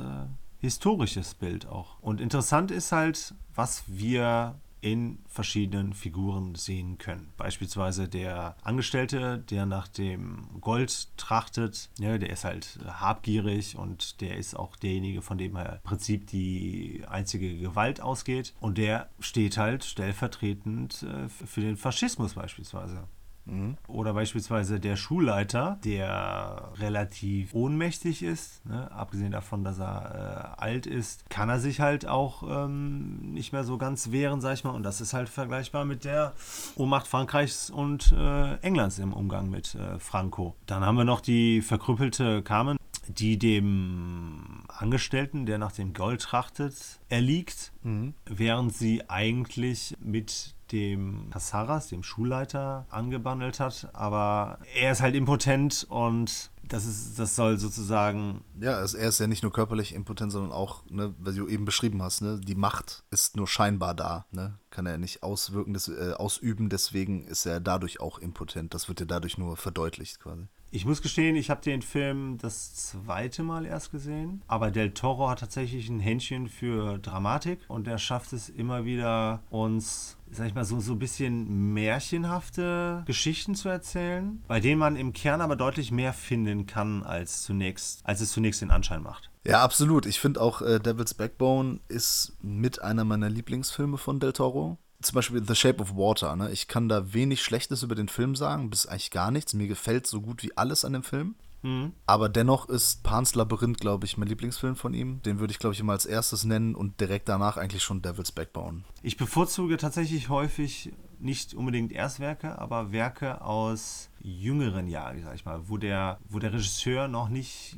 historisches 0.60 1.34
Bild 1.34 1.66
auch. 1.66 1.98
Und 2.00 2.20
interessant 2.20 2.70
ist 2.70 2.92
halt, 2.92 3.34
was 3.54 3.84
wir 3.86 4.56
in 4.86 5.18
verschiedenen 5.26 5.94
Figuren 5.94 6.54
sehen 6.54 6.98
können. 6.98 7.32
Beispielsweise 7.36 8.08
der 8.08 8.56
Angestellte, 8.62 9.38
der 9.38 9.66
nach 9.66 9.88
dem 9.88 10.46
Gold 10.60 11.08
trachtet, 11.16 11.90
ja, 11.98 12.18
der 12.18 12.30
ist 12.30 12.44
halt 12.44 12.78
habgierig 12.86 13.76
und 13.76 14.20
der 14.20 14.36
ist 14.36 14.54
auch 14.54 14.76
derjenige, 14.76 15.22
von 15.22 15.38
dem 15.38 15.56
er 15.56 15.74
im 15.74 15.82
Prinzip 15.82 16.28
die 16.28 17.02
einzige 17.08 17.58
Gewalt 17.58 18.00
ausgeht. 18.00 18.54
Und 18.60 18.78
der 18.78 19.08
steht 19.18 19.56
halt 19.56 19.82
stellvertretend 19.82 21.02
äh, 21.02 21.28
für 21.28 21.62
den 21.62 21.76
Faschismus 21.76 22.34
beispielsweise. 22.34 23.08
Mhm. 23.46 23.76
Oder 23.86 24.14
beispielsweise 24.14 24.80
der 24.80 24.96
Schulleiter, 24.96 25.78
der 25.84 26.70
relativ 26.78 27.54
ohnmächtig 27.54 28.22
ist, 28.22 28.64
ne? 28.66 28.90
abgesehen 28.92 29.32
davon, 29.32 29.64
dass 29.64 29.78
er 29.78 30.56
äh, 30.58 30.62
alt 30.62 30.86
ist, 30.86 31.28
kann 31.30 31.48
er 31.48 31.60
sich 31.60 31.80
halt 31.80 32.06
auch 32.06 32.42
ähm, 32.42 33.32
nicht 33.32 33.52
mehr 33.52 33.64
so 33.64 33.78
ganz 33.78 34.10
wehren, 34.10 34.40
sag 34.40 34.54
ich 34.54 34.64
mal. 34.64 34.70
Und 34.70 34.82
das 34.82 35.00
ist 35.00 35.14
halt 35.14 35.28
vergleichbar 35.28 35.84
mit 35.84 36.04
der 36.04 36.34
Ohnmacht 36.74 37.06
Frankreichs 37.06 37.70
und 37.70 38.12
äh, 38.12 38.56
Englands 38.56 38.98
im 38.98 39.12
Umgang 39.12 39.48
mit 39.48 39.74
äh, 39.74 39.98
Franco. 39.98 40.56
Dann 40.66 40.84
haben 40.84 40.96
wir 40.96 41.04
noch 41.04 41.20
die 41.20 41.62
verkrüppelte 41.62 42.42
Carmen, 42.42 42.76
die 43.08 43.38
dem 43.38 44.64
Angestellten, 44.68 45.46
der 45.46 45.58
nach 45.58 45.72
dem 45.72 45.94
Gold 45.94 46.22
trachtet, 46.22 46.98
erliegt, 47.08 47.72
mhm. 47.82 48.14
während 48.24 48.74
sie 48.74 49.08
eigentlich 49.08 49.96
mit 50.00 50.55
dem 50.72 51.30
Cassaras, 51.30 51.88
dem 51.88 52.02
Schulleiter, 52.02 52.86
angebandelt 52.90 53.60
hat. 53.60 53.88
Aber 53.92 54.58
er 54.74 54.92
ist 54.92 55.00
halt 55.02 55.14
impotent 55.14 55.86
und 55.88 56.50
Das, 56.68 56.84
ist, 56.84 57.16
das 57.16 57.36
soll 57.36 57.58
sozusagen. 57.58 58.42
Ja, 58.60 58.72
also 58.72 58.98
er 58.98 59.08
ist 59.08 59.20
ja 59.20 59.28
nicht 59.28 59.44
nur 59.44 59.52
körperlich 59.52 59.94
impotent, 59.94 60.32
sondern 60.32 60.50
auch, 60.50 60.82
ne, 60.90 61.14
weil 61.20 61.34
du 61.34 61.46
eben 61.46 61.64
beschrieben 61.64 62.02
hast, 62.02 62.22
ne, 62.22 62.40
die 62.40 62.56
Macht 62.56 63.04
ist 63.12 63.36
nur 63.36 63.46
scheinbar 63.46 63.94
da, 63.94 64.26
ne? 64.32 64.58
Kann 64.70 64.84
er 64.86 64.98
nicht 64.98 65.22
auswirken, 65.22 65.74
des, 65.74 65.86
äh, 65.86 66.14
ausüben, 66.14 66.68
deswegen 66.68 67.24
ist 67.24 67.46
er 67.46 67.60
dadurch 67.60 68.00
auch 68.00 68.18
impotent. 68.18 68.74
Das 68.74 68.88
wird 68.88 68.98
ja 68.98 69.06
dadurch 69.06 69.38
nur 69.38 69.56
verdeutlicht 69.56 70.18
quasi. 70.18 70.48
Ich 70.76 70.84
muss 70.84 71.00
gestehen, 71.00 71.36
ich 71.36 71.48
habe 71.48 71.62
den 71.62 71.80
Film 71.80 72.36
das 72.36 72.74
zweite 72.74 73.42
Mal 73.42 73.64
erst 73.64 73.92
gesehen, 73.92 74.42
aber 74.46 74.70
Del 74.70 74.90
Toro 74.90 75.30
hat 75.30 75.40
tatsächlich 75.40 75.88
ein 75.88 76.00
Händchen 76.00 76.50
für 76.50 76.98
Dramatik 76.98 77.60
und 77.68 77.88
er 77.88 77.96
schafft 77.96 78.34
es 78.34 78.50
immer 78.50 78.84
wieder, 78.84 79.42
uns, 79.48 80.18
sag 80.30 80.48
ich 80.48 80.54
mal, 80.54 80.66
so, 80.66 80.78
so 80.78 80.92
ein 80.92 80.98
bisschen 80.98 81.72
märchenhafte 81.72 83.04
Geschichten 83.06 83.54
zu 83.54 83.70
erzählen, 83.70 84.42
bei 84.48 84.60
denen 84.60 84.78
man 84.78 84.96
im 84.96 85.14
Kern 85.14 85.40
aber 85.40 85.56
deutlich 85.56 85.92
mehr 85.92 86.12
finden 86.12 86.66
kann, 86.66 87.02
als, 87.02 87.44
zunächst, 87.44 88.04
als 88.04 88.20
es 88.20 88.32
zunächst 88.32 88.60
den 88.60 88.70
Anschein 88.70 89.02
macht. 89.02 89.30
Ja, 89.46 89.62
absolut. 89.62 90.04
Ich 90.04 90.20
finde 90.20 90.42
auch 90.42 90.60
äh, 90.60 90.78
Devil's 90.78 91.14
Backbone 91.14 91.80
ist 91.88 92.36
mit 92.42 92.82
einer 92.82 93.04
meiner 93.04 93.30
Lieblingsfilme 93.30 93.96
von 93.96 94.20
Del 94.20 94.34
Toro 94.34 94.76
zum 95.00 95.14
Beispiel 95.14 95.44
The 95.46 95.54
Shape 95.54 95.82
of 95.82 95.94
Water, 95.94 96.36
ne? 96.36 96.50
Ich 96.50 96.68
kann 96.68 96.88
da 96.88 97.12
wenig 97.12 97.42
Schlechtes 97.42 97.82
über 97.82 97.94
den 97.94 98.08
Film 98.08 98.34
sagen, 98.34 98.70
bis 98.70 98.86
eigentlich 98.86 99.10
gar 99.10 99.30
nichts. 99.30 99.54
Mir 99.54 99.68
gefällt 99.68 100.06
so 100.06 100.20
gut 100.20 100.42
wie 100.42 100.56
alles 100.56 100.84
an 100.84 100.94
dem 100.94 101.02
Film. 101.02 101.34
Mhm. 101.62 101.92
Aber 102.06 102.28
dennoch 102.28 102.68
ist 102.68 103.02
Pans 103.02 103.34
Labyrinth, 103.34 103.80
glaube 103.80 104.06
ich, 104.06 104.16
mein 104.16 104.28
Lieblingsfilm 104.28 104.76
von 104.76 104.94
ihm. 104.94 105.20
Den 105.22 105.38
würde 105.38 105.50
ich, 105.50 105.58
glaube 105.58 105.74
ich, 105.74 105.80
immer 105.80 105.92
als 105.92 106.06
erstes 106.06 106.44
nennen 106.44 106.74
und 106.74 107.00
direkt 107.00 107.28
danach 107.28 107.56
eigentlich 107.56 107.82
schon 107.82 108.02
Devil's 108.02 108.32
Backbone. 108.32 108.84
Ich 109.02 109.16
bevorzuge 109.16 109.76
tatsächlich 109.76 110.28
häufig 110.28 110.92
nicht 111.18 111.54
unbedingt 111.54 111.92
Erstwerke, 111.92 112.58
aber 112.58 112.92
Werke 112.92 113.40
aus 113.40 114.10
jüngeren 114.20 114.86
Jahren, 114.86 115.22
sag 115.22 115.34
ich 115.34 115.44
mal, 115.44 115.68
wo 115.68 115.76
der, 115.78 116.18
wo 116.28 116.38
der 116.38 116.52
Regisseur 116.52 117.08
noch 117.08 117.28
nicht, 117.28 117.76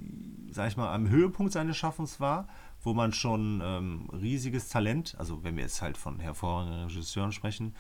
sag 0.51 0.69
ich 0.69 0.77
mal, 0.77 0.93
am 0.93 1.09
Höhepunkt 1.09 1.53
seines 1.53 1.77
Schaffens 1.77 2.21
war 2.21 2.49
wo 2.83 2.95
man 2.95 3.13
schon 3.13 3.61
ähm, 3.63 4.09
riesiges 4.13 4.69
Talent, 4.69 5.15
also 5.19 5.43
wenn 5.45 5.57
wir 5.57 5.65
jetzt 5.65 5.83
halt 5.83 5.97
von 5.97 6.21
hervorragenden 6.21 6.85
Regisseuren 6.85 7.33
sprechen, 7.33 7.75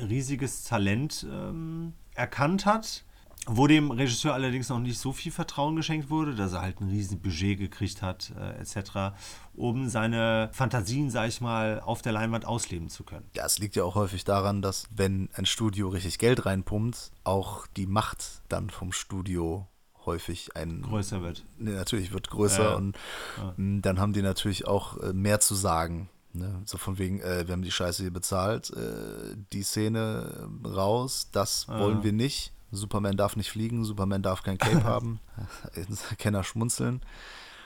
riesiges 0.00 0.64
Talent 0.64 1.26
ähm, 1.30 1.94
erkannt 2.14 2.66
hat, 2.66 3.04
wo 3.46 3.66
dem 3.66 3.90
Regisseur 3.90 4.34
allerdings 4.34 4.68
noch 4.68 4.78
nicht 4.78 4.98
so 4.98 5.12
viel 5.12 5.32
Vertrauen 5.32 5.76
geschenkt 5.76 6.10
wurde, 6.10 6.34
dass 6.34 6.52
er 6.52 6.60
halt 6.60 6.80
ein 6.80 6.88
riesen 6.88 7.20
Budget 7.20 7.58
gekriegt 7.58 8.02
hat, 8.02 8.32
äh, 8.38 8.60
etc., 8.60 9.14
um 9.54 9.88
seine 9.88 10.50
Fantasien, 10.52 11.10
sag 11.10 11.28
ich 11.28 11.40
mal, 11.40 11.80
auf 11.80 12.02
der 12.02 12.12
Leinwand 12.12 12.44
ausleben 12.44 12.88
zu 12.88 13.02
können. 13.02 13.28
Ja, 13.34 13.46
es 13.46 13.58
liegt 13.58 13.76
ja 13.76 13.84
auch 13.84 13.94
häufig 13.94 14.24
daran, 14.24 14.62
dass 14.62 14.86
wenn 14.90 15.30
ein 15.34 15.46
Studio 15.46 15.88
richtig 15.88 16.18
Geld 16.18 16.44
reinpumpt, 16.44 17.12
auch 17.24 17.66
die 17.68 17.86
Macht 17.86 18.42
dann 18.48 18.68
vom 18.70 18.92
Studio 18.92 19.66
häufig 20.10 20.56
ein 20.56 20.82
größer 20.82 21.22
wird. 21.22 21.44
Ne, 21.58 21.70
natürlich 21.70 22.12
wird 22.12 22.30
größer 22.30 22.70
ja. 22.70 22.74
und 22.74 22.96
ja. 23.36 23.54
Hm, 23.56 23.82
dann 23.82 24.00
haben 24.00 24.12
die 24.12 24.22
natürlich 24.22 24.66
auch 24.66 24.96
äh, 24.98 25.12
mehr 25.12 25.40
zu 25.40 25.54
sagen. 25.54 26.08
Ne? 26.32 26.62
So 26.64 26.78
von 26.78 26.98
wegen, 26.98 27.20
äh, 27.20 27.46
wir 27.46 27.52
haben 27.52 27.62
die 27.62 27.70
Scheiße 27.70 28.02
hier 28.02 28.12
bezahlt, 28.12 28.70
äh, 28.70 29.36
die 29.52 29.62
Szene 29.62 30.48
raus, 30.64 31.28
das 31.32 31.66
ja. 31.68 31.78
wollen 31.78 32.02
wir 32.02 32.12
nicht. 32.12 32.52
Superman 32.72 33.16
darf 33.16 33.36
nicht 33.36 33.50
fliegen, 33.50 33.84
Superman 33.84 34.22
darf 34.22 34.42
kein 34.42 34.58
Cape 34.58 34.84
haben. 34.84 35.20
Kenner 36.18 36.44
schmunzeln. 36.44 37.00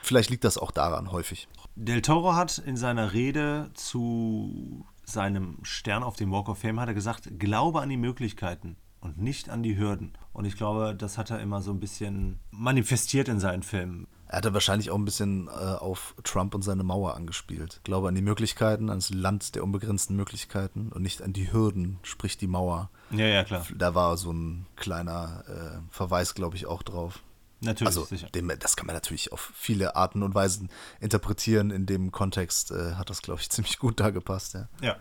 Vielleicht 0.01 0.29
liegt 0.29 0.43
das 0.43 0.57
auch 0.57 0.71
daran 0.71 1.11
häufig. 1.11 1.47
Del 1.75 2.01
Toro 2.01 2.35
hat 2.35 2.59
in 2.59 2.77
seiner 2.77 3.13
Rede 3.13 3.71
zu 3.73 4.85
seinem 5.03 5.57
Stern 5.63 6.03
auf 6.03 6.15
dem 6.15 6.31
Walk 6.31 6.49
of 6.49 6.59
Fame 6.59 6.79
hat 6.79 6.87
er 6.87 6.93
gesagt, 6.93 7.39
glaube 7.39 7.81
an 7.81 7.89
die 7.89 7.97
Möglichkeiten 7.97 8.77
und 9.05 9.19
nicht 9.19 9.49
an 9.49 9.63
die 9.63 9.77
Hürden. 9.77 10.13
Und 10.33 10.45
ich 10.45 10.57
glaube, 10.57 10.95
das 10.97 11.17
hat 11.17 11.29
er 11.29 11.39
immer 11.39 11.61
so 11.61 11.71
ein 11.71 11.79
bisschen 11.79 12.39
manifestiert 12.51 13.29
in 13.29 13.39
seinen 13.39 13.63
Filmen. 13.63 14.07
Er 14.27 14.37
hatte 14.37 14.53
wahrscheinlich 14.53 14.89
auch 14.89 14.97
ein 14.97 15.05
bisschen 15.05 15.47
äh, 15.47 15.51
auf 15.51 16.15
Trump 16.23 16.55
und 16.55 16.63
seine 16.63 16.83
Mauer 16.83 17.15
angespielt. 17.15 17.75
Ich 17.77 17.83
glaube 17.83 18.07
an 18.07 18.15
die 18.15 18.23
Möglichkeiten, 18.23 18.89
ans 18.89 19.11
Land 19.11 19.53
der 19.55 19.63
unbegrenzten 19.63 20.15
Möglichkeiten 20.15 20.91
und 20.91 21.03
nicht 21.03 21.21
an 21.21 21.31
die 21.31 21.53
Hürden, 21.53 21.99
sprich 22.01 22.37
die 22.37 22.47
Mauer. 22.47 22.89
Ja, 23.11 23.27
ja, 23.27 23.43
klar. 23.43 23.65
Da 23.77 23.93
war 23.93 24.17
so 24.17 24.33
ein 24.33 24.65
kleiner 24.75 25.43
äh, 25.47 25.93
Verweis, 25.93 26.33
glaube 26.33 26.55
ich, 26.55 26.65
auch 26.65 26.81
drauf. 26.81 27.19
Natürlich, 27.61 27.87
also, 27.87 28.05
sicher. 28.05 28.27
Dem, 28.29 28.51
das 28.59 28.75
kann 28.75 28.87
man 28.87 28.95
natürlich 28.95 29.31
auf 29.31 29.51
viele 29.53 29.95
Arten 29.95 30.23
und 30.23 30.33
Weisen 30.33 30.69
interpretieren. 30.99 31.69
In 31.69 31.85
dem 31.85 32.11
Kontext 32.11 32.71
äh, 32.71 32.95
hat 32.95 33.11
das, 33.11 33.21
glaube 33.21 33.41
ich, 33.41 33.49
ziemlich 33.51 33.77
gut 33.77 33.99
da 33.99 34.09
gepasst. 34.09 34.55
Ja. 34.55 34.67
ja, 34.81 34.95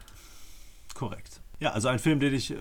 korrekt. 0.94 1.40
Ja, 1.60 1.72
also 1.72 1.88
ein 1.88 1.98
Film, 1.98 2.20
den 2.20 2.34
ich 2.34 2.50
äh, 2.50 2.56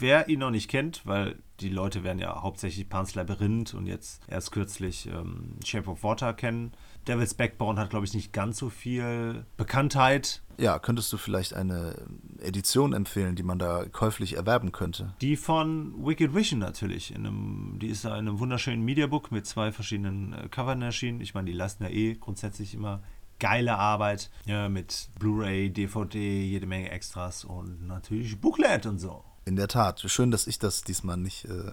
wer 0.00 0.28
ihn 0.28 0.40
noch 0.40 0.50
nicht 0.50 0.68
kennt, 0.68 1.06
weil 1.06 1.36
die 1.60 1.68
Leute 1.68 2.04
werden 2.04 2.18
ja 2.18 2.42
hauptsächlich 2.42 2.88
Pan's 2.88 3.14
Labyrinth 3.14 3.74
und 3.74 3.86
jetzt 3.86 4.22
erst 4.28 4.52
kürzlich 4.52 5.06
ähm, 5.06 5.56
Shape 5.64 5.90
of 5.90 6.02
Water 6.02 6.32
kennen. 6.32 6.72
Devil's 7.06 7.34
Backbone 7.34 7.80
hat, 7.80 7.90
glaube 7.90 8.06
ich, 8.06 8.14
nicht 8.14 8.32
ganz 8.32 8.58
so 8.58 8.68
viel 8.70 9.44
Bekanntheit. 9.56 10.42
Ja, 10.58 10.78
könntest 10.78 11.12
du 11.12 11.16
vielleicht 11.16 11.54
eine 11.54 11.96
Edition 12.40 12.92
empfehlen, 12.92 13.36
die 13.36 13.42
man 13.42 13.58
da 13.58 13.84
käuflich 13.86 14.36
erwerben 14.36 14.72
könnte? 14.72 15.14
Die 15.20 15.36
von 15.36 15.94
Wicked 16.04 16.34
Vision 16.34 16.60
natürlich. 16.60 17.14
In 17.14 17.26
einem, 17.26 17.78
die 17.80 17.88
ist 17.88 18.04
da 18.04 18.10
in 18.10 18.28
einem 18.28 18.38
wunderschönen 18.38 18.84
Mediabook 18.84 19.32
mit 19.32 19.46
zwei 19.46 19.72
verschiedenen 19.72 20.34
äh, 20.34 20.48
Covern 20.48 20.82
erschienen. 20.82 21.20
Ich 21.20 21.34
meine, 21.34 21.50
die 21.50 21.56
lassen 21.56 21.82
ja 21.82 21.90
eh 21.90 22.14
grundsätzlich 22.14 22.74
immer 22.74 23.02
geile 23.38 23.78
Arbeit 23.78 24.30
ja, 24.44 24.68
mit 24.68 25.08
Blu-ray, 25.18 25.70
DVD, 25.70 26.44
jede 26.44 26.66
Menge 26.66 26.90
Extras 26.90 27.44
und 27.44 27.86
natürlich 27.86 28.38
Booklet 28.38 28.84
und 28.86 28.98
so. 28.98 29.24
In 29.50 29.56
der 29.56 29.66
Tat. 29.66 30.00
Schön, 30.06 30.30
dass 30.30 30.46
ich 30.46 30.60
das 30.60 30.84
diesmal 30.84 31.16
nicht 31.16 31.44
äh, 31.46 31.72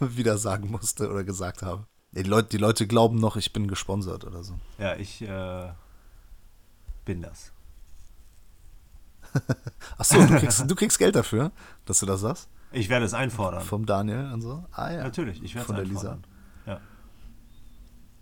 wieder 0.00 0.38
sagen 0.38 0.70
musste 0.70 1.10
oder 1.10 1.22
gesagt 1.22 1.60
habe. 1.60 1.84
Die 2.12 2.22
Leute, 2.22 2.48
die 2.48 2.56
Leute 2.56 2.86
glauben 2.86 3.18
noch, 3.18 3.36
ich 3.36 3.52
bin 3.52 3.68
gesponsert 3.68 4.24
oder 4.24 4.42
so. 4.42 4.58
Ja, 4.78 4.96
ich 4.96 5.20
äh, 5.20 5.70
bin 7.04 7.20
das. 7.20 7.52
Achso, 9.98 10.24
du 10.24 10.38
kriegst, 10.38 10.70
du 10.70 10.74
kriegst 10.74 10.98
Geld 10.98 11.14
dafür, 11.14 11.52
dass 11.84 12.00
du 12.00 12.06
das 12.06 12.22
sagst? 12.22 12.48
Ich 12.70 12.88
werde 12.88 13.04
es 13.04 13.12
einfordern. 13.12 13.60
Vom 13.60 13.84
Daniel 13.84 14.32
und 14.32 14.40
so? 14.40 14.64
Ah 14.72 14.90
ja. 14.90 15.02
Natürlich, 15.02 15.42
ich 15.42 15.54
werde 15.54 15.70
es 15.74 15.78
einfordern. 15.78 15.94
Lisa. 15.94 16.18
Ja. 16.64 16.80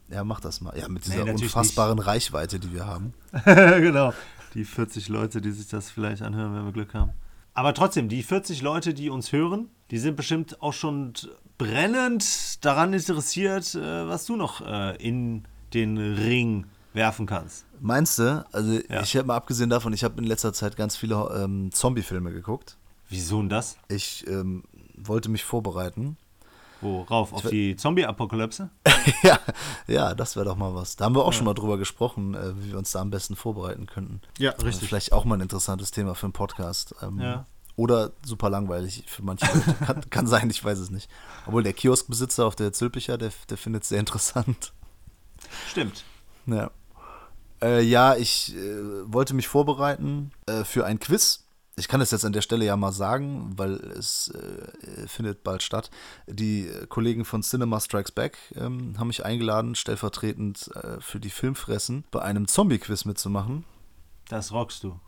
Ja, 0.09 0.25
mach 0.25 0.41
das 0.41 0.61
mal. 0.61 0.77
Ja, 0.77 0.89
mit 0.89 1.07
dieser 1.07 1.25
nee, 1.25 1.31
unfassbaren 1.31 1.99
nicht. 1.99 2.07
Reichweite, 2.09 2.59
die 2.59 2.73
wir 2.73 2.85
haben. 2.85 3.15
genau. 3.45 4.13
Die 4.55 4.65
40 4.65 5.09
Leute, 5.09 5.41
die 5.41 5.53
sich 5.53 5.69
das 5.69 5.89
vielleicht 5.89 6.23
anhören, 6.23 6.53
wenn 6.57 6.65
wir 6.65 6.73
Glück 6.73 6.95
haben. 6.95 7.13
Aber 7.55 7.75
trotzdem, 7.75 8.09
die 8.09 8.23
40 8.23 8.63
Leute, 8.63 8.95
die 8.95 9.11
uns 9.11 9.33
hören, 9.33 9.69
die 9.91 9.99
sind 9.99 10.17
bestimmt 10.17 10.63
auch 10.63 10.73
schon 10.73 11.13
brennend 11.59 12.65
daran 12.65 12.93
interessiert, 12.93 13.75
äh, 13.75 14.09
was 14.09 14.25
du 14.27 14.37
noch 14.37 14.61
äh, 14.61 14.97
in 14.97 15.45
den 15.75 15.99
Ring 15.99 16.67
werfen 16.93 17.27
kannst. 17.27 17.67
Meinst 17.81 18.19
du? 18.19 18.45
Also 18.53 18.81
ja. 18.89 19.03
ich 19.03 19.17
habe 19.17 19.27
mal 19.27 19.37
abgesehen 19.37 19.71
davon, 19.71 19.93
ich 19.93 20.05
habe 20.05 20.21
in 20.21 20.25
letzter 20.25 20.53
Zeit 20.53 20.77
ganz 20.77 20.97
viele 20.97 21.17
ähm, 21.43 21.71
Zombie-Filme 21.73 22.33
geguckt. 22.33 22.77
Wieso 23.09 23.41
denn 23.41 23.49
das? 23.49 23.77
Ich 23.89 24.27
ähm, 24.27 24.65
wollte 24.97 25.29
mich 25.29 25.45
vorbereiten 25.45 26.17
Worauf? 26.81 27.33
Auf 27.33 27.49
die 27.49 27.77
Zombie-Apokalypse? 27.77 28.71
ja, 29.23 29.39
ja, 29.87 30.15
das 30.15 30.37
wäre 30.37 30.47
doch 30.47 30.57
mal 30.57 30.75
was. 30.75 30.97
Da 30.97 31.05
haben 31.05 31.15
wir 31.15 31.25
auch 31.25 31.33
ja. 31.33 31.33
schon 31.33 31.45
mal 31.45 31.55
drüber 31.55 31.79
gesprochen, 31.79 32.35
äh, 32.35 32.57
wie 32.63 32.71
wir 32.71 32.79
uns 32.79 32.93
da 32.93 33.01
am 33.01 33.11
besten 33.11 33.37
vorbereiten 33.37 33.87
könnten. 33.87 34.21
Ja, 34.39 34.51
richtig. 34.53 34.67
Also 34.67 34.87
vielleicht 34.87 35.13
auch 35.13 35.25
mal 35.25 35.37
ein 35.37 35.43
interessantes 35.43 35.91
Thema 35.91 36.15
für 36.15 36.27
einen 36.27 36.33
Podcast. 36.33 36.95
Ähm, 37.03 37.21
ja. 37.21 37.47
Oder 37.77 38.13
super 38.25 38.51
langweilig 38.51 39.05
für 39.07 39.23
manche 39.23 39.47
Leute. 39.47 39.75
kann, 39.87 40.11
kann, 40.11 40.27
sein, 40.27 40.51
ich 40.51 40.65
weiß 40.65 40.79
es 40.79 40.91
nicht. 40.91 41.11
Obwohl 41.47 41.63
der 41.63 41.73
Kioskbesitzer 41.73 42.47
auf 42.47 42.57
der 42.57 42.73
Zülpicher, 42.73 43.19
der, 43.19 43.31
der 43.49 43.57
findet 43.57 43.85
es 43.85 43.91
sehr 43.91 44.01
interessant. 44.01 44.73
Stimmt. 45.69 46.05
Ja. 46.47 46.71
Äh, 47.63 47.83
ja, 47.83 48.17
ich 48.17 48.55
äh, 48.55 49.13
wollte 49.13 49.35
mich 49.35 49.49
vorbereiten 49.49 50.33
äh, 50.47 50.65
für 50.65 50.87
ein 50.87 50.99
Quiz 50.99 51.45
ich 51.81 51.89
kann 51.89 52.01
es 52.01 52.11
jetzt 52.13 52.25
an 52.25 52.33
der 52.33 52.43
Stelle 52.43 52.65
ja 52.65 52.77
mal 52.77 52.93
sagen, 52.93 53.53
weil 53.57 53.75
es 53.75 54.29
äh, 54.29 55.09
findet 55.09 55.43
bald 55.43 55.63
statt. 55.63 55.91
Die 56.29 56.71
Kollegen 56.89 57.25
von 57.25 57.43
Cinema 57.43 57.81
Strikes 57.81 58.13
Back 58.13 58.39
ähm, 58.55 58.95
haben 58.99 59.09
mich 59.09 59.25
eingeladen, 59.25 59.75
stellvertretend 59.75 60.71
äh, 60.77 61.01
für 61.01 61.19
die 61.19 61.31
Filmfressen 61.31 62.05
bei 62.11 62.23
einem 62.23 62.47
Zombie-Quiz 62.47 63.05
mitzumachen. 63.05 63.65
Das 64.29 64.53
rockst 64.53 64.85
du. 64.85 65.01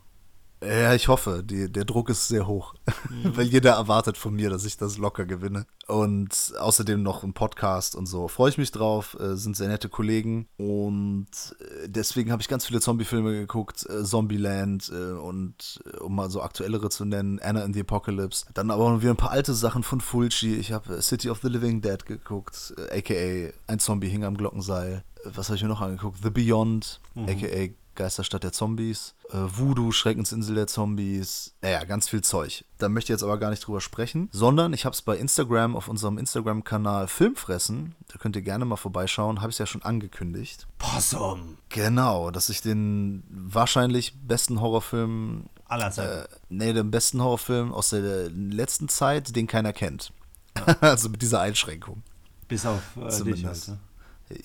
Ja, 0.63 0.95
ich 0.95 1.09
hoffe. 1.09 1.43
Die, 1.45 1.71
der 1.71 1.85
Druck 1.85 2.09
ist 2.09 2.29
sehr 2.29 2.47
hoch. 2.47 2.75
Mhm. 3.11 3.37
Weil 3.37 3.47
jeder 3.47 3.73
erwartet 3.73 4.17
von 4.17 4.35
mir, 4.35 4.51
dass 4.51 4.65
ich 4.65 4.77
das 4.77 4.99
locker 4.99 5.25
gewinne. 5.25 5.67
Und 5.87 6.55
außerdem 6.59 7.03
noch 7.03 7.25
ein 7.25 7.33
Podcast 7.33 7.97
und 7.97 8.07
so. 8.07 8.29
Freue 8.29 8.51
ich 8.51 8.59
mich 8.59 8.71
drauf. 8.71 9.17
Äh, 9.19 9.37
sind 9.37 9.57
sehr 9.57 9.69
nette 9.69 9.89
Kollegen. 9.89 10.47
Und 10.57 11.27
äh, 11.61 11.89
deswegen 11.89 12.31
habe 12.31 12.43
ich 12.43 12.49
ganz 12.49 12.67
viele 12.67 12.81
Zombie-Filme 12.81 13.33
geguckt. 13.33 13.87
Äh, 13.89 14.05
Zombieland 14.05 14.91
äh, 14.95 15.13
und 15.13 15.83
äh, 15.93 15.97
um 15.99 16.15
mal 16.15 16.31
so 16.31 16.43
aktuellere 16.43 16.91
zu 16.91 17.05
nennen, 17.05 17.41
Anna 17.41 17.65
in 17.65 17.75
the 17.75 17.81
Apocalypse. 17.81 18.47
Dann 18.55 18.71
aber 18.71 18.85
auch 18.85 19.01
wieder 19.01 19.11
ein 19.11 19.17
paar 19.17 19.33
alte 19.33 19.55
Sachen 19.55 19.83
von 19.83 20.01
Fulci. 20.01 20.55
Ich 20.55 20.73
habe 20.73 20.97
äh, 20.97 21.03
City 21.03 21.29
of 21.31 21.41
the 21.43 21.49
Living 21.49 21.81
Dead 21.81 22.05
geguckt. 22.07 22.75
aka 22.91 23.53
Ein 23.67 23.79
Zombie 23.79 24.09
hing 24.09 24.25
am 24.25 24.37
Glockenseil. 24.37 25.05
Was 25.25 25.49
habe 25.49 25.57
ich 25.57 25.63
mir 25.63 25.69
noch 25.69 25.81
angeguckt? 25.81 26.19
The 26.23 26.31
Beyond, 26.31 27.01
mhm. 27.15 27.29
aka 27.29 27.69
Geisterstadt 28.03 28.43
der 28.43 28.53
Zombies, 28.53 29.15
äh, 29.31 29.37
Voodoo, 29.37 29.93
Schreckensinsel 29.93 30.57
der 30.57 30.67
Zombies, 30.67 31.55
naja, 31.63 31.85
ganz 31.85 32.09
viel 32.09 32.21
Zeug. 32.21 32.65
Da 32.79 32.89
möchte 32.89 33.13
ich 33.13 33.15
jetzt 33.15 33.23
aber 33.23 33.39
gar 33.39 33.51
nicht 33.51 33.65
drüber 33.65 33.81
sprechen, 33.81 34.29
sondern 34.33 34.73
ich 34.73 34.85
habe 34.85 34.93
es 34.93 35.03
bei 35.03 35.17
Instagram 35.17 35.77
auf 35.77 35.87
unserem 35.87 36.19
Instagram-Kanal 36.19 37.07
Filmfressen, 37.07 37.95
da 38.09 38.19
könnt 38.19 38.35
ihr 38.35 38.43
gerne 38.43 38.65
mal 38.65 38.77
vorbeischauen, 38.77 39.41
habe 39.41 39.51
ich 39.51 39.55
es 39.55 39.59
ja 39.59 39.67
schon 39.67 39.83
angekündigt. 39.83 40.67
Possum. 40.79 41.59
Genau, 41.69 42.33
dass 42.33 42.49
ich 42.49 42.61
den 42.61 43.23
wahrscheinlich 43.31 44.15
besten 44.27 44.61
Horrorfilm, 44.61 45.45
Aller 45.67 45.93
Zeiten. 45.93 46.25
äh, 46.25 46.37
nee, 46.49 46.73
den 46.73 46.91
besten 46.91 47.23
Horrorfilm 47.23 47.73
aus 47.73 47.91
der 47.91 48.31
letzten 48.31 48.89
Zeit, 48.89 49.37
den 49.37 49.47
keiner 49.47 49.73
kennt. 49.73 50.13
also 50.81 51.09
mit 51.09 51.23
dieser 51.23 51.41
Einschränkung. 51.41 52.03
Bis 52.49 52.67
auf 52.67 52.83
äh, 52.97 53.07
dich 53.07 53.17
Zumindest. 53.17 53.69
halt. 53.69 53.79
Ne? 53.79 53.92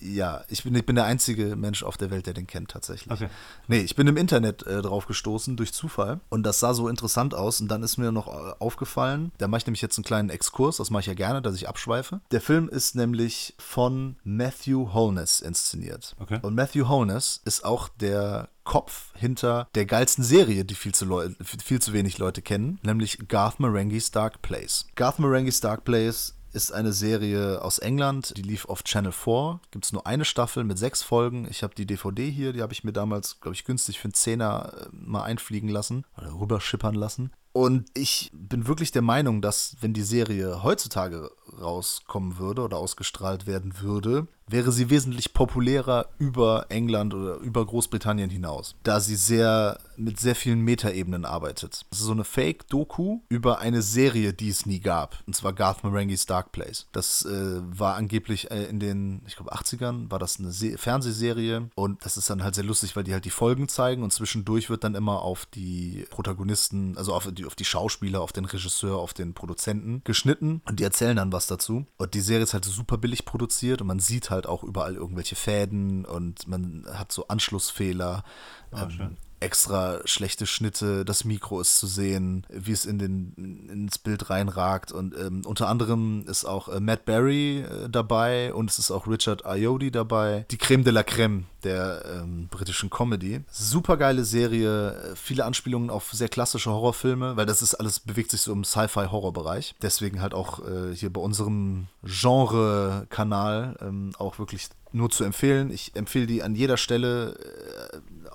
Ja, 0.01 0.43
ich 0.49 0.63
bin, 0.63 0.75
ich 0.75 0.85
bin 0.85 0.95
der 0.95 1.05
einzige 1.05 1.55
Mensch 1.55 1.83
auf 1.83 1.97
der 1.97 2.11
Welt, 2.11 2.25
der 2.25 2.33
den 2.33 2.47
kennt 2.47 2.71
tatsächlich. 2.71 3.11
Okay. 3.11 3.29
Nee, 3.67 3.79
ich 3.79 3.95
bin 3.95 4.07
im 4.07 4.17
Internet 4.17 4.65
äh, 4.65 4.81
drauf 4.81 5.05
gestoßen 5.05 5.57
durch 5.57 5.73
Zufall 5.73 6.19
und 6.29 6.43
das 6.43 6.59
sah 6.59 6.73
so 6.73 6.87
interessant 6.87 7.33
aus 7.33 7.61
und 7.61 7.67
dann 7.67 7.83
ist 7.83 7.97
mir 7.97 8.11
noch 8.11 8.27
äh, 8.27 8.53
aufgefallen, 8.59 9.31
da 9.37 9.47
mache 9.47 9.59
ich 9.59 9.65
nämlich 9.67 9.81
jetzt 9.81 9.97
einen 9.97 10.05
kleinen 10.05 10.29
Exkurs, 10.29 10.77
das 10.77 10.89
mache 10.89 11.01
ich 11.01 11.07
ja 11.07 11.13
gerne, 11.13 11.41
dass 11.41 11.55
ich 11.55 11.67
abschweife. 11.67 12.21
Der 12.31 12.41
Film 12.41 12.69
ist 12.69 12.95
nämlich 12.95 13.55
von 13.57 14.17
Matthew 14.23 14.93
Holness 14.93 15.39
inszeniert. 15.39 16.15
Okay. 16.19 16.39
Und 16.41 16.55
Matthew 16.55 16.87
Holness 16.87 17.41
ist 17.45 17.63
auch 17.63 17.89
der 17.89 18.49
Kopf 18.67 19.13
hinter 19.15 19.69
der 19.75 19.85
geilsten 19.85 20.25
Serie, 20.25 20.65
die 20.65 20.75
viel 20.75 20.93
zu, 20.93 21.05
Leu 21.05 21.29
viel 21.41 21.81
zu 21.81 21.93
wenig 21.93 22.17
Leute 22.17 22.41
kennen, 22.41 22.79
nämlich 22.83 23.17
Garth 23.29 23.61
Marenghi's 23.61 24.11
Dark 24.11 24.41
Place. 24.41 24.85
Garth 24.95 25.19
Marenghi's 25.19 25.61
Dark 25.61 25.85
Place 25.85 26.36
ist 26.53 26.71
eine 26.71 26.93
Serie 26.93 27.61
aus 27.61 27.79
England, 27.79 28.33
die 28.37 28.41
lief 28.41 28.65
auf 28.65 28.83
Channel 28.83 29.11
4. 29.11 29.59
Gibt 29.71 29.85
es 29.85 29.93
nur 29.93 30.07
eine 30.07 30.25
Staffel 30.25 30.63
mit 30.63 30.77
sechs 30.77 31.03
Folgen. 31.03 31.47
Ich 31.49 31.63
habe 31.63 31.75
die 31.75 31.85
DVD 31.85 32.29
hier, 32.29 32.53
die 32.53 32.61
habe 32.61 32.73
ich 32.73 32.83
mir 32.83 32.93
damals, 32.93 33.39
glaube 33.39 33.55
ich, 33.55 33.65
günstig 33.65 33.99
für 33.99 34.05
einen 34.05 34.13
Zehner 34.13 34.73
äh, 34.73 34.87
mal 34.91 35.23
einfliegen 35.23 35.69
lassen 35.69 36.05
oder 36.17 36.33
rüberschippern 36.33 36.95
lassen. 36.95 37.31
Und 37.53 37.89
ich 37.95 38.29
bin 38.33 38.67
wirklich 38.67 38.91
der 38.91 39.01
Meinung, 39.01 39.41
dass 39.41 39.77
wenn 39.81 39.93
die 39.93 40.03
Serie 40.03 40.61
heutzutage 40.61 41.31
rauskommen 41.59 42.37
würde 42.37 42.61
oder 42.61 42.77
ausgestrahlt 42.77 43.47
werden 43.47 43.81
würde, 43.81 44.27
wäre 44.47 44.71
sie 44.71 44.89
wesentlich 44.89 45.33
populärer 45.33 46.07
über 46.17 46.65
England 46.69 47.13
oder 47.13 47.35
über 47.37 47.65
Großbritannien 47.65 48.29
hinaus, 48.29 48.75
da 48.83 48.99
sie 48.99 49.15
sehr 49.15 49.77
mit 49.97 50.19
sehr 50.19 50.35
vielen 50.35 50.61
Metaebenen 50.61 51.25
arbeitet. 51.25 51.85
Es 51.91 51.99
ist 51.99 52.05
so 52.05 52.11
eine 52.11 52.23
Fake-Doku 52.23 53.19
über 53.29 53.59
eine 53.59 53.81
Serie, 53.81 54.33
die 54.33 54.49
es 54.49 54.65
nie 54.65 54.79
gab, 54.79 55.17
und 55.25 55.35
zwar 55.35 55.53
Garth 55.53 55.83
Marenghi's 55.83 56.25
Dark 56.25 56.51
Place. 56.51 56.87
Das 56.91 57.25
äh, 57.25 57.61
war 57.61 57.95
angeblich 57.95 58.51
äh, 58.51 58.65
in 58.65 58.79
den, 58.79 59.21
ich 59.25 59.35
glaube 59.35 59.53
80ern, 59.53 60.09
war 60.11 60.19
das 60.19 60.39
eine 60.39 60.51
Se 60.51 60.77
Fernsehserie 60.77 61.69
und 61.75 62.05
das 62.05 62.17
ist 62.17 62.29
dann 62.29 62.43
halt 62.43 62.55
sehr 62.55 62.63
lustig, 62.63 62.95
weil 62.95 63.03
die 63.03 63.13
halt 63.13 63.25
die 63.25 63.31
Folgen 63.31 63.67
zeigen 63.67 64.03
und 64.03 64.13
zwischendurch 64.13 64.69
wird 64.69 64.83
dann 64.83 64.95
immer 64.95 65.21
auf 65.23 65.47
die 65.47 66.05
Protagonisten, 66.09 66.97
also 66.97 67.13
auf 67.13 67.27
die, 67.31 67.45
auf 67.45 67.55
die 67.55 67.65
Schauspieler, 67.65 68.21
auf 68.21 68.31
den 68.31 68.45
Regisseur, 68.45 68.97
auf 68.97 69.13
den 69.13 69.33
Produzenten 69.33 70.01
geschnitten 70.03 70.61
und 70.65 70.79
die 70.79 70.83
erzählen 70.83 71.17
dann 71.17 71.31
was 71.31 71.47
dazu. 71.47 71.85
Und 71.97 72.13
die 72.13 72.21
Serie 72.21 72.43
ist 72.43 72.53
halt 72.53 72.65
super 72.65 72.97
billig 72.97 73.25
produziert 73.25 73.81
und 73.81 73.87
man 73.87 73.99
sieht 73.99 74.29
halt 74.29 74.36
auch 74.45 74.63
überall 74.63 74.95
irgendwelche 74.95 75.35
Fäden 75.35 76.05
und 76.05 76.47
man 76.47 76.85
hat 76.93 77.11
so 77.11 77.27
Anschlussfehler. 77.27 78.23
Schön. 78.71 79.01
ähm, 79.01 79.17
extra 79.39 79.99
schlechte 80.05 80.45
Schnitte, 80.45 81.05
das 81.05 81.23
Mikro 81.23 81.61
ist 81.61 81.77
zu 81.77 81.87
sehen, 81.87 82.45
wie 82.49 82.71
es 82.71 82.85
in 82.85 82.99
den, 82.99 83.67
ins 83.69 83.97
Bild 83.97 84.29
reinragt 84.29 84.91
und 84.91 85.15
ähm, 85.17 85.43
unter 85.45 85.67
anderem 85.67 86.25
ist 86.27 86.45
auch 86.45 86.69
äh, 86.69 86.79
Matt 86.79 87.05
Berry 87.05 87.59
äh, 87.59 87.89
dabei 87.89 88.53
und 88.53 88.69
es 88.69 88.79
ist 88.79 88.91
auch 88.91 89.07
Richard 89.07 89.45
Ayoade 89.45 89.91
dabei. 89.91 90.45
Die 90.51 90.57
Creme 90.57 90.83
de 90.83 90.93
la 90.93 91.03
Creme 91.03 91.45
der 91.63 92.03
ähm, 92.05 92.47
britischen 92.49 92.89
Comedy. 92.89 93.41
Super 93.51 93.97
geile 93.97 94.23
Serie, 94.23 94.91
äh, 94.91 95.15
viele 95.15 95.45
Anspielungen 95.45 95.89
auf 95.89 96.11
sehr 96.13 96.29
klassische 96.29 96.71
Horrorfilme, 96.71 97.35
weil 97.35 97.45
das 97.45 97.61
ist 97.61 97.75
alles, 97.75 97.99
bewegt 97.99 98.31
sich 98.31 98.41
so 98.41 98.51
im 98.53 98.63
Sci-Fi-Horror-Bereich. 98.63 99.75
Deswegen 99.81 100.21
halt 100.21 100.33
auch 100.33 100.59
äh, 100.65 100.95
hier 100.95 101.11
bei 101.11 101.21
unserem 101.21 101.87
Genre-Kanal 102.03 103.77
ähm, 103.81 104.13
auch 104.17 104.39
wirklich 104.39 104.69
nur 104.91 105.09
zu 105.09 105.23
empfehlen. 105.23 105.71
Ich 105.71 105.95
empfehle 105.95 106.27
die 106.27 106.43
an 106.43 106.55
jeder 106.55 106.77
Stelle, 106.77 107.35
äh, 107.35 107.86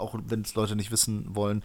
auch 0.03 0.15
wenn 0.27 0.43
es 0.43 0.55
Leute 0.55 0.77
nicht 0.77 0.91
wissen 0.91 1.35
wollen. 1.35 1.65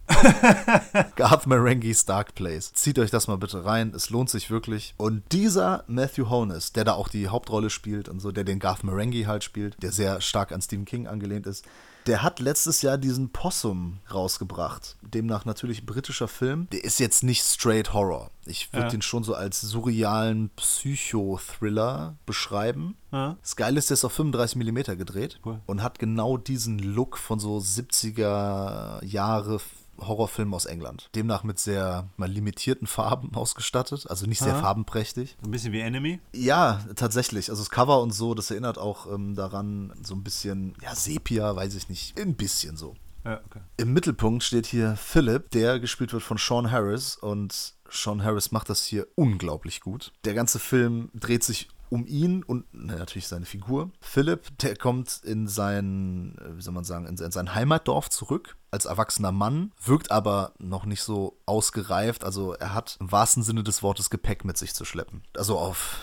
Garth 1.16 1.46
Marenghi's 1.46 2.04
Dark 2.04 2.34
Place. 2.34 2.72
Zieht 2.72 2.98
euch 2.98 3.10
das 3.10 3.28
mal 3.28 3.36
bitte 3.36 3.64
rein, 3.64 3.92
es 3.94 4.10
lohnt 4.10 4.30
sich 4.30 4.50
wirklich. 4.50 4.94
Und 4.96 5.22
dieser 5.32 5.84
Matthew 5.86 6.30
Honus, 6.30 6.72
der 6.72 6.84
da 6.84 6.92
auch 6.94 7.08
die 7.08 7.28
Hauptrolle 7.28 7.70
spielt 7.70 8.08
und 8.08 8.20
so, 8.20 8.32
der 8.32 8.44
den 8.44 8.58
Garth 8.58 8.84
Marenghi 8.84 9.24
halt 9.24 9.44
spielt, 9.44 9.82
der 9.82 9.92
sehr 9.92 10.20
stark 10.20 10.52
an 10.52 10.62
Stephen 10.62 10.84
King 10.84 11.06
angelehnt 11.06 11.46
ist, 11.46 11.66
der 12.08 12.22
hat 12.22 12.40
letztes 12.40 12.82
Jahr 12.82 12.98
diesen 12.98 13.30
Possum 13.30 13.98
rausgebracht. 14.12 14.96
Demnach 15.02 15.44
natürlich 15.44 15.86
britischer 15.86 16.26
Film. 16.26 16.66
Der 16.72 16.82
ist 16.82 16.98
jetzt 16.98 17.22
nicht 17.22 17.42
straight 17.44 17.92
Horror. 17.92 18.30
Ich 18.46 18.72
würde 18.72 18.86
Ja. 18.86 18.90
den 18.90 19.02
schon 19.02 19.22
so 19.24 19.34
als 19.34 19.60
surrealen 19.60 20.50
Psychothriller 20.56 22.16
beschreiben. 22.26 22.96
Ja. 23.12 23.36
Das 23.40 23.56
Geile 23.56 23.78
ist, 23.78 23.90
der 23.90 23.94
ist 23.94 24.04
auf 24.04 24.12
35 24.12 24.56
mm 24.56 24.96
gedreht 24.96 25.38
Cool. 25.44 25.60
und 25.66 25.82
hat 25.82 25.98
genau 25.98 26.36
diesen 26.36 26.78
Look 26.78 27.18
von 27.18 27.38
so 27.38 27.58
70er 27.58 29.04
Jahre 29.04 29.60
Horrorfilm 29.98 30.54
aus 30.54 30.66
England. 30.66 31.10
Demnach 31.14 31.44
mit 31.44 31.58
sehr 31.58 32.08
mal 32.16 32.30
limitierten 32.30 32.86
Farben 32.86 33.34
ausgestattet, 33.34 34.06
also 34.08 34.26
nicht 34.26 34.40
sehr 34.40 34.54
Aha. 34.54 34.62
farbenprächtig. 34.62 35.36
Ein 35.42 35.50
bisschen 35.50 35.72
wie 35.72 35.80
Enemy. 35.80 36.20
Ja, 36.34 36.84
tatsächlich. 36.96 37.50
Also 37.50 37.62
das 37.62 37.70
Cover 37.70 38.00
und 38.02 38.12
so, 38.12 38.34
das 38.34 38.50
erinnert 38.50 38.78
auch 38.78 39.12
ähm, 39.12 39.34
daran, 39.34 39.92
so 40.02 40.14
ein 40.14 40.24
bisschen, 40.24 40.74
ja, 40.82 40.94
Sepia, 40.94 41.54
weiß 41.54 41.74
ich 41.74 41.88
nicht, 41.88 42.18
ein 42.18 42.34
bisschen 42.34 42.76
so. 42.76 42.94
Ja, 43.24 43.40
okay. 43.44 43.60
Im 43.76 43.92
Mittelpunkt 43.92 44.42
steht 44.42 44.66
hier 44.66 44.96
Philip, 44.96 45.50
der 45.50 45.80
gespielt 45.80 46.12
wird 46.12 46.22
von 46.22 46.38
Sean 46.38 46.70
Harris 46.70 47.16
und 47.16 47.74
Sean 47.90 48.22
Harris 48.22 48.52
macht 48.52 48.70
das 48.70 48.84
hier 48.84 49.06
unglaublich 49.16 49.80
gut. 49.80 50.12
Der 50.24 50.34
ganze 50.34 50.58
Film 50.58 51.10
dreht 51.14 51.44
sich 51.44 51.68
um 51.90 52.06
ihn 52.06 52.42
und 52.42 52.64
na, 52.72 52.96
natürlich 52.96 53.28
seine 53.28 53.46
Figur. 53.46 53.90
Philip, 54.00 54.56
der 54.58 54.76
kommt 54.76 55.20
in 55.24 55.48
sein, 55.48 56.36
äh, 56.38 56.56
wie 56.56 56.62
soll 56.62 56.74
man 56.74 56.84
sagen, 56.84 57.06
in 57.06 57.16
sein, 57.16 57.26
in 57.26 57.32
sein 57.32 57.54
Heimatdorf 57.54 58.10
zurück 58.10 58.56
als 58.70 58.84
erwachsener 58.84 59.32
Mann, 59.32 59.72
wirkt 59.82 60.10
aber 60.10 60.52
noch 60.58 60.84
nicht 60.84 61.02
so 61.02 61.38
ausgereift. 61.46 62.24
Also 62.24 62.52
er 62.52 62.74
hat 62.74 62.96
im 63.00 63.10
wahrsten 63.10 63.42
Sinne 63.42 63.62
des 63.62 63.82
Wortes 63.82 64.10
Gepäck 64.10 64.44
mit 64.44 64.58
sich 64.58 64.74
zu 64.74 64.84
schleppen. 64.84 65.22
Also 65.34 65.58
auf 65.58 65.98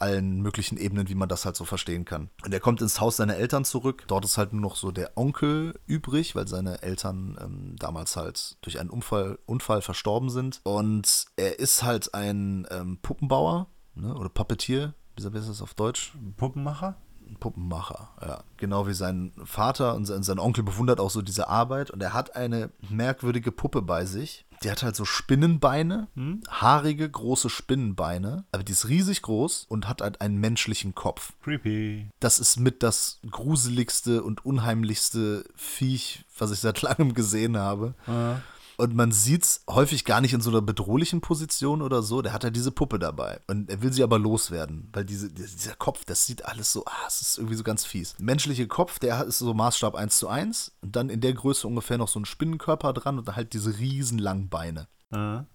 allen 0.00 0.40
möglichen 0.40 0.76
Ebenen, 0.76 1.08
wie 1.08 1.14
man 1.14 1.28
das 1.28 1.44
halt 1.44 1.56
so 1.56 1.64
verstehen 1.64 2.04
kann. 2.04 2.30
Und 2.44 2.52
er 2.52 2.60
kommt 2.60 2.82
ins 2.82 3.00
Haus 3.00 3.16
seiner 3.16 3.36
Eltern 3.36 3.64
zurück. 3.64 4.04
Dort 4.06 4.24
ist 4.24 4.38
halt 4.38 4.52
nur 4.52 4.62
noch 4.62 4.76
so 4.76 4.90
der 4.90 5.16
Onkel 5.16 5.78
übrig, 5.86 6.34
weil 6.34 6.48
seine 6.48 6.82
Eltern 6.82 7.38
ähm, 7.40 7.76
damals 7.78 8.16
halt 8.16 8.56
durch 8.62 8.78
einen 8.78 8.90
Unfall, 8.90 9.38
Unfall 9.46 9.82
verstorben 9.82 10.30
sind. 10.30 10.60
Und 10.64 11.26
er 11.36 11.58
ist 11.58 11.82
halt 11.82 12.14
ein 12.14 12.66
ähm, 12.70 12.98
Puppenbauer 13.00 13.68
ne, 13.94 14.14
oder 14.14 14.28
Puppetier. 14.28 14.94
Wie 15.16 15.38
ist 15.38 15.48
das 15.48 15.62
auf 15.62 15.74
Deutsch? 15.74 16.12
Puppenmacher? 16.36 16.96
Ein 17.28 17.36
Puppenmacher, 17.36 18.10
ja. 18.20 18.42
Genau 18.56 18.86
wie 18.86 18.94
sein 18.94 19.32
Vater 19.44 19.94
und 19.94 20.04
sein, 20.04 20.22
sein 20.22 20.38
Onkel 20.38 20.64
bewundert 20.64 21.00
auch 21.00 21.10
so 21.10 21.22
diese 21.22 21.48
Arbeit. 21.48 21.90
Und 21.90 22.02
er 22.02 22.12
hat 22.12 22.36
eine 22.36 22.70
merkwürdige 22.90 23.52
Puppe 23.52 23.82
bei 23.82 24.04
sich. 24.04 24.44
Die 24.62 24.70
hat 24.70 24.82
halt 24.82 24.94
so 24.94 25.04
Spinnenbeine, 25.04 26.06
haarige, 26.48 27.08
große 27.08 27.50
Spinnenbeine. 27.50 28.44
Aber 28.52 28.62
die 28.62 28.72
ist 28.72 28.88
riesig 28.88 29.22
groß 29.22 29.66
und 29.68 29.88
hat 29.88 30.02
halt 30.02 30.20
einen 30.20 30.38
menschlichen 30.38 30.94
Kopf. 30.94 31.32
Creepy. 31.42 32.08
Das 32.20 32.38
ist 32.38 32.58
mit 32.60 32.82
das 32.82 33.18
gruseligste 33.28 34.22
und 34.22 34.44
unheimlichste 34.44 35.44
Viech, 35.56 36.24
was 36.38 36.52
ich 36.52 36.60
seit 36.60 36.82
langem 36.82 37.14
gesehen 37.14 37.56
habe. 37.56 37.94
Ja. 38.06 38.40
Und 38.76 38.94
man 38.94 39.12
sieht's 39.12 39.64
häufig 39.68 40.04
gar 40.04 40.20
nicht 40.20 40.32
in 40.32 40.40
so 40.40 40.50
einer 40.50 40.62
bedrohlichen 40.62 41.20
Position 41.20 41.82
oder 41.82 42.02
so. 42.02 42.22
Der 42.22 42.32
hat 42.32 42.44
ja 42.44 42.50
diese 42.50 42.72
Puppe 42.72 42.98
dabei. 42.98 43.40
Und 43.46 43.70
er 43.70 43.82
will 43.82 43.92
sie 43.92 44.02
aber 44.02 44.18
loswerden, 44.18 44.88
weil 44.92 45.04
diese, 45.04 45.30
dieser 45.30 45.74
Kopf, 45.74 46.04
das 46.04 46.26
sieht 46.26 46.44
alles 46.44 46.72
so, 46.72 46.84
ah, 46.86 47.06
es 47.06 47.20
ist 47.20 47.38
irgendwie 47.38 47.56
so 47.56 47.64
ganz 47.64 47.84
fies. 47.84 48.14
Menschliche 48.18 48.66
Kopf, 48.66 48.98
der 48.98 49.24
ist 49.24 49.38
so 49.38 49.54
Maßstab 49.54 49.94
1 49.94 50.18
zu 50.18 50.28
1. 50.28 50.72
Und 50.80 50.96
dann 50.96 51.10
in 51.10 51.20
der 51.20 51.34
Größe 51.34 51.66
ungefähr 51.66 51.98
noch 51.98 52.08
so 52.08 52.18
ein 52.18 52.24
Spinnenkörper 52.24 52.92
dran 52.92 53.18
und 53.18 53.28
dann 53.28 53.36
halt 53.36 53.52
diese 53.52 53.78
riesen 53.78 54.18
langen 54.18 54.48
Beine. 54.48 54.88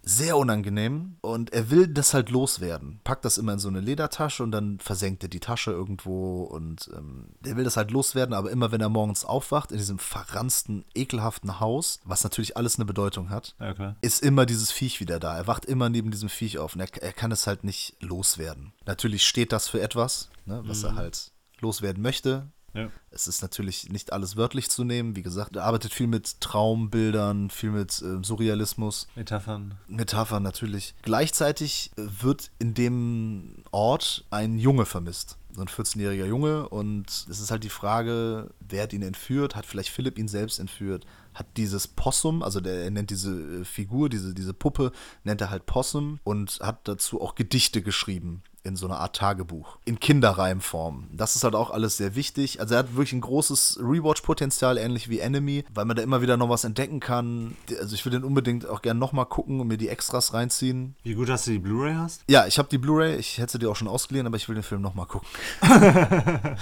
Sehr 0.01 0.37
unangenehm. 0.37 1.17
Und 1.21 1.51
er 1.51 1.69
will 1.69 1.87
das 1.87 2.13
halt 2.13 2.29
loswerden. 2.29 2.99
Packt 3.03 3.25
das 3.25 3.37
immer 3.37 3.53
in 3.53 3.59
so 3.59 3.67
eine 3.67 3.79
Ledertasche 3.79 4.43
und 4.43 4.51
dann 4.51 4.79
versenkt 4.79 5.23
er 5.23 5.29
die 5.29 5.39
Tasche 5.39 5.71
irgendwo. 5.71 6.43
Und 6.43 6.89
ähm, 6.95 7.29
der 7.41 7.57
will 7.57 7.63
das 7.63 7.77
halt 7.77 7.91
loswerden, 7.91 8.33
aber 8.33 8.51
immer 8.51 8.71
wenn 8.71 8.81
er 8.81 8.89
morgens 8.89 9.25
aufwacht, 9.25 9.71
in 9.71 9.77
diesem 9.77 9.99
verransten, 9.99 10.85
ekelhaften 10.93 11.59
Haus, 11.59 11.99
was 12.05 12.23
natürlich 12.23 12.57
alles 12.57 12.75
eine 12.75 12.85
Bedeutung 12.85 13.29
hat, 13.29 13.55
klar. 13.73 13.95
ist 14.01 14.23
immer 14.23 14.45
dieses 14.45 14.71
Viech 14.71 14.99
wieder 14.99 15.19
da. 15.19 15.35
Er 15.35 15.47
wacht 15.47 15.65
immer 15.65 15.89
neben 15.89 16.11
diesem 16.11 16.29
Viech 16.29 16.59
auf 16.59 16.75
und 16.75 16.81
er, 16.81 17.01
er 17.01 17.13
kann 17.13 17.31
es 17.31 17.47
halt 17.47 17.63
nicht 17.63 17.95
loswerden. 17.99 18.73
Natürlich 18.85 19.25
steht 19.25 19.51
das 19.51 19.67
für 19.67 19.81
etwas, 19.81 20.29
ne, 20.45 20.61
was 20.65 20.83
er 20.83 20.95
halt 20.95 21.31
loswerden 21.59 22.01
möchte. 22.01 22.47
Ja. 22.77 22.91
Es 23.09 23.27
ist 23.27 23.41
natürlich 23.41 23.89
nicht 23.89 24.13
alles 24.13 24.37
wörtlich 24.37 24.69
zu 24.69 24.83
nehmen. 24.83 25.15
Wie 25.15 25.23
gesagt, 25.23 25.55
er 25.55 25.63
arbeitet 25.63 25.93
viel 25.93 26.05
mit 26.05 26.39
Traumbildern, 26.41 27.49
viel 27.49 27.71
mit 27.71 27.99
äh, 28.01 28.23
Surrealismus. 28.23 29.07
Metaphern. 29.15 29.73
Metaphern 29.87 30.43
natürlich. 30.43 30.93
Gleichzeitig 31.01 31.91
äh, 31.97 32.03
wird 32.21 32.51
in 32.59 32.75
dem 32.75 33.63
Ort 33.71 34.25
ein 34.29 34.59
Junge 34.59 34.85
vermisst. 34.85 35.37
so 35.51 35.61
ein 35.61 35.67
14-jähriger 35.67 36.25
Junge 36.25 36.69
und 36.69 37.07
es 37.09 37.39
ist 37.39 37.49
halt 37.49 37.63
die 37.63 37.69
Frage, 37.69 38.51
wer 38.59 38.83
hat 38.83 38.93
ihn 38.93 39.01
entführt? 39.01 39.55
Hat 39.55 39.65
vielleicht 39.65 39.89
Philipp 39.89 40.19
ihn 40.19 40.27
selbst 40.27 40.59
entführt? 40.59 41.07
Hat 41.33 41.47
dieses 41.57 41.87
Possum, 41.87 42.43
also 42.43 42.59
der, 42.59 42.83
er 42.83 42.91
nennt 42.91 43.09
diese 43.09 43.31
äh, 43.31 43.65
Figur, 43.65 44.09
diese, 44.09 44.35
diese 44.35 44.53
Puppe, 44.53 44.91
nennt 45.23 45.41
er 45.41 45.49
halt 45.49 45.65
Possum 45.65 46.19
und 46.23 46.59
hat 46.61 46.87
dazu 46.87 47.19
auch 47.19 47.33
Gedichte 47.33 47.81
geschrieben 47.81 48.43
in 48.67 48.75
so 48.75 48.85
einer 48.85 48.99
Art 48.99 49.15
Tagebuch. 49.15 49.77
In 49.85 49.99
Kinderreimform. 49.99 51.07
Das 51.11 51.35
ist 51.35 51.43
halt 51.43 51.55
auch 51.55 51.71
alles 51.71 51.97
sehr 51.97 52.15
wichtig. 52.15 52.59
Also 52.59 52.75
er 52.75 52.79
hat 52.79 52.95
wirklich 52.95 53.13
ein 53.13 53.21
großes 53.21 53.79
Rewatch-Potenzial, 53.81 54.77
ähnlich 54.77 55.09
wie 55.09 55.19
Enemy, 55.19 55.65
weil 55.73 55.85
man 55.85 55.95
da 55.95 56.03
immer 56.03 56.21
wieder 56.21 56.37
noch 56.37 56.49
was 56.49 56.63
entdecken 56.63 56.99
kann. 56.99 57.55
Also 57.79 57.95
ich 57.95 58.05
würde 58.05 58.19
den 58.19 58.25
unbedingt 58.25 58.67
auch 58.67 58.81
gerne 58.81 58.99
nochmal 58.99 59.25
gucken 59.25 59.59
und 59.59 59.67
mir 59.67 59.77
die 59.77 59.89
Extras 59.89 60.33
reinziehen. 60.33 60.95
Wie 61.03 61.15
gut, 61.15 61.29
dass 61.29 61.45
du 61.45 61.51
die 61.51 61.59
Blu-ray 61.59 61.95
hast? 61.95 62.23
Ja, 62.27 62.45
ich 62.45 62.59
habe 62.59 62.69
die 62.69 62.77
Blu-ray. 62.77 63.15
Ich 63.15 63.37
hätte 63.37 63.53
sie 63.53 63.59
dir 63.59 63.69
auch 63.69 63.75
schon 63.75 63.87
ausgeliehen, 63.87 64.27
aber 64.27 64.37
ich 64.37 64.47
will 64.47 64.55
den 64.55 64.63
Film 64.63 64.81
nochmal 64.81 65.07
gucken. 65.07 65.27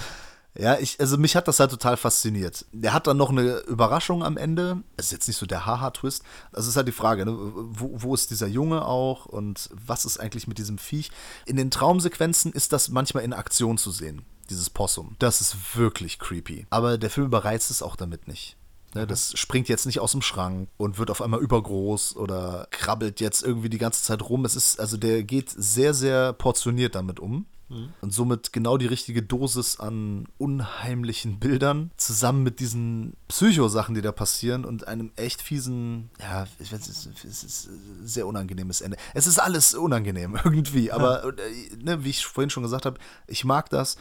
Ja, 0.58 0.78
ich, 0.78 0.98
also 1.00 1.18
mich 1.18 1.36
hat 1.36 1.48
das 1.48 1.60
halt 1.60 1.70
total 1.70 1.96
fasziniert. 1.96 2.64
Der 2.72 2.92
hat 2.92 3.06
dann 3.06 3.16
noch 3.16 3.30
eine 3.30 3.58
Überraschung 3.60 4.24
am 4.24 4.36
Ende. 4.36 4.82
Es 4.96 5.06
ist 5.06 5.12
jetzt 5.12 5.28
nicht 5.28 5.36
so 5.36 5.46
der 5.46 5.66
Haha-Twist. 5.66 6.22
Das 6.52 6.66
ist 6.66 6.76
halt 6.76 6.88
die 6.88 6.92
Frage, 6.92 7.26
ne? 7.26 7.36
wo, 7.36 7.90
wo 7.94 8.14
ist 8.14 8.30
dieser 8.30 8.46
Junge 8.46 8.84
auch 8.84 9.26
und 9.26 9.68
was 9.72 10.04
ist 10.04 10.18
eigentlich 10.18 10.46
mit 10.46 10.58
diesem 10.58 10.78
Viech? 10.78 11.10
In 11.44 11.56
den 11.56 11.70
Traumsequenzen 11.70 12.52
ist 12.52 12.72
das 12.72 12.88
manchmal 12.88 13.24
in 13.24 13.32
Aktion 13.32 13.78
zu 13.78 13.90
sehen, 13.90 14.22
dieses 14.50 14.70
Possum. 14.70 15.16
Das 15.18 15.40
ist 15.40 15.76
wirklich 15.76 16.18
creepy. 16.18 16.66
Aber 16.70 16.98
der 16.98 17.10
Film 17.10 17.26
überreizt 17.26 17.70
es 17.70 17.82
auch 17.82 17.96
damit 17.96 18.28
nicht. 18.28 18.56
Ne, 18.94 19.06
das 19.06 19.38
springt 19.38 19.68
jetzt 19.68 19.84
nicht 19.84 20.00
aus 20.00 20.12
dem 20.12 20.22
Schrank 20.22 20.70
und 20.78 20.96
wird 20.96 21.10
auf 21.10 21.20
einmal 21.20 21.40
übergroß 21.40 22.16
oder 22.16 22.66
krabbelt 22.70 23.20
jetzt 23.20 23.42
irgendwie 23.42 23.68
die 23.68 23.76
ganze 23.76 24.02
Zeit 24.02 24.22
rum. 24.22 24.46
Es 24.46 24.56
ist, 24.56 24.80
also 24.80 24.96
der 24.96 25.22
geht 25.22 25.50
sehr, 25.50 25.92
sehr 25.92 26.32
portioniert 26.32 26.94
damit 26.94 27.20
um. 27.20 27.44
Mhm. 27.68 27.88
Und 28.00 28.12
somit 28.12 28.52
genau 28.52 28.76
die 28.76 28.86
richtige 28.86 29.22
Dosis 29.22 29.80
an 29.80 30.26
unheimlichen 30.38 31.38
Bildern, 31.38 31.90
zusammen 31.96 32.42
mit 32.42 32.60
diesen 32.60 33.14
Psycho-Sachen, 33.28 33.94
die 33.94 34.02
da 34.02 34.12
passieren 34.12 34.64
und 34.64 34.86
einem 34.86 35.12
echt 35.16 35.42
fiesen, 35.42 36.10
ja, 36.20 36.46
ich 36.58 36.72
weiß, 36.72 36.88
es 36.88 37.06
ist 37.44 37.66
ein 37.66 38.06
sehr 38.06 38.26
unangenehmes 38.26 38.80
Ende. 38.80 38.96
Es 39.14 39.26
ist 39.26 39.38
alles 39.38 39.74
unangenehm 39.74 40.38
irgendwie, 40.44 40.92
aber 40.92 41.24
ja. 41.24 41.30
Äh, 41.30 41.76
ne, 41.82 42.04
wie 42.04 42.10
ich 42.10 42.24
vorhin 42.24 42.50
schon 42.50 42.62
gesagt 42.62 42.86
habe, 42.86 42.98
ich 43.26 43.44
mag 43.44 43.68
das 43.70 43.96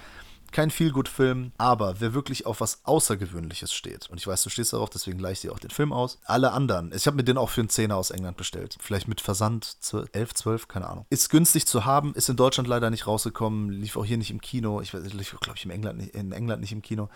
kein 0.56 0.72
Feelgood-Film, 0.72 1.51
aber 1.58 1.99
wer 1.99 2.14
wirklich 2.14 2.45
auf 2.45 2.62
was 2.62 2.80
Außergewöhnliches 2.86 3.74
steht, 3.74 4.10
und 4.10 4.18
ich 4.18 4.26
weiß, 4.26 4.41
du 4.43 4.49
stehst 4.49 4.72
darauf, 4.72 4.89
deswegen 4.89 5.18
gleich 5.18 5.41
dir 5.41 5.51
auch 5.51 5.60
den 5.60 5.70
Film 5.70 5.91
aus. 5.91 6.18
Alle 6.24 6.53
anderen, 6.53 6.93
ich 6.95 7.08
habe 7.08 7.18
mir 7.18 7.26
den 7.26 7.38
auch 7.38 7.49
für 7.49 7.60
einen 7.60 7.70
Zehner 7.70 7.97
aus 7.97 8.10
England 8.10 8.38
bestellt. 8.38 8.78
Vielleicht 8.80 9.10
mit 9.10 9.20
Versand 9.20 9.76
11, 10.14 10.34
12, 10.34 10.68
keine 10.70 10.88
Ahnung. 10.88 11.06
Ist 11.10 11.30
günstig 11.30 11.68
zu 11.68 11.84
haben, 11.84 12.16
ist 12.16 12.30
in 12.30 12.38
Deutschland 12.38 12.70
leider 12.70 12.89
nicht 12.89 13.06
rausgekommen, 13.06 13.70
lief 13.70 13.97
auch 13.97 14.06
hier 14.06 14.18
nicht 14.18 14.32
im 14.32 14.39
Kino. 14.39 14.80
Ich 14.80 14.93
weiß, 14.93 15.12
lief, 15.14 15.36
glaube 15.41 15.58
ich, 15.58 15.66
in 15.66 15.72
England, 15.72 16.16
in 16.16 16.32
England 16.32 16.62
nicht 16.62 16.72
im 16.72 16.82
Kino 16.82 17.10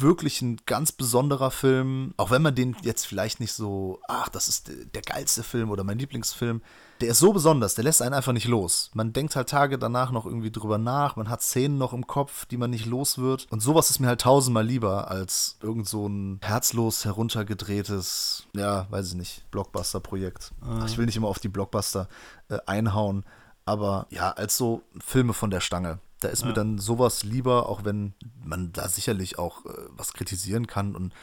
wirklich 0.00 0.42
ein 0.42 0.58
ganz 0.66 0.92
besonderer 0.92 1.50
Film. 1.50 2.14
Auch 2.16 2.30
wenn 2.30 2.42
man 2.42 2.54
den 2.54 2.76
jetzt 2.82 3.06
vielleicht 3.06 3.40
nicht 3.40 3.52
so, 3.52 4.00
ach, 4.08 4.28
das 4.28 4.48
ist 4.48 4.70
der 4.94 5.02
geilste 5.02 5.42
Film 5.42 5.70
oder 5.70 5.84
mein 5.84 5.98
Lieblingsfilm. 5.98 6.62
Der 7.00 7.10
ist 7.10 7.20
so 7.20 7.32
besonders, 7.32 7.74
der 7.74 7.84
lässt 7.84 8.02
einen 8.02 8.14
einfach 8.14 8.32
nicht 8.32 8.48
los. 8.48 8.90
Man 8.92 9.12
denkt 9.12 9.36
halt 9.36 9.48
Tage 9.48 9.78
danach 9.78 10.10
noch 10.10 10.26
irgendwie 10.26 10.50
drüber 10.50 10.78
nach, 10.78 11.14
man 11.14 11.28
hat 11.28 11.42
Szenen 11.42 11.78
noch 11.78 11.92
im 11.92 12.06
Kopf, 12.06 12.44
die 12.46 12.56
man 12.56 12.70
nicht 12.70 12.86
los 12.86 13.18
wird. 13.18 13.46
Und 13.50 13.60
sowas 13.60 13.90
ist 13.90 14.00
mir 14.00 14.08
halt 14.08 14.22
tausendmal 14.22 14.66
lieber 14.66 15.08
als 15.08 15.58
irgend 15.62 15.88
so 15.88 16.08
ein 16.08 16.40
herzlos 16.42 17.04
heruntergedrehtes, 17.04 18.46
ja, 18.54 18.86
weiß 18.90 19.10
ich 19.10 19.14
nicht, 19.14 19.50
Blockbuster-Projekt. 19.50 20.52
Mhm. 20.60 20.86
Ich 20.86 20.98
will 20.98 21.06
nicht 21.06 21.16
immer 21.16 21.28
auf 21.28 21.38
die 21.38 21.48
Blockbuster 21.48 22.08
äh, 22.48 22.58
einhauen, 22.66 23.24
aber 23.64 24.06
ja, 24.10 24.32
als 24.32 24.56
so 24.56 24.82
Filme 24.98 25.34
von 25.34 25.50
der 25.50 25.60
Stange. 25.60 26.00
Da 26.20 26.28
ist 26.28 26.42
ja. 26.42 26.48
mir 26.48 26.54
dann 26.54 26.78
sowas 26.78 27.22
lieber, 27.22 27.68
auch 27.68 27.84
wenn 27.84 28.12
man 28.44 28.72
da 28.72 28.88
sicherlich 28.88 29.38
auch 29.38 29.64
äh, 29.66 29.68
was 29.90 30.12
kritisieren 30.12 30.66
kann 30.66 30.96
und 30.96 31.14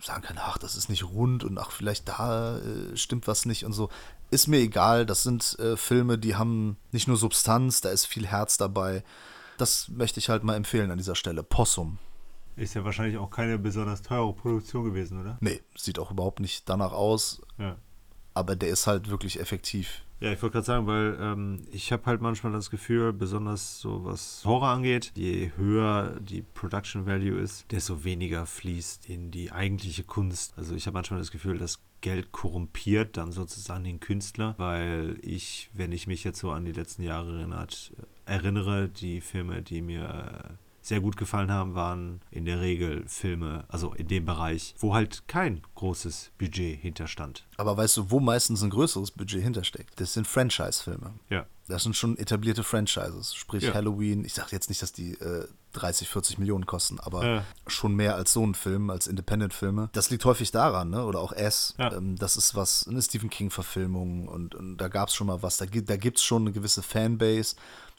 sagen 0.00 0.22
kann, 0.22 0.38
ach, 0.38 0.58
das 0.58 0.76
ist 0.76 0.88
nicht 0.88 1.04
rund 1.04 1.42
und 1.44 1.58
ach, 1.58 1.70
vielleicht 1.70 2.08
da 2.08 2.58
äh, 2.58 2.96
stimmt 2.96 3.26
was 3.26 3.46
nicht 3.46 3.64
und 3.64 3.72
so. 3.72 3.88
Ist 4.30 4.46
mir 4.46 4.58
egal, 4.58 5.06
das 5.06 5.22
sind 5.22 5.58
äh, 5.58 5.76
Filme, 5.76 6.18
die 6.18 6.36
haben 6.36 6.76
nicht 6.92 7.08
nur 7.08 7.16
Substanz, 7.16 7.80
da 7.80 7.90
ist 7.90 8.06
viel 8.06 8.26
Herz 8.26 8.56
dabei. 8.56 9.02
Das 9.58 9.88
möchte 9.88 10.20
ich 10.20 10.28
halt 10.28 10.44
mal 10.44 10.56
empfehlen 10.56 10.90
an 10.90 10.98
dieser 10.98 11.14
Stelle. 11.14 11.42
Possum. 11.42 11.98
Ist 12.56 12.74
ja 12.74 12.84
wahrscheinlich 12.84 13.18
auch 13.18 13.30
keine 13.30 13.58
besonders 13.58 14.02
teure 14.02 14.32
Produktion 14.32 14.84
gewesen, 14.84 15.20
oder? 15.20 15.36
Nee, 15.40 15.60
sieht 15.76 15.98
auch 15.98 16.12
überhaupt 16.12 16.38
nicht 16.38 16.68
danach 16.68 16.92
aus. 16.92 17.42
Ja. 17.58 17.76
Aber 18.34 18.56
der 18.56 18.68
ist 18.68 18.86
halt 18.86 19.08
wirklich 19.08 19.40
effektiv. 19.40 20.02
Ja, 20.20 20.32
ich 20.32 20.42
wollte 20.42 20.54
gerade 20.54 20.66
sagen, 20.66 20.86
weil 20.86 21.16
ähm, 21.20 21.66
ich 21.70 21.92
habe 21.92 22.06
halt 22.06 22.20
manchmal 22.20 22.52
das 22.52 22.70
Gefühl, 22.70 23.12
besonders 23.12 23.80
so 23.80 24.04
was 24.04 24.42
Horror 24.44 24.68
angeht, 24.68 25.12
je 25.14 25.50
höher 25.56 26.18
die 26.20 26.42
Production 26.42 27.06
Value 27.06 27.38
ist, 27.38 27.70
desto 27.70 28.04
weniger 28.04 28.46
fließt 28.46 29.08
in 29.08 29.30
die 29.30 29.52
eigentliche 29.52 30.02
Kunst. 30.02 30.54
Also 30.56 30.74
ich 30.74 30.86
habe 30.86 30.94
manchmal 30.94 31.20
das 31.20 31.30
Gefühl, 31.30 31.58
dass 31.58 31.80
Geld 32.00 32.32
korrumpiert 32.32 33.16
dann 33.16 33.32
sozusagen 33.32 33.84
den 33.84 34.00
Künstler, 34.00 34.54
weil 34.58 35.18
ich, 35.22 35.70
wenn 35.72 35.92
ich 35.92 36.06
mich 36.06 36.24
jetzt 36.24 36.38
so 36.38 36.50
an 36.50 36.64
die 36.64 36.72
letzten 36.72 37.02
Jahre 37.02 37.38
erinnert, 37.38 37.92
erinnere, 38.26 38.88
die 38.88 39.20
Filme, 39.20 39.62
die 39.62 39.82
mir 39.82 40.58
sehr 40.84 41.00
gut 41.00 41.16
gefallen 41.16 41.50
haben, 41.50 41.74
waren 41.74 42.20
in 42.30 42.44
der 42.44 42.60
Regel 42.60 43.04
Filme, 43.08 43.64
also 43.68 43.94
in 43.94 44.06
dem 44.06 44.26
Bereich, 44.26 44.74
wo 44.78 44.94
halt 44.94 45.26
kein 45.26 45.62
großes 45.76 46.32
Budget 46.38 46.78
hinterstand. 46.78 47.46
Aber 47.56 47.74
weißt 47.74 47.96
du, 47.96 48.10
wo 48.10 48.20
meistens 48.20 48.62
ein 48.62 48.68
größeres 48.68 49.10
Budget 49.10 49.42
hintersteckt? 49.42 49.98
Das 49.98 50.12
sind 50.12 50.26
Franchise-Filme. 50.26 51.14
Ja. 51.30 51.46
Das 51.68 51.84
sind 51.84 51.96
schon 51.96 52.18
etablierte 52.18 52.62
Franchises. 52.62 53.34
Sprich 53.34 53.62
ja. 53.62 53.72
Halloween. 53.72 54.26
Ich 54.26 54.34
sage 54.34 54.50
jetzt 54.52 54.68
nicht, 54.68 54.82
dass 54.82 54.92
die 54.92 55.12
äh, 55.12 55.48
30, 55.72 56.10
40 56.10 56.38
Millionen 56.38 56.66
kosten, 56.66 57.00
aber 57.00 57.26
ja. 57.26 57.44
schon 57.66 57.94
mehr 57.94 58.16
als 58.16 58.34
so 58.34 58.46
ein 58.46 58.54
Film, 58.54 58.90
als 58.90 59.06
Independent-Filme. 59.06 59.88
Das 59.92 60.10
liegt 60.10 60.26
häufig 60.26 60.50
daran, 60.50 60.90
ne? 60.90 61.06
oder 61.06 61.20
auch 61.20 61.32
S. 61.32 61.74
Ja. 61.78 61.94
Ähm, 61.94 62.16
das 62.16 62.36
ist 62.36 62.54
was, 62.54 62.86
eine 62.86 63.00
Stephen 63.00 63.30
King-Verfilmung 63.30 64.28
und, 64.28 64.54
und, 64.54 64.76
da 64.76 64.88
gab 64.88 65.08
es 65.08 65.14
schon 65.14 65.28
mal 65.28 65.42
was. 65.42 65.56
Da, 65.56 65.64
da 65.64 65.96
gibt 65.96 66.18
es 66.18 66.24
schon 66.24 66.42
eine 66.42 66.52
gewisse 66.52 66.82
Fanbase. 66.82 67.56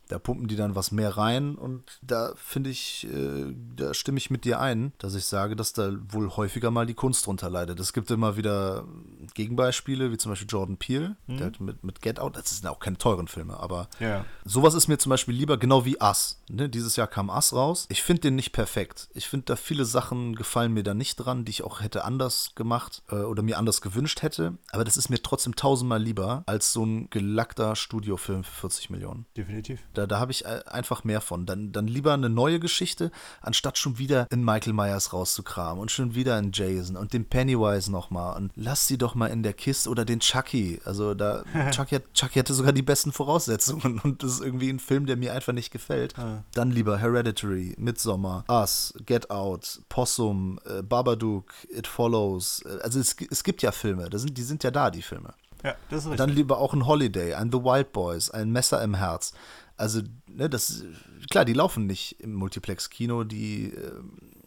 Da 0.07 0.19
pumpen 0.19 0.47
die 0.47 0.55
dann 0.55 0.75
was 0.75 0.91
mehr 0.91 1.17
rein 1.17 1.55
und 1.55 1.99
da 2.01 2.33
finde 2.35 2.69
ich, 2.69 3.07
äh, 3.11 3.53
da 3.75 3.93
stimme 3.93 4.17
ich 4.17 4.29
mit 4.29 4.45
dir 4.45 4.59
ein, 4.59 4.93
dass 4.97 5.15
ich 5.15 5.25
sage, 5.25 5.55
dass 5.55 5.73
da 5.73 5.91
wohl 6.09 6.29
häufiger 6.29 6.71
mal 6.71 6.85
die 6.85 6.93
Kunst 6.93 7.25
drunter 7.25 7.49
leidet. 7.49 7.79
Es 7.79 7.93
gibt 7.93 8.11
immer 8.11 8.37
wieder 8.37 8.85
Gegenbeispiele, 9.33 10.11
wie 10.11 10.17
zum 10.17 10.31
Beispiel 10.31 10.47
Jordan 10.49 10.77
Peele, 10.77 11.15
mhm. 11.27 11.37
der 11.37 11.47
hat 11.47 11.59
mit, 11.59 11.83
mit 11.83 12.01
Get 12.01 12.19
Out, 12.19 12.37
das 12.37 12.49
sind 12.49 12.67
auch 12.67 12.79
keine 12.79 12.97
teuren 12.97 13.27
Filme, 13.27 13.57
aber 13.59 13.89
ja. 13.99 14.25
sowas 14.43 14.73
ist 14.73 14.87
mir 14.87 14.97
zum 14.97 15.09
Beispiel 15.09 15.35
lieber, 15.35 15.57
genau 15.57 15.85
wie 15.85 15.97
Us. 16.01 16.41
Ne? 16.49 16.69
Dieses 16.69 16.95
Jahr 16.95 17.07
kam 17.07 17.29
Us 17.29 17.53
raus. 17.53 17.85
Ich 17.89 18.03
finde 18.03 18.21
den 18.21 18.35
nicht 18.35 18.51
perfekt. 18.51 19.09
Ich 19.13 19.27
finde, 19.27 19.45
da 19.45 19.55
viele 19.55 19.85
Sachen 19.85 20.35
gefallen 20.35 20.73
mir 20.73 20.83
da 20.83 20.93
nicht 20.93 21.15
dran, 21.17 21.45
die 21.45 21.51
ich 21.51 21.63
auch 21.63 21.81
hätte 21.81 22.03
anders 22.05 22.53
gemacht 22.55 23.03
äh, 23.09 23.15
oder 23.15 23.43
mir 23.43 23.57
anders 23.57 23.81
gewünscht 23.81 24.21
hätte. 24.21 24.57
Aber 24.71 24.83
das 24.83 24.97
ist 24.97 25.09
mir 25.09 25.21
trotzdem 25.21 25.55
tausendmal 25.55 26.01
lieber 26.01 26.43
als 26.45 26.73
so 26.73 26.85
ein 26.85 27.09
gelackter 27.09 27.75
Studiofilm 27.75 28.43
für 28.43 28.61
40 28.61 28.89
Millionen. 28.89 29.25
Definitiv. 29.35 29.81
Da, 29.97 30.07
da 30.07 30.19
habe 30.19 30.31
ich 30.31 30.45
äh, 30.45 30.61
einfach 30.67 31.03
mehr 31.03 31.21
von. 31.21 31.45
Dann, 31.45 31.71
dann 31.71 31.87
lieber 31.87 32.13
eine 32.13 32.29
neue 32.29 32.59
Geschichte, 32.59 33.11
anstatt 33.41 33.77
schon 33.77 33.97
wieder 33.97 34.27
in 34.31 34.43
Michael 34.43 34.73
Myers 34.73 35.13
rauszukramen 35.13 35.81
und 35.81 35.91
schon 35.91 36.15
wieder 36.15 36.37
in 36.37 36.51
Jason 36.53 36.97
und 36.97 37.13
den 37.13 37.25
Pennywise 37.25 37.91
nochmal. 37.91 38.37
Und 38.37 38.51
lass 38.55 38.87
sie 38.87 38.97
doch 38.97 39.15
mal 39.15 39.27
in 39.27 39.43
der 39.43 39.53
Kiste 39.53 39.89
oder 39.89 40.05
den 40.05 40.19
Chucky. 40.19 40.79
Also 40.85 41.13
da, 41.13 41.43
Chucky, 41.71 41.99
Chucky 42.13 42.39
hatte 42.39 42.53
sogar 42.53 42.73
die 42.73 42.81
besten 42.81 43.11
Voraussetzungen 43.11 43.99
und 44.03 44.23
das 44.23 44.33
ist 44.33 44.41
irgendwie 44.41 44.69
ein 44.69 44.79
Film, 44.79 45.05
der 45.05 45.17
mir 45.17 45.33
einfach 45.33 45.53
nicht 45.53 45.71
gefällt. 45.71 46.17
Ah. 46.17 46.43
Dann 46.53 46.71
lieber 46.71 46.97
Hereditary, 46.97 47.75
Midsommar, 47.77 48.45
Us, 48.49 48.93
Get 49.05 49.29
Out, 49.29 49.81
Possum, 49.89 50.59
äh, 50.65 50.81
Babadook, 50.81 51.51
It 51.69 51.87
Follows. 51.87 52.63
Äh, 52.65 52.81
also 52.83 52.99
es, 52.99 53.15
es 53.29 53.43
gibt 53.43 53.61
ja 53.61 53.71
Filme, 53.71 54.09
das 54.09 54.21
sind, 54.21 54.37
die 54.37 54.43
sind 54.43 54.63
ja 54.63 54.71
da, 54.71 54.91
die 54.91 55.01
Filme. 55.01 55.33
Ja, 55.65 55.75
das 55.89 56.01
ist 56.01 56.05
richtig. 56.05 56.17
Dann 56.17 56.29
lieber 56.29 56.59
auch 56.59 56.73
ein 56.73 56.85
Holiday, 56.85 57.33
ein 57.33 57.51
The 57.51 57.57
Wild 57.57 57.91
Boys, 57.91 58.29
ein 58.29 58.51
Messer 58.51 58.83
im 58.83 58.93
Herz. 58.93 59.33
Also, 59.77 60.01
ne, 60.27 60.49
das, 60.49 60.83
klar, 61.29 61.45
die 61.45 61.53
laufen 61.53 61.85
nicht 61.85 62.21
im 62.21 62.33
Multiplex-Kino, 62.33 63.23
die 63.23 63.71
äh, 63.71 63.91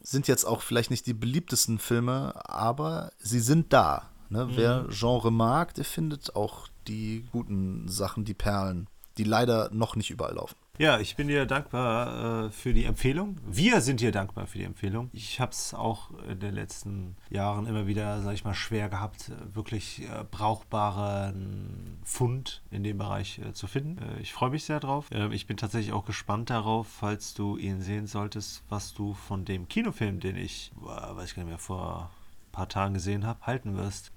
sind 0.02 0.26
jetzt 0.26 0.44
auch 0.44 0.62
vielleicht 0.62 0.90
nicht 0.90 1.06
die 1.06 1.14
beliebtesten 1.14 1.78
Filme, 1.78 2.32
aber 2.48 3.10
sie 3.18 3.40
sind 3.40 3.72
da. 3.72 4.10
Ne? 4.30 4.46
Mhm. 4.46 4.56
Wer 4.56 4.86
Genre 4.88 5.30
mag, 5.30 5.74
der 5.74 5.84
findet 5.84 6.34
auch 6.34 6.68
die 6.86 7.26
guten 7.30 7.88
Sachen, 7.88 8.24
die 8.24 8.34
Perlen, 8.34 8.88
die 9.18 9.24
leider 9.24 9.70
noch 9.72 9.96
nicht 9.96 10.10
überall 10.10 10.34
laufen. 10.34 10.56
Ja, 10.80 11.00
ich 11.00 11.16
bin 11.16 11.26
dir 11.26 11.44
dankbar 11.44 12.46
äh, 12.46 12.50
für 12.52 12.72
die 12.72 12.84
Empfehlung. 12.84 13.36
Wir 13.44 13.80
sind 13.80 13.98
dir 13.98 14.12
dankbar 14.12 14.46
für 14.46 14.58
die 14.58 14.64
Empfehlung. 14.64 15.10
Ich 15.12 15.40
habe 15.40 15.50
es 15.50 15.74
auch 15.74 16.10
in 16.30 16.38
den 16.38 16.54
letzten 16.54 17.16
Jahren 17.30 17.66
immer 17.66 17.88
wieder, 17.88 18.22
sage 18.22 18.36
ich 18.36 18.44
mal, 18.44 18.54
schwer 18.54 18.88
gehabt, 18.88 19.32
wirklich 19.52 20.02
äh, 20.02 20.24
brauchbaren 20.30 21.98
Fund 22.04 22.62
in 22.70 22.84
dem 22.84 22.96
Bereich 22.96 23.40
äh, 23.40 23.52
zu 23.52 23.66
finden. 23.66 23.98
Äh, 23.98 24.20
ich 24.20 24.32
freue 24.32 24.50
mich 24.50 24.62
sehr 24.62 24.78
drauf. 24.78 25.08
Ähm, 25.10 25.32
ich 25.32 25.48
bin 25.48 25.56
tatsächlich 25.56 25.92
auch 25.92 26.04
gespannt 26.04 26.48
darauf, 26.48 26.86
falls 26.86 27.34
du 27.34 27.56
ihn 27.56 27.80
sehen 27.80 28.06
solltest, 28.06 28.62
was 28.68 28.94
du 28.94 29.14
von 29.14 29.44
dem 29.44 29.66
Kinofilm, 29.66 30.20
den 30.20 30.36
ich, 30.36 30.70
weiß 30.76 31.30
ich 31.30 31.34
gar 31.34 31.42
nicht 31.42 31.50
mehr, 31.50 31.58
vor 31.58 32.08
ein 32.12 32.52
paar 32.52 32.68
Tagen 32.68 32.94
gesehen 32.94 33.26
habe, 33.26 33.40
halten 33.44 33.76
wirst. 33.76 34.12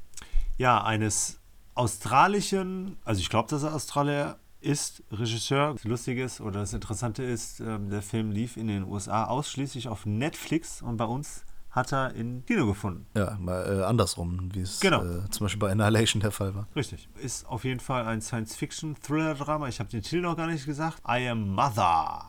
Ja, 0.60 0.84
eines 0.84 1.40
australischen, 1.74 2.98
also 3.04 3.20
ich 3.20 3.30
glaube, 3.30 3.50
dass 3.50 3.64
er 3.64 3.74
Australier 3.74 4.38
ist 4.62 5.04
Regisseur. 5.12 5.74
Das 5.74 5.84
Lustige 5.84 6.24
ist 6.24 6.40
oder 6.42 6.62
das 6.62 6.74
Interessante 6.74 7.24
ist, 7.24 7.60
ähm, 7.60 7.90
der 7.90 8.02
Film 8.02 8.32
lief 8.32 8.58
in 8.58 8.68
den 8.68 8.84
USA 8.86 9.26
ausschließlich 9.26 9.88
auf 9.88 10.06
Netflix 10.06 10.82
und 10.82 10.98
bei 10.98 11.06
uns 11.06 11.44
hat 11.72 11.94
er 11.94 12.14
in 12.16 12.46
Kino 12.46 12.66
gefunden. 12.68 13.06
Ja, 13.16 13.38
mal 13.40 13.80
äh, 13.80 13.84
andersrum, 13.84 14.50
wie 14.54 14.62
es 14.62 14.80
Genau. 14.82 15.04
äh, 15.04 15.30
zum 15.30 15.46
Beispiel 15.46 15.60
bei 15.60 15.72
Annihilation 15.72 16.20
der 16.22 16.32
Fall 16.32 16.54
war. 16.54 16.68
Richtig. 16.76 17.08
Ist 17.22 17.48
auf 17.48 17.64
jeden 17.64 17.80
Fall 17.80 18.06
ein 18.06 18.22
Science-Fiction-Thriller-Drama. 18.22 19.68
Ich 19.70 19.80
habe 19.80 19.90
den 19.90 20.02
Titel 20.02 20.22
noch 20.22 20.36
gar 20.36 20.48
nicht 20.48 20.66
gesagt. 20.66 21.02
I 21.08 21.30
am 21.30 21.50
Mother. 21.56 22.24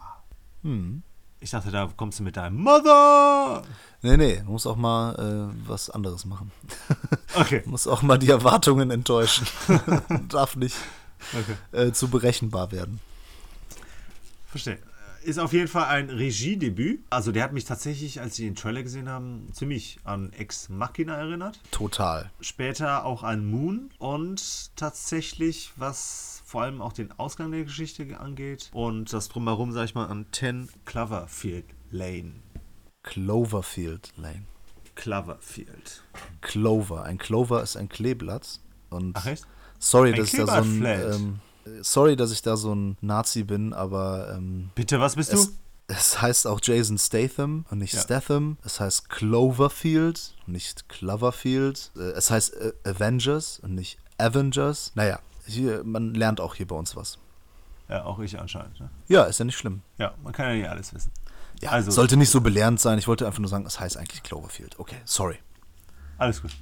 Hm. 0.62 1.02
Ich 1.40 1.50
dachte, 1.50 1.72
da 1.72 1.88
kommst 1.96 2.20
du 2.20 2.22
mit 2.22 2.36
deinem 2.36 2.62
Mother. 2.62 3.62
Nee, 4.02 4.16
nee, 4.16 4.36
man 4.44 4.52
muss 4.52 4.64
auch 4.64 4.76
mal 4.76 5.50
äh, 5.50 5.68
was 5.68 5.90
anderes 5.90 6.24
machen. 6.24 6.52
Okay. 7.34 7.62
muss 7.66 7.88
auch 7.88 8.02
mal 8.02 8.16
die 8.20 8.30
Erwartungen 8.30 8.92
enttäuschen. 8.92 9.48
Darf 10.28 10.54
nicht 10.54 10.76
okay. 11.32 11.56
äh, 11.88 11.92
zu 11.92 12.08
berechenbar 12.08 12.72
werden. 12.72 13.00
Verstehe. 14.46 14.78
Ist 15.24 15.38
auf 15.38 15.52
jeden 15.52 15.68
Fall 15.68 15.84
ein 15.84 16.10
Regiedebüt. 16.10 17.04
Also 17.08 17.30
der 17.30 17.44
hat 17.44 17.52
mich 17.52 17.64
tatsächlich, 17.64 18.20
als 18.20 18.38
ich 18.38 18.44
den 18.44 18.56
Trailer 18.56 18.82
gesehen 18.82 19.08
haben, 19.08 19.48
ziemlich 19.52 19.98
an 20.02 20.32
Ex 20.32 20.68
Machina 20.68 21.16
erinnert. 21.16 21.60
Total. 21.70 22.30
Später 22.40 23.04
auch 23.04 23.22
an 23.22 23.46
Moon 23.46 23.90
und 23.98 24.76
tatsächlich, 24.76 25.70
was 25.76 26.42
vor 26.44 26.62
allem 26.62 26.82
auch 26.82 26.92
den 26.92 27.12
Ausgang 27.12 27.52
der 27.52 27.62
Geschichte 27.62 28.18
angeht 28.18 28.68
und 28.72 29.12
das 29.12 29.28
drumherum, 29.28 29.70
sag 29.70 29.84
ich 29.84 29.94
mal, 29.94 30.06
an 30.06 30.26
10 30.32 30.68
Cloverfield 30.84 31.66
Lane. 31.92 32.34
Cloverfield 33.04 34.12
Lane. 34.16 34.44
Cloverfield. 34.96 36.02
Clover. 36.40 37.04
Ein 37.04 37.18
Clover 37.18 37.62
ist 37.62 37.76
ein 37.76 37.88
Kleeblatt. 37.88 38.60
Und 38.90 39.16
Ach 39.16 39.26
echt? 39.26 39.46
Sorry, 39.82 40.10
Ein 40.12 40.16
dass 40.18 40.32
ich 40.32 40.38
da 40.38 40.46
so 40.46 40.52
ein, 40.52 40.84
ähm, 40.84 41.40
sorry, 41.82 42.16
dass 42.16 42.30
ich 42.32 42.42
da 42.42 42.56
so 42.56 42.74
ein 42.74 42.96
Nazi 43.00 43.42
bin, 43.44 43.72
aber 43.72 44.34
ähm, 44.36 44.70
Bitte, 44.74 45.00
was 45.00 45.16
bist 45.16 45.32
du? 45.32 45.36
es, 45.36 45.52
es 45.88 46.22
heißt 46.22 46.46
auch 46.46 46.60
Jason 46.62 46.96
Statham 46.98 47.64
und 47.70 47.78
nicht 47.78 47.94
Ja. 47.94 48.00
Statham. 48.00 48.56
Es 48.64 48.80
heißt 48.80 49.08
Cloverfield 49.10 50.34
und 50.46 50.52
nicht 50.54 50.88
Cloverfield. 50.88 51.90
Äh, 51.96 52.00
Es 52.12 52.30
heißt 52.30 52.54
äh, 52.56 52.72
Avengers 52.84 53.58
und 53.60 53.74
nicht 53.74 53.98
Avengers. 54.18 54.92
Naja, 54.94 55.18
hier, 55.46 55.82
man 55.84 56.14
lernt 56.14 56.40
auch 56.40 56.54
hier 56.54 56.66
bei 56.66 56.76
uns 56.76 56.94
was. 56.96 57.18
Ja, 57.88 58.04
auch 58.04 58.18
ich 58.20 58.38
anscheinend. 58.38 58.80
Ne? 58.80 58.88
Ja, 59.08 59.24
ist 59.24 59.38
ja 59.38 59.44
nicht 59.44 59.56
schlimm. 59.58 59.82
Ja, 59.98 60.14
man 60.22 60.32
kann 60.32 60.46
ja 60.48 60.54
nicht 60.54 60.68
alles 60.68 60.94
wissen. 60.94 61.10
Ja, 61.60 61.70
Also- 61.70 61.90
sollte 61.90 62.16
nicht 62.16 62.30
so 62.30 62.40
belehrend 62.40 62.80
sein. 62.80 62.98
Ich 62.98 63.06
wollte 63.08 63.26
einfach 63.26 63.40
nur 63.40 63.48
sagen, 63.48 63.66
es 63.66 63.78
heißt 63.78 63.96
eigentlich 63.96 64.22
Cloverfield. 64.22 64.78
Okay, 64.78 64.96
sorry. 65.04 65.36
Alles 66.18 66.40
gut. 66.40 66.52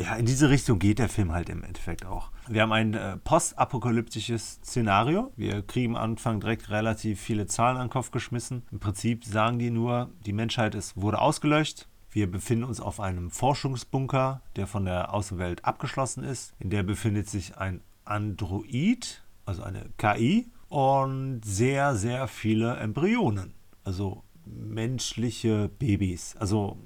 Ja, 0.00 0.14
in 0.14 0.26
diese 0.26 0.48
Richtung 0.48 0.78
geht 0.78 1.00
der 1.00 1.08
Film 1.08 1.32
halt 1.32 1.48
im 1.48 1.64
Endeffekt 1.64 2.06
auch. 2.06 2.30
Wir 2.48 2.62
haben 2.62 2.72
ein 2.72 2.94
äh, 2.94 3.16
postapokalyptisches 3.16 4.60
Szenario. 4.62 5.32
Wir 5.36 5.62
kriegen 5.62 5.96
am 5.96 6.02
Anfang 6.02 6.38
direkt 6.40 6.70
relativ 6.70 7.20
viele 7.20 7.46
Zahlen 7.46 7.76
an 7.76 7.86
den 7.86 7.92
Kopf 7.92 8.12
geschmissen. 8.12 8.62
Im 8.70 8.78
Prinzip 8.78 9.24
sagen 9.24 9.58
die 9.58 9.70
nur, 9.70 10.10
die 10.24 10.32
Menschheit 10.32 10.76
ist, 10.76 10.96
wurde 10.96 11.20
ausgelöscht. 11.20 11.88
Wir 12.10 12.30
befinden 12.30 12.64
uns 12.64 12.80
auf 12.80 13.00
einem 13.00 13.30
Forschungsbunker, 13.30 14.40
der 14.56 14.66
von 14.66 14.84
der 14.84 15.12
Außenwelt 15.12 15.64
abgeschlossen 15.64 16.22
ist. 16.22 16.54
In 16.58 16.70
der 16.70 16.84
befindet 16.84 17.28
sich 17.28 17.58
ein 17.58 17.80
Android, 18.04 19.22
also 19.46 19.62
eine 19.62 19.90
KI, 19.98 20.46
und 20.68 21.40
sehr, 21.44 21.96
sehr 21.96 22.28
viele 22.28 22.76
Embryonen. 22.76 23.54
Also 23.84 24.22
menschliche 24.44 25.68
Babys. 25.68 26.36
Also 26.36 26.78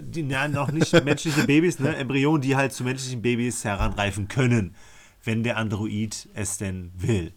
die 0.00 0.22
nein, 0.22 0.52
noch 0.52 0.70
nicht 0.70 0.92
menschliche 1.04 1.44
Babys, 1.44 1.78
ne? 1.78 1.96
Embryonen, 1.96 2.42
die 2.42 2.56
halt 2.56 2.72
zu 2.72 2.84
menschlichen 2.84 3.22
Babys 3.22 3.64
heranreifen 3.64 4.28
können, 4.28 4.74
wenn 5.24 5.42
der 5.42 5.56
Android 5.56 6.28
es 6.34 6.58
denn 6.58 6.92
will. 6.96 7.32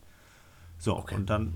So, 0.77 1.03
und 1.11 1.29
dann 1.29 1.53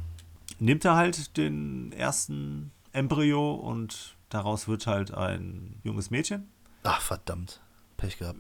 nimmt 0.59 0.85
er 0.85 0.95
halt 0.95 1.37
den 1.37 1.91
ersten 1.91 2.71
Embryo 2.93 3.53
und 3.53 4.15
daraus 4.29 4.67
wird 4.67 4.87
halt 4.87 5.13
ein 5.13 5.79
junges 5.83 6.09
Mädchen. 6.09 6.47
Ach, 6.83 7.01
verdammt. 7.01 7.61
Pech 7.97 8.17
gehabt. 8.17 8.39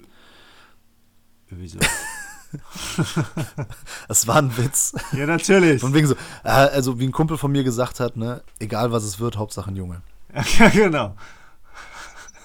Wieso? 1.49 1.79
Das 4.07 4.25
war 4.25 4.37
ein 4.37 4.55
Witz. 4.57 4.93
ja, 5.11 5.25
natürlich. 5.25 5.81
Von 5.81 5.93
wegen 5.93 6.07
so, 6.07 6.15
äh, 6.45 6.49
also 6.49 6.97
wie 6.97 7.05
ein 7.05 7.11
Kumpel 7.11 7.37
von 7.37 7.51
mir 7.51 7.65
gesagt 7.65 7.99
hat, 7.99 8.15
ne, 8.15 8.41
egal 8.59 8.93
was 8.93 9.03
es 9.03 9.19
wird, 9.19 9.37
Hauptsache 9.37 9.69
ein 9.69 9.75
Junge. 9.75 10.01
ja, 10.59 10.69
genau. 10.69 11.15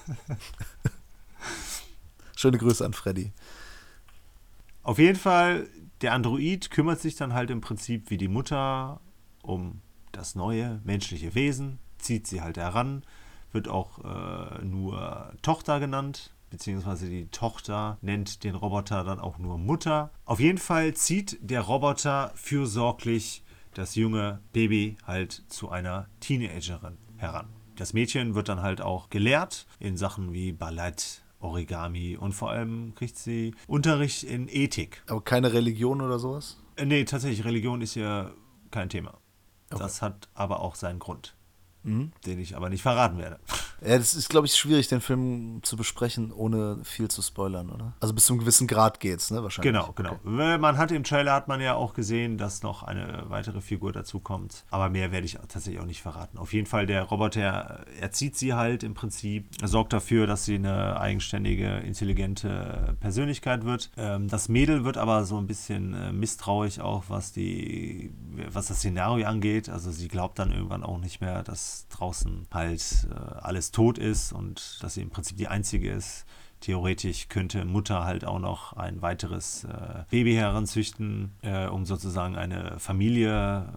Schöne 2.35 2.57
Grüße 2.57 2.85
an 2.85 2.93
Freddy. 2.93 3.31
Auf 4.83 4.99
jeden 4.99 5.17
Fall, 5.17 5.67
der 6.01 6.13
Android 6.13 6.69
kümmert 6.71 6.99
sich 6.99 7.15
dann 7.15 7.33
halt 7.33 7.49
im 7.49 7.61
Prinzip 7.61 8.09
wie 8.09 8.17
die 8.17 8.27
Mutter 8.27 8.99
um 9.41 9.81
das 10.11 10.35
neue 10.35 10.81
menschliche 10.83 11.35
Wesen, 11.35 11.79
zieht 11.97 12.27
sie 12.27 12.41
halt 12.41 12.57
heran, 12.57 13.03
wird 13.51 13.67
auch 13.67 13.99
äh, 14.03 14.63
nur 14.63 15.33
Tochter 15.41 15.79
genannt, 15.79 16.33
beziehungsweise 16.49 17.09
die 17.09 17.27
Tochter 17.27 17.97
nennt 18.01 18.43
den 18.43 18.55
Roboter 18.55 19.03
dann 19.03 19.19
auch 19.19 19.37
nur 19.37 19.57
Mutter. 19.57 20.11
Auf 20.25 20.39
jeden 20.39 20.57
Fall 20.57 20.93
zieht 20.93 21.37
der 21.41 21.61
Roboter 21.61 22.31
fürsorglich 22.35 23.43
das 23.73 23.95
junge 23.95 24.39
Baby 24.51 24.97
halt 25.05 25.43
zu 25.47 25.69
einer 25.69 26.07
Teenagerin 26.19 26.97
heran. 27.17 27.47
Das 27.75 27.93
Mädchen 27.93 28.35
wird 28.35 28.49
dann 28.49 28.61
halt 28.61 28.81
auch 28.81 29.09
gelehrt 29.09 29.65
in 29.79 29.97
Sachen 29.97 30.33
wie 30.33 30.51
Ballett, 30.51 31.23
Origami 31.39 32.17
und 32.17 32.33
vor 32.33 32.51
allem 32.51 32.93
kriegt 32.95 33.17
sie 33.17 33.53
Unterricht 33.67 34.23
in 34.23 34.47
Ethik. 34.47 35.03
Aber 35.07 35.21
keine 35.21 35.53
Religion 35.53 36.01
oder 36.01 36.19
sowas? 36.19 36.61
Äh, 36.75 36.85
nee, 36.85 37.03
tatsächlich, 37.03 37.45
Religion 37.45 37.81
ist 37.81 37.95
ja 37.95 38.31
kein 38.71 38.89
Thema. 38.89 39.17
Das 39.69 40.01
hat 40.03 40.29
aber 40.35 40.59
auch 40.59 40.75
seinen 40.75 40.99
Grund, 40.99 41.35
den 41.83 42.39
ich 42.39 42.55
aber 42.55 42.69
nicht 42.69 42.83
verraten 42.83 43.17
werde. 43.17 43.39
Ja, 43.85 43.97
das 43.97 44.13
ist, 44.13 44.29
glaube 44.29 44.47
ich, 44.47 44.55
schwierig, 44.55 44.87
den 44.87 45.01
Film 45.01 45.59
zu 45.63 45.75
besprechen, 45.75 46.31
ohne 46.31 46.79
viel 46.83 47.09
zu 47.09 47.21
spoilern, 47.21 47.69
oder? 47.69 47.93
Also 47.99 48.13
bis 48.13 48.25
zu 48.25 48.33
einem 48.33 48.39
gewissen 48.39 48.67
Grad 48.67 48.99
geht's, 48.99 49.31
ne? 49.31 49.43
Wahrscheinlich. 49.43 49.73
Genau, 49.73 49.91
genau. 49.93 50.19
Weil 50.23 50.57
Man 50.57 50.77
hat 50.77 50.91
im 50.91 51.03
Trailer 51.03 51.33
hat 51.33 51.47
man 51.47 51.59
ja 51.59 51.75
auch 51.75 51.93
gesehen, 51.93 52.37
dass 52.37 52.63
noch 52.63 52.83
eine 52.83 53.25
weitere 53.27 53.61
Figur 53.61 53.91
dazu 53.91 54.19
kommt. 54.19 54.63
Aber 54.69 54.89
mehr 54.89 55.11
werde 55.11 55.25
ich 55.25 55.33
tatsächlich 55.33 55.79
auch 55.81 55.85
nicht 55.85 56.01
verraten. 56.01 56.37
Auf 56.37 56.53
jeden 56.53 56.67
Fall, 56.67 56.85
der 56.85 57.03
Roboter 57.03 57.85
erzieht 57.99 58.37
sie 58.37 58.53
halt 58.53 58.83
im 58.83 58.93
Prinzip, 58.93 59.47
sorgt 59.63 59.91
dafür, 59.91 60.27
dass 60.27 60.45
sie 60.45 60.55
eine 60.55 60.99
eigenständige, 60.99 61.77
intelligente 61.79 62.95
Persönlichkeit 63.01 63.65
wird. 63.65 63.91
Ähm, 63.97 64.29
das 64.29 64.47
Mädel 64.47 64.85
wird 64.85 64.97
aber 64.97 65.25
so 65.25 65.37
ein 65.37 65.47
bisschen 65.47 65.93
äh, 65.93 66.13
misstrauisch 66.13 66.79
auch, 66.79 67.05
was 67.09 67.33
die, 67.33 68.13
was 68.49 68.67
das 68.67 68.77
Szenario 68.77 69.27
angeht. 69.27 69.67
Also 69.69 69.91
sie 69.91 70.07
glaubt 70.07 70.39
dann 70.39 70.51
irgendwann 70.51 70.83
auch 70.83 70.99
nicht 70.99 71.19
mehr, 71.19 71.43
dass 71.43 71.87
draußen 71.89 72.47
halt 72.53 73.07
äh, 73.09 73.39
alles 73.41 73.72
tot 73.73 73.97
ist 73.97 74.31
und 74.31 74.77
dass 74.81 74.93
sie 74.93 75.01
im 75.01 75.09
Prinzip 75.09 75.35
die 75.37 75.49
einzige 75.49 75.91
ist. 75.91 76.25
Theoretisch 76.61 77.27
könnte 77.27 77.65
Mutter 77.65 78.05
halt 78.05 78.23
auch 78.23 78.39
noch 78.39 78.71
ein 78.71 79.01
weiteres 79.01 79.65
äh, 79.65 80.05
Baby 80.09 80.35
heranzüchten, 80.35 81.33
äh, 81.41 81.67
um 81.67 81.85
sozusagen 81.85 82.37
eine 82.37 82.79
Familie 82.79 83.67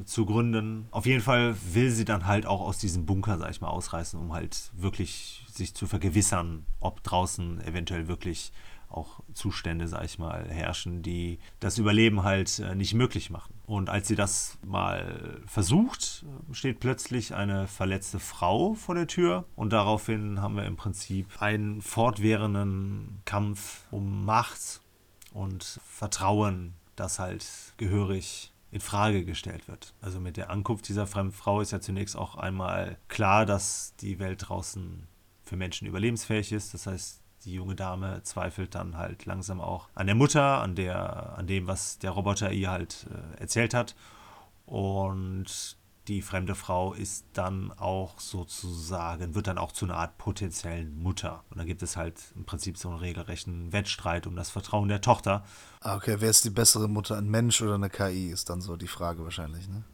äh, 0.00 0.04
zu 0.04 0.26
gründen. 0.26 0.86
Auf 0.90 1.06
jeden 1.06 1.22
Fall 1.22 1.56
will 1.72 1.90
sie 1.90 2.04
dann 2.04 2.26
halt 2.26 2.44
auch 2.44 2.60
aus 2.60 2.76
diesem 2.76 3.06
Bunker, 3.06 3.38
sag 3.38 3.50
ich 3.50 3.62
mal, 3.62 3.68
ausreißen, 3.68 4.20
um 4.20 4.34
halt 4.34 4.70
wirklich 4.76 5.46
sich 5.50 5.72
zu 5.74 5.86
vergewissern, 5.86 6.66
ob 6.78 7.02
draußen 7.02 7.62
eventuell 7.62 8.06
wirklich 8.06 8.52
auch 8.90 9.20
Zustände, 9.32 9.88
sag 9.88 10.04
ich 10.04 10.18
mal, 10.18 10.46
herrschen, 10.48 11.02
die 11.02 11.38
das 11.60 11.78
Überleben 11.78 12.22
halt 12.22 12.58
äh, 12.58 12.74
nicht 12.74 12.92
möglich 12.92 13.30
machen. 13.30 13.54
Und 13.70 13.88
als 13.88 14.08
sie 14.08 14.16
das 14.16 14.58
mal 14.66 15.40
versucht, 15.46 16.24
steht 16.50 16.80
plötzlich 16.80 17.36
eine 17.36 17.68
verletzte 17.68 18.18
Frau 18.18 18.74
vor 18.74 18.96
der 18.96 19.06
Tür 19.06 19.44
und 19.54 19.72
daraufhin 19.72 20.42
haben 20.42 20.56
wir 20.56 20.64
im 20.64 20.74
Prinzip 20.74 21.40
einen 21.40 21.80
fortwährenden 21.80 23.20
Kampf 23.26 23.86
um 23.92 24.24
Macht 24.24 24.80
und 25.32 25.78
Vertrauen, 25.86 26.74
das 26.96 27.20
halt 27.20 27.46
gehörig 27.76 28.52
in 28.72 28.80
Frage 28.80 29.24
gestellt 29.24 29.68
wird. 29.68 29.94
Also 30.00 30.18
mit 30.18 30.36
der 30.36 30.50
Ankunft 30.50 30.88
dieser 30.88 31.06
fremden 31.06 31.30
Frau 31.30 31.60
ist 31.60 31.70
ja 31.70 31.80
zunächst 31.80 32.16
auch 32.16 32.34
einmal 32.34 32.98
klar, 33.06 33.46
dass 33.46 33.94
die 34.00 34.18
Welt 34.18 34.48
draußen 34.48 35.06
für 35.44 35.56
Menschen 35.56 35.86
überlebensfähig 35.86 36.50
ist. 36.50 36.74
Das 36.74 36.88
heißt, 36.88 37.19
die 37.44 37.54
junge 37.54 37.74
Dame 37.74 38.22
zweifelt 38.22 38.74
dann 38.74 38.96
halt 38.96 39.26
langsam 39.26 39.60
auch 39.60 39.88
an 39.94 40.06
der 40.06 40.14
Mutter, 40.14 40.60
an 40.60 40.74
der, 40.74 41.36
an 41.36 41.46
dem, 41.46 41.66
was 41.66 41.98
der 41.98 42.10
Roboter 42.10 42.52
ihr 42.52 42.70
halt 42.70 43.06
äh, 43.10 43.40
erzählt 43.40 43.74
hat. 43.74 43.94
Und 44.66 45.76
die 46.08 46.22
fremde 46.22 46.54
Frau 46.54 46.92
ist 46.92 47.24
dann 47.34 47.72
auch 47.72 48.18
sozusagen, 48.20 49.34
wird 49.34 49.46
dann 49.46 49.58
auch 49.58 49.72
zu 49.72 49.84
einer 49.84 49.96
Art 49.96 50.18
potenziellen 50.18 51.00
Mutter. 51.00 51.44
Und 51.50 51.58
dann 51.58 51.66
gibt 51.66 51.82
es 51.82 51.96
halt 51.96 52.20
im 52.34 52.44
Prinzip 52.44 52.76
so 52.78 52.88
einen 52.88 52.98
regelrechten 52.98 53.72
Wettstreit 53.72 54.26
um 54.26 54.36
das 54.36 54.50
Vertrauen 54.50 54.88
der 54.88 55.00
Tochter. 55.00 55.44
Ah, 55.80 55.96
okay, 55.96 56.16
wer 56.18 56.30
ist 56.30 56.44
die 56.44 56.50
bessere 56.50 56.88
Mutter, 56.88 57.16
ein 57.16 57.28
Mensch 57.28 57.62
oder 57.62 57.74
eine 57.74 57.90
KI, 57.90 58.28
ist 58.28 58.50
dann 58.50 58.60
so 58.60 58.76
die 58.76 58.88
Frage 58.88 59.22
wahrscheinlich, 59.24 59.68
ne? 59.68 59.84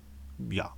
Ja, 0.50 0.74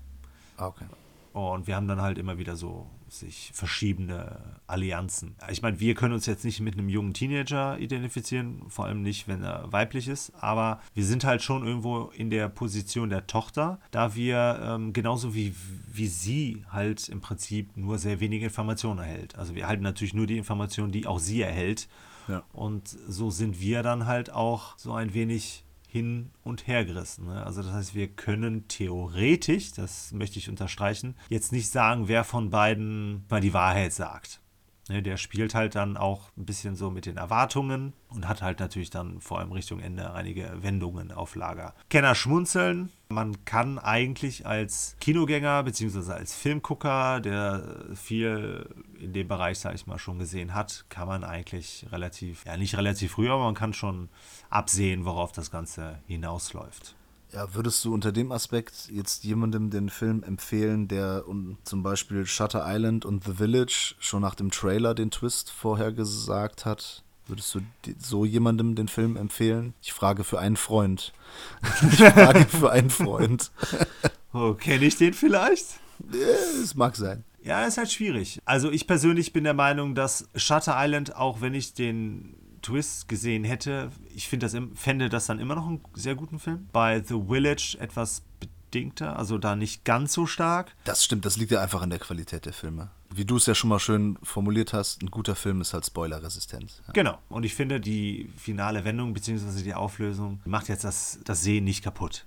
Ah, 0.59 0.67
okay. 0.67 0.87
Und 1.33 1.67
wir 1.67 1.77
haben 1.77 1.89
dann 1.89 2.01
halt 2.01 2.19
immer 2.19 2.39
wieder 2.39 2.57
so 2.57 2.91
sich 3.09 3.51
verschiebende 3.55 4.39
Allianzen. 4.67 5.37
Ich 5.51 5.63
meine, 5.63 5.81
wir 5.81 5.95
können 5.95 6.15
uns 6.15 6.27
jetzt 6.27 6.45
nicht 6.45 6.61
mit 6.61 6.75
einem 6.75 6.89
jungen 6.89 7.15
Teenager 7.15 7.79
identifizieren, 7.79 8.63
vor 8.69 8.87
allem 8.87 9.03
nicht, 9.03 9.29
wenn 9.29 9.43
er 9.43 9.73
weiblich 9.73 10.09
ist, 10.09 10.33
aber 10.41 10.81
wir 10.95 11.05
sind 11.05 11.25
halt 11.25 11.43
schon 11.43 11.67
irgendwo 11.67 12.11
in 12.15 12.31
der 12.31 12.49
Position 12.49 13.09
der 13.09 13.27
Tochter, 13.27 13.79
da 13.91 14.15
wir 14.15 14.61
ähm, 14.63 14.93
genauso 14.93 15.35
wie, 15.35 15.55
wie 15.91 16.07
sie 16.07 16.65
halt 16.71 17.09
im 17.09 17.21
Prinzip 17.21 17.77
nur 17.77 17.99
sehr 17.99 18.21
wenige 18.21 18.47
Informationen 18.47 18.99
erhält. 18.99 19.37
Also 19.37 19.55
wir 19.55 19.63
erhalten 19.63 19.83
natürlich 19.83 20.15
nur 20.15 20.27
die 20.27 20.39
Informationen, 20.39 20.93
die 20.93 21.07
auch 21.07 21.19
sie 21.19 21.43
erhält. 21.43 21.89
Ja. 22.29 22.43
Und 22.53 22.89
so 22.89 23.31
sind 23.31 23.61
wir 23.61 23.83
dann 23.83 24.07
halt 24.07 24.31
auch 24.31 24.77
so 24.77 24.93
ein 24.93 25.15
wenig 25.15 25.65
hin 25.91 26.31
und 26.45 26.67
her 26.67 26.85
gerissen. 26.85 27.27
Ne? 27.27 27.45
Also 27.45 27.63
das 27.63 27.73
heißt, 27.73 27.95
wir 27.95 28.09
können 28.09 28.69
theoretisch, 28.69 29.73
das 29.73 30.13
möchte 30.13 30.39
ich 30.39 30.51
unterstreichen, 30.51 31.17
jetzt 31.31 31.51
nicht 31.51 31.71
sagen, 31.71 32.09
wer 32.09 32.25
von 32.25 32.51
beiden 32.51 33.25
mal 33.31 33.41
die 33.41 33.55
Wahrheit 33.55 33.95
sagt. 33.95 34.41
Ne, 34.89 35.03
der 35.03 35.19
spielt 35.19 35.55
halt 35.55 35.75
dann 35.75 35.99
auch 35.99 36.31
ein 36.39 36.47
bisschen 36.47 36.75
so 36.75 36.91
mit 36.91 37.05
den 37.05 37.19
Erwartungen 37.19 37.93
und 38.09 38.27
hat 38.27 38.41
halt 38.41 38.59
natürlich 38.59 38.89
dann 38.89 39.21
vor 39.21 39.39
allem 39.39 39.53
Richtung 39.53 39.81
Ende 39.81 40.15
einige 40.15 40.51
Wendungen 40.63 41.13
auf 41.13 41.35
Lager. 41.35 41.75
Kenner 41.91 42.15
schmunzeln. 42.15 42.91
Man 43.11 43.45
kann 43.45 43.79
eigentlich 43.79 44.47
als 44.47 44.97
Kinogänger 44.99 45.63
bzw. 45.63 46.13
als 46.13 46.35
Filmgucker, 46.35 47.21
der 47.21 47.85
viel 47.95 48.67
in 48.99 49.13
dem 49.13 49.29
Bereich, 49.29 49.59
sage 49.59 49.77
ich 49.77 49.87
mal, 49.87 49.99
schon 49.99 50.19
gesehen 50.19 50.55
hat, 50.55 50.87
kann 50.89 51.07
man 51.07 51.23
eigentlich 51.23 51.87
relativ, 51.93 52.47
ja 52.47 52.57
nicht 52.57 52.77
relativ 52.77 53.13
früh, 53.13 53.29
aber 53.29 53.45
man 53.45 53.55
kann 53.55 53.75
schon 53.75 54.09
absehen, 54.49 55.05
worauf 55.05 55.33
das 55.33 55.51
Ganze 55.51 55.99
hinausläuft. 56.07 56.98
Ja, 57.33 57.55
würdest 57.55 57.85
du 57.85 57.93
unter 57.93 58.11
dem 58.11 58.33
Aspekt 58.33 58.89
jetzt 58.91 59.23
jemandem 59.25 59.71
den 59.71 59.91
Film 59.91 60.23
empfehlen, 60.23 60.89
der 60.89 61.25
um, 61.29 61.59
zum 61.65 61.83
Beispiel 61.83 62.27
Shutter 62.27 62.65
Island 62.67 63.05
und 63.05 63.25
The 63.25 63.35
Village 63.35 63.95
schon 63.99 64.23
nach 64.23 64.35
dem 64.35 64.51
Trailer 64.51 64.95
den 64.95 65.11
Twist 65.11 65.51
vorhergesagt 65.51 66.65
hat? 66.65 67.03
Würdest 67.27 67.55
du 67.55 67.61
so 67.99 68.25
jemandem 68.25 68.75
den 68.75 68.89
Film 68.89 69.17
empfehlen? 69.17 69.75
Ich 69.83 69.93
frage 69.93 70.25
für 70.25 70.39
einen 70.39 70.57
Freund. 70.57 71.13
ich 71.93 71.99
frage 71.99 72.47
für 72.47 72.71
einen 72.71 72.89
Freund. 72.89 73.51
oh, 74.33 74.55
kenne 74.55 74.87
ich 74.87 74.97
den 74.97 75.13
vielleicht? 75.13 75.67
Es 76.11 76.75
mag 76.75 76.97
sein. 76.97 77.25
Ja, 77.43 77.67
ist 77.67 77.77
halt 77.77 77.93
schwierig. 77.93 78.41
Also 78.47 78.71
ich 78.71 78.87
persönlich 78.87 79.35
bin 79.35 79.45
der 79.45 79.55
Meinung, 79.55 79.95
dass 79.95 80.29
Shutter 80.35 80.75
Island, 80.77 81.15
auch 81.15 81.43
wenn 81.43 81.53
ich 81.53 81.75
den 81.75 82.35
Twist 82.69 83.09
gesehen 83.09 83.45
hätte, 83.45 83.91
ich 84.15 84.29
finde 84.29 84.47
das, 84.47 84.57
fände 84.75 85.09
das 85.09 85.27
dann 85.27 85.39
immer 85.39 85.55
noch 85.55 85.67
einen 85.67 85.81
sehr 85.95 86.15
guten 86.15 86.39
Film. 86.39 86.69
Bei 86.73 87.03
The 87.03 87.23
Village 87.29 87.79
etwas 87.81 88.23
bedingter, 88.41 89.19
also 89.19 89.39
da 89.39 89.57
nicht 89.57 89.85
ganz 89.85 90.13
so 90.13 90.27
stark. 90.27 90.77
Das 90.85 91.03
stimmt, 91.03 91.25
das 91.25 91.39
liegt 91.39 91.51
ja 91.51 91.63
einfach 91.63 91.81
an 91.81 91.91
der 91.91 91.99
Qualität 91.99 92.45
der 92.45 92.53
Filme. 92.53 92.91
Wie 93.11 93.25
du 93.25 93.37
es 93.37 93.47
ja 93.47 93.55
schon 93.55 93.71
mal 93.71 93.79
schön 93.79 94.19
formuliert 94.23 94.75
hast, 94.75 95.03
ein 95.03 95.11
guter 95.11 95.35
Film 95.35 95.63
ist 95.63 95.73
halt 95.73 95.87
spoilerresistent. 95.87 96.83
Ja. 96.87 96.93
Genau, 96.93 97.19
und 97.31 97.45
ich 97.45 97.55
finde, 97.55 97.81
die 97.81 98.31
finale 98.37 98.85
Wendung 98.85 99.15
bzw. 99.15 99.63
die 99.63 99.75
Auflösung 99.75 100.41
macht 100.45 100.69
jetzt 100.69 100.85
das, 100.85 101.21
das 101.25 101.43
Sehen 101.43 101.65
nicht 101.65 101.83
kaputt. 101.83 102.27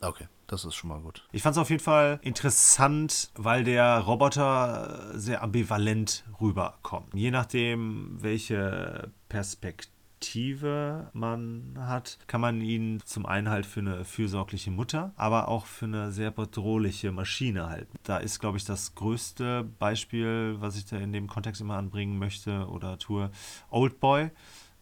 Okay, 0.00 0.26
das 0.46 0.64
ist 0.64 0.74
schon 0.74 0.88
mal 0.88 1.00
gut. 1.00 1.26
Ich 1.32 1.42
fand 1.42 1.56
es 1.56 1.58
auf 1.60 1.70
jeden 1.70 1.82
Fall 1.82 2.18
interessant, 2.22 3.30
weil 3.34 3.64
der 3.64 3.98
Roboter 4.00 5.12
sehr 5.14 5.42
ambivalent 5.42 6.24
rüberkommt. 6.40 7.14
Je 7.14 7.30
nachdem, 7.30 8.16
welche 8.20 9.10
Perspektive 9.28 11.10
man 11.12 11.74
hat, 11.78 12.18
kann 12.26 12.40
man 12.40 12.60
ihn 12.60 13.00
zum 13.04 13.26
einen 13.26 13.50
halt 13.50 13.66
für 13.66 13.80
eine 13.80 14.04
fürsorgliche 14.04 14.70
Mutter, 14.70 15.12
aber 15.16 15.48
auch 15.48 15.66
für 15.66 15.86
eine 15.86 16.12
sehr 16.12 16.30
bedrohliche 16.30 17.12
Maschine 17.12 17.68
halten. 17.68 17.98
Da 18.02 18.18
ist, 18.18 18.40
glaube 18.40 18.58
ich, 18.58 18.64
das 18.64 18.94
größte 18.94 19.64
Beispiel, 19.78 20.56
was 20.58 20.76
ich 20.76 20.86
da 20.86 20.96
in 20.96 21.12
dem 21.12 21.26
Kontext 21.26 21.60
immer 21.60 21.76
anbringen 21.76 22.18
möchte 22.18 22.66
oder 22.68 22.98
tue, 22.98 23.30
Oldboy. 23.70 24.30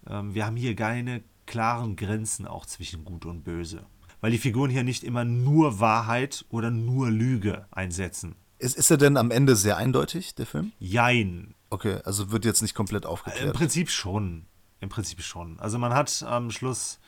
Ähm, 0.08 0.34
wir 0.34 0.46
haben 0.46 0.56
hier 0.56 0.76
keine 0.76 1.22
klaren 1.46 1.96
Grenzen 1.96 2.46
auch 2.46 2.64
zwischen 2.64 3.04
Gut 3.04 3.26
und 3.26 3.44
Böse 3.44 3.86
weil 4.24 4.30
die 4.30 4.38
Figuren 4.38 4.70
hier 4.70 4.84
nicht 4.84 5.04
immer 5.04 5.22
nur 5.26 5.80
Wahrheit 5.80 6.46
oder 6.48 6.70
nur 6.70 7.10
Lüge 7.10 7.66
einsetzen. 7.70 8.36
Ist, 8.56 8.74
ist 8.74 8.90
er 8.90 8.96
denn 8.96 9.18
am 9.18 9.30
Ende 9.30 9.54
sehr 9.54 9.76
eindeutig, 9.76 10.34
der 10.34 10.46
Film? 10.46 10.72
Jein. 10.78 11.54
Okay, 11.68 11.98
also 12.04 12.32
wird 12.32 12.46
jetzt 12.46 12.62
nicht 12.62 12.74
komplett 12.74 13.04
aufgeklärt. 13.04 13.48
Im 13.48 13.52
Prinzip 13.52 13.90
schon. 13.90 14.46
Im 14.80 14.88
Prinzip 14.88 15.20
schon. 15.20 15.60
Also 15.60 15.78
man 15.78 15.92
hat 15.92 16.22
am 16.26 16.50
Schluss, 16.50 17.00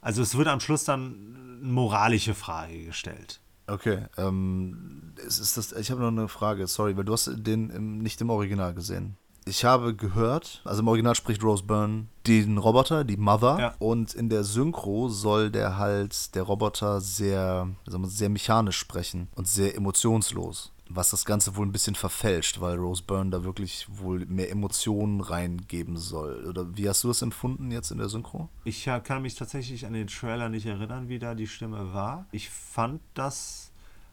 also 0.00 0.22
es 0.22 0.36
wird 0.36 0.46
am 0.46 0.60
Schluss 0.60 0.84
dann 0.84 1.58
eine 1.64 1.72
moralische 1.72 2.32
Frage 2.32 2.84
gestellt. 2.84 3.40
Okay, 3.66 4.04
ähm, 4.16 5.14
ist 5.16 5.56
das, 5.56 5.72
ich 5.72 5.90
habe 5.90 6.00
noch 6.00 6.12
eine 6.12 6.28
Frage, 6.28 6.68
sorry, 6.68 6.96
weil 6.96 7.04
du 7.04 7.12
hast 7.12 7.28
den 7.38 7.70
im, 7.70 7.98
nicht 7.98 8.20
im 8.20 8.30
Original 8.30 8.72
gesehen 8.72 9.16
ich 9.44 9.64
habe 9.64 9.94
gehört, 9.94 10.62
also 10.64 10.80
im 10.80 10.88
Original 10.88 11.14
spricht 11.14 11.42
Rose 11.42 11.64
Byrne 11.64 12.06
den 12.26 12.58
Roboter, 12.58 13.04
die 13.04 13.16
Mother. 13.16 13.58
Ja. 13.58 13.74
Und 13.78 14.14
in 14.14 14.28
der 14.28 14.44
Synchro 14.44 15.08
soll 15.08 15.50
der 15.50 15.78
halt, 15.78 16.34
der 16.34 16.44
Roboter 16.44 17.00
sehr, 17.00 17.68
sagen 17.86 18.04
wir, 18.04 18.08
sehr 18.08 18.28
mechanisch 18.28 18.78
sprechen 18.78 19.28
und 19.34 19.48
sehr 19.48 19.76
emotionslos. 19.76 20.72
Was 20.88 21.10
das 21.10 21.24
Ganze 21.24 21.56
wohl 21.56 21.66
ein 21.66 21.72
bisschen 21.72 21.94
verfälscht, 21.94 22.60
weil 22.60 22.76
Rose 22.76 23.02
Byrne 23.02 23.30
da 23.30 23.44
wirklich 23.44 23.86
wohl 23.88 24.26
mehr 24.26 24.50
Emotionen 24.50 25.20
reingeben 25.22 25.96
soll. 25.96 26.44
Oder 26.44 26.76
wie 26.76 26.88
hast 26.88 27.02
du 27.02 27.08
das 27.08 27.22
empfunden 27.22 27.70
jetzt 27.70 27.90
in 27.90 27.98
der 27.98 28.10
Synchro? 28.10 28.50
Ich 28.64 28.84
kann 28.84 29.22
mich 29.22 29.34
tatsächlich 29.34 29.86
an 29.86 29.94
den 29.94 30.06
Trailer 30.06 30.50
nicht 30.50 30.66
erinnern, 30.66 31.08
wie 31.08 31.18
da 31.18 31.34
die 31.34 31.46
Stimme 31.46 31.94
war. 31.94 32.26
Ich 32.30 32.50
fand, 32.50 33.00
das 33.14 33.71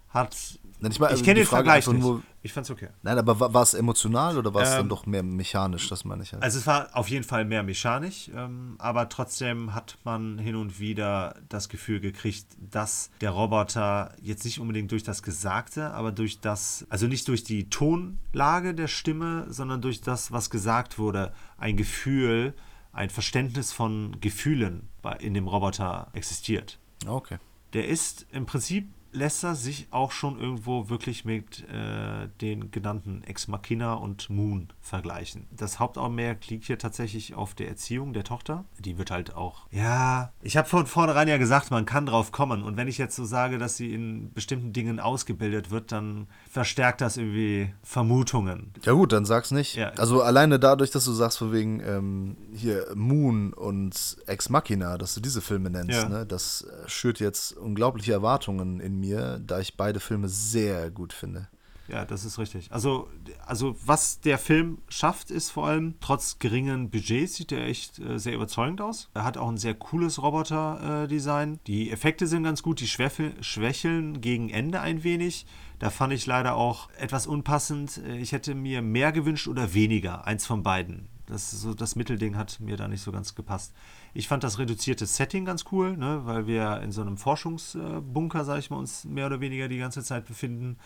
hat 0.10 0.60
Nein, 0.82 0.92
ich, 0.92 1.00
ich 1.00 1.24
kenne 1.24 1.42
den 1.42 1.46
Frage 1.46 1.66
Vergleich 1.66 1.88
nicht. 1.88 2.00
Nur, 2.00 2.24
ich 2.42 2.54
fand's 2.54 2.72
okay. 2.72 2.88
Nein, 3.04 3.18
aber 3.18 3.38
war, 3.38 3.54
war 3.54 3.64
es 3.64 3.74
emotional 3.74 4.38
oder 4.38 4.54
war 4.54 4.62
es 4.62 4.72
ähm, 4.72 4.78
dann 4.78 4.90
doch 4.90 5.06
mehr 5.06 5.24
mechanisch? 5.24 5.90
Das 5.90 6.06
meine 6.06 6.24
ich 6.24 6.32
halt. 6.32 6.42
Also 6.42 6.58
es 6.58 6.68
war 6.68 6.90
auf 6.94 7.10
jeden 7.10 7.26
Fall 7.26 7.44
mehr 7.44 7.64
mechanisch, 7.64 8.32
ähm, 8.34 8.76
aber 8.78 9.10
trotzdem 9.10 9.76
hat 9.76 9.98
man 10.06 10.40
hin 10.40 10.56
und 10.56 10.80
wieder 10.80 11.36
das 11.50 11.68
Gefühl 11.68 12.00
gekriegt, 12.00 12.46
dass 12.58 13.10
der 13.20 13.32
Roboter 13.32 14.14
jetzt 14.22 14.46
nicht 14.46 14.62
unbedingt 14.62 14.92
durch 14.92 15.04
das 15.04 15.22
Gesagte, 15.22 15.92
aber 15.92 16.14
durch 16.14 16.40
das, 16.40 16.86
also 16.90 17.08
nicht 17.08 17.28
durch 17.28 17.44
die 17.44 17.70
Tonlage 17.70 18.74
der 18.74 18.88
Stimme, 18.88 19.48
sondern 19.50 19.82
durch 19.82 20.00
das, 20.00 20.32
was 20.32 20.50
gesagt 20.50 20.98
wurde, 20.98 21.34
ein 21.58 21.76
Gefühl, 21.76 22.54
ein 22.94 23.10
Verständnis 23.10 23.74
von 23.74 24.16
Gefühlen 24.22 24.88
in 25.20 25.34
dem 25.34 25.48
Roboter 25.48 26.08
existiert. 26.14 26.80
Okay. 27.06 27.38
Der 27.74 27.88
ist 27.88 28.26
im 28.32 28.46
Prinzip 28.46 28.88
lässt 29.12 29.44
er 29.44 29.56
sich 29.56 29.88
auch 29.92 30.12
schon 30.12 30.40
irgendwo 30.40 30.90
wirklich 30.90 31.26
mit 31.26 31.68
äh, 31.70 32.28
den 32.42 32.72
genannten 32.72 33.24
Ex 33.24 33.48
Machina 33.48 33.94
und 33.94 34.30
Moon 34.30 34.70
vergleichen. 34.82 35.48
Das 35.52 35.80
Hauptaugenmerk 35.80 36.48
liegt 36.48 36.66
hier 36.66 36.78
tatsächlich 36.78 37.34
auf 37.34 37.56
der 37.56 37.70
Erziehung 37.70 38.14
der 38.14 38.24
Tochter. 38.24 38.66
Die 38.78 38.98
wird 38.98 39.12
halt 39.12 39.36
auch, 39.36 39.68
ja, 39.72 40.32
ich 40.42 40.58
habe 40.58 40.68
von 40.68 40.86
vornherein 40.86 41.28
ja 41.28 41.38
gesagt, 41.38 41.72
man 41.72 41.86
kann 41.86 42.06
drauf 42.06 42.32
kommen. 42.32 42.64
Und 42.64 42.78
wenn 42.78 42.88
ich 42.88 42.98
jetzt 42.98 43.16
so 43.16 43.26
sage, 43.26 43.58
dass 43.58 43.78
sie 43.78 43.94
in 43.94 44.32
bestimmten 44.34 44.74
Dingen 44.74 45.00
ausgebildet 45.00 45.72
wird, 45.72 45.92
dann 45.92 46.28
verstärkt 46.50 47.02
das 47.02 47.18
irgendwie 47.18 47.74
Vermutungen. 47.82 48.74
Ja 48.84 48.94
gut, 48.94 49.12
dann 49.12 49.26
sag's 49.26 49.52
nicht. 49.52 49.76
Ja. 49.76 49.90
Also 49.98 50.22
alleine 50.22 50.60
dadurch, 50.60 50.92
dass 50.92 51.06
du 51.06 51.12
sagst, 51.12 51.40
von 51.40 51.52
wegen 51.52 51.82
ähm, 51.82 52.38
hier 52.54 52.88
Moon 52.96 53.54
und 53.54 54.18
Ex 54.28 54.50
Machina, 54.50 54.98
dass 54.98 55.16
du 55.16 55.22
diese 55.22 55.42
Filme 55.42 55.70
nennst, 55.70 56.04
ja. 56.04 56.10
ne, 56.10 56.26
das 56.26 56.62
äh, 56.62 56.88
schürt 56.90 57.20
jetzt 57.20 57.58
unglaubliche 57.58 58.12
Erwartungen 58.12 58.80
in 58.80 58.99
mir, 59.00 59.40
da 59.46 59.60
ich 59.60 59.78
beide 59.78 60.00
Filme 60.00 60.30
sehr 60.30 60.92
gut 60.92 61.14
finde. 61.14 61.48
Ja, 61.90 62.06
das 62.06 62.24
ist 62.24 62.38
richtig. 62.38 62.72
Also, 62.72 63.10
also 63.46 63.76
was 63.84 64.20
der 64.22 64.38
Film 64.38 64.78
schafft, 64.90 65.32
ist 65.32 65.50
vor 65.50 65.68
allem, 65.68 65.96
trotz 66.02 66.38
geringen 66.38 66.92
Budgets 66.92 67.36
sieht 67.36 67.52
er 67.52 67.66
echt 67.66 67.98
äh, 68.00 68.20
sehr 68.20 68.36
überzeugend 68.36 68.80
aus. 68.80 69.10
Er 69.16 69.24
hat 69.24 69.38
auch 69.38 69.50
ein 69.50 69.58
sehr 69.58 69.74
cooles 69.74 70.22
Roboter-Design. 70.22 71.56
Äh, 71.56 71.58
die 71.66 71.90
Effekte 71.90 72.28
sind 72.28 72.44
ganz 72.44 72.62
gut, 72.62 72.80
die 72.80 72.88
schwächeln 72.88 74.22
gegen 74.22 74.50
Ende 74.50 74.82
ein 74.82 75.04
wenig. 75.04 75.48
Da 75.80 75.90
fand 75.90 76.14
ich 76.14 76.26
leider 76.28 76.56
auch 76.56 76.90
etwas 77.00 77.26
unpassend. 77.26 77.98
Äh, 78.06 78.18
ich 78.18 78.34
hätte 78.34 78.54
mir 78.54 78.84
mehr 78.84 79.12
gewünscht 79.12 79.48
oder 79.48 79.74
weniger. 79.74 80.28
Eins 80.28 80.46
von 80.46 80.62
beiden. 80.62 81.08
Das, 81.26 81.50
so, 81.50 81.74
das 81.74 81.96
Mittelding 81.96 82.36
hat 82.36 82.60
mir 82.60 82.78
da 82.78 82.88
nicht 82.88 83.02
so 83.02 83.12
ganz 83.12 83.34
gepasst. 83.34 83.74
Ich 84.14 84.28
fand 84.28 84.44
das 84.44 84.58
reduzierte 84.58 85.06
Setting 85.06 85.46
ganz 85.46 85.66
cool, 85.72 85.96
ne, 85.96 86.22
weil 86.26 86.48
wir 86.48 86.82
in 86.82 86.92
so 86.92 87.02
einem 87.02 87.18
Forschungsbunker, 87.18 88.44
sag 88.44 88.60
ich 88.60 88.70
mal, 88.70 88.78
uns 88.78 89.06
mehr 89.06 89.28
oder 89.28 89.40
weniger 89.40 89.68
die 89.68 89.78
ganze 89.78 90.04
Zeit 90.04 90.26
befinden. 90.26 90.78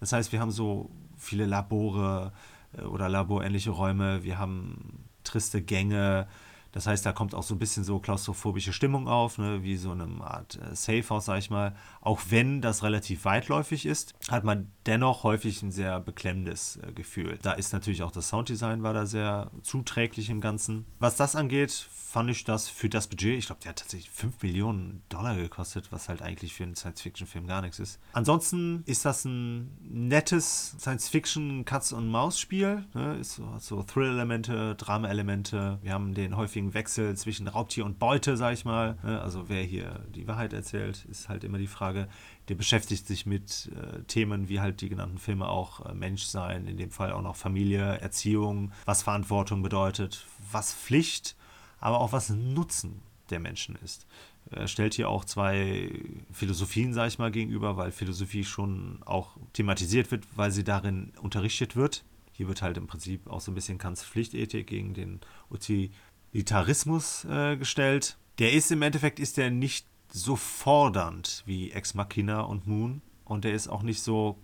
Das 0.00 0.12
heißt, 0.12 0.32
wir 0.32 0.40
haben 0.40 0.50
so 0.50 0.90
viele 1.16 1.46
Labore 1.46 2.32
äh, 2.76 2.82
oder 2.82 3.08
laborähnliche 3.08 3.70
Räume, 3.70 4.24
wir 4.24 4.38
haben 4.38 5.04
triste 5.24 5.62
Gänge. 5.62 6.26
Das 6.72 6.86
heißt, 6.86 7.04
da 7.04 7.12
kommt 7.12 7.34
auch 7.34 7.42
so 7.42 7.56
ein 7.56 7.58
bisschen 7.58 7.82
so 7.82 7.98
klaustrophobische 7.98 8.72
Stimmung 8.72 9.08
auf, 9.08 9.38
ne, 9.38 9.62
wie 9.62 9.76
so 9.76 9.90
eine 9.90 10.06
Art 10.22 10.56
äh, 10.56 10.74
Safe-House, 10.74 11.24
sag 11.24 11.38
ich 11.38 11.50
mal. 11.50 11.74
Auch 12.00 12.20
wenn 12.30 12.60
das 12.60 12.82
relativ 12.82 13.24
weitläufig 13.24 13.86
ist, 13.86 14.14
hat 14.30 14.44
man 14.44 14.70
dennoch 14.86 15.24
häufig 15.24 15.62
ein 15.62 15.72
sehr 15.72 15.98
beklemmendes 15.98 16.76
äh, 16.76 16.92
Gefühl. 16.92 17.38
Da 17.42 17.52
ist 17.52 17.72
natürlich 17.72 18.02
auch 18.04 18.12
das 18.12 18.28
Sounddesign 18.28 18.82
war 18.82 18.94
da 18.94 19.06
sehr 19.06 19.50
zuträglich 19.62 20.30
im 20.30 20.40
Ganzen. 20.40 20.86
Was 21.00 21.16
das 21.16 21.34
angeht, 21.34 21.88
fand 22.10 22.28
ich 22.28 22.42
das 22.42 22.68
für 22.68 22.88
das 22.88 23.06
Budget, 23.06 23.38
ich 23.38 23.46
glaube, 23.46 23.60
der 23.62 23.68
hat 23.70 23.78
tatsächlich 23.78 24.10
5 24.10 24.42
Millionen 24.42 25.04
Dollar 25.08 25.36
gekostet, 25.36 25.92
was 25.92 26.08
halt 26.08 26.22
eigentlich 26.22 26.52
für 26.52 26.64
einen 26.64 26.74
Science-Fiction-Film 26.74 27.46
gar 27.46 27.62
nichts 27.62 27.78
ist. 27.78 28.00
Ansonsten 28.12 28.82
ist 28.86 29.04
das 29.04 29.24
ein 29.24 29.78
nettes 29.80 30.74
Science-Fiction-Katz-und-Maus-Spiel. 30.80 32.84
Ne? 32.94 33.16
Ist 33.20 33.36
so, 33.36 33.54
so 33.60 33.84
Thrill-Elemente, 33.84 34.74
Drama-Elemente. 34.74 35.78
Wir 35.82 35.92
haben 35.92 36.12
den 36.12 36.36
häufigen 36.36 36.74
Wechsel 36.74 37.16
zwischen 37.16 37.46
Raubtier 37.46 37.84
und 37.84 38.00
Beute, 38.00 38.36
sag 38.36 38.54
ich 38.54 38.64
mal. 38.64 38.98
Ne? 39.04 39.22
Also 39.22 39.48
wer 39.48 39.62
hier 39.62 40.04
die 40.12 40.26
Wahrheit 40.26 40.52
erzählt, 40.52 41.06
ist 41.08 41.28
halt 41.28 41.44
immer 41.44 41.58
die 41.58 41.68
Frage. 41.68 42.08
Der 42.48 42.56
beschäftigt 42.56 43.06
sich 43.06 43.24
mit 43.24 43.70
äh, 43.76 44.02
Themen 44.02 44.48
wie 44.48 44.58
halt 44.58 44.80
die 44.80 44.88
genannten 44.88 45.18
Filme 45.18 45.46
auch 45.46 45.86
äh, 45.86 45.94
Menschsein, 45.94 46.66
in 46.66 46.76
dem 46.76 46.90
Fall 46.90 47.12
auch 47.12 47.22
noch 47.22 47.36
Familie, 47.36 48.00
Erziehung, 48.00 48.72
was 48.84 49.04
Verantwortung 49.04 49.62
bedeutet, 49.62 50.26
was 50.50 50.74
Pflicht 50.74 51.36
aber 51.80 52.00
auch 52.00 52.12
was 52.12 52.30
Nutzen 52.30 53.02
der 53.30 53.40
Menschen 53.40 53.76
ist. 53.84 54.06
Er 54.50 54.68
stellt 54.68 54.94
hier 54.94 55.08
auch 55.08 55.24
zwei 55.24 55.90
Philosophien, 56.32 56.92
sage 56.92 57.08
ich 57.08 57.18
mal, 57.18 57.30
gegenüber, 57.30 57.76
weil 57.76 57.92
Philosophie 57.92 58.44
schon 58.44 59.00
auch 59.04 59.36
thematisiert 59.52 60.10
wird, 60.10 60.24
weil 60.36 60.50
sie 60.50 60.64
darin 60.64 61.12
unterrichtet 61.20 61.76
wird. 61.76 62.04
Hier 62.32 62.48
wird 62.48 62.62
halt 62.62 62.76
im 62.76 62.86
Prinzip 62.86 63.28
auch 63.28 63.40
so 63.40 63.52
ein 63.52 63.54
bisschen 63.54 63.78
Kants 63.78 64.04
Pflichtethik 64.04 64.66
gegen 64.66 64.94
den 64.94 65.20
Utilitarismus 65.50 67.24
äh, 67.26 67.56
gestellt. 67.56 68.16
Der 68.38 68.52
ist 68.52 68.72
im 68.72 68.82
Endeffekt 68.82 69.20
ist 69.20 69.36
der 69.36 69.50
nicht 69.50 69.86
so 70.12 70.36
fordernd 70.36 71.42
wie 71.46 71.70
Ex 71.70 71.94
Machina 71.94 72.40
und 72.40 72.66
Moon 72.66 73.02
und 73.24 73.44
der 73.44 73.52
ist 73.52 73.68
auch 73.68 73.82
nicht 73.82 74.02
so 74.02 74.38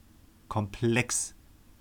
komplex 0.49 1.35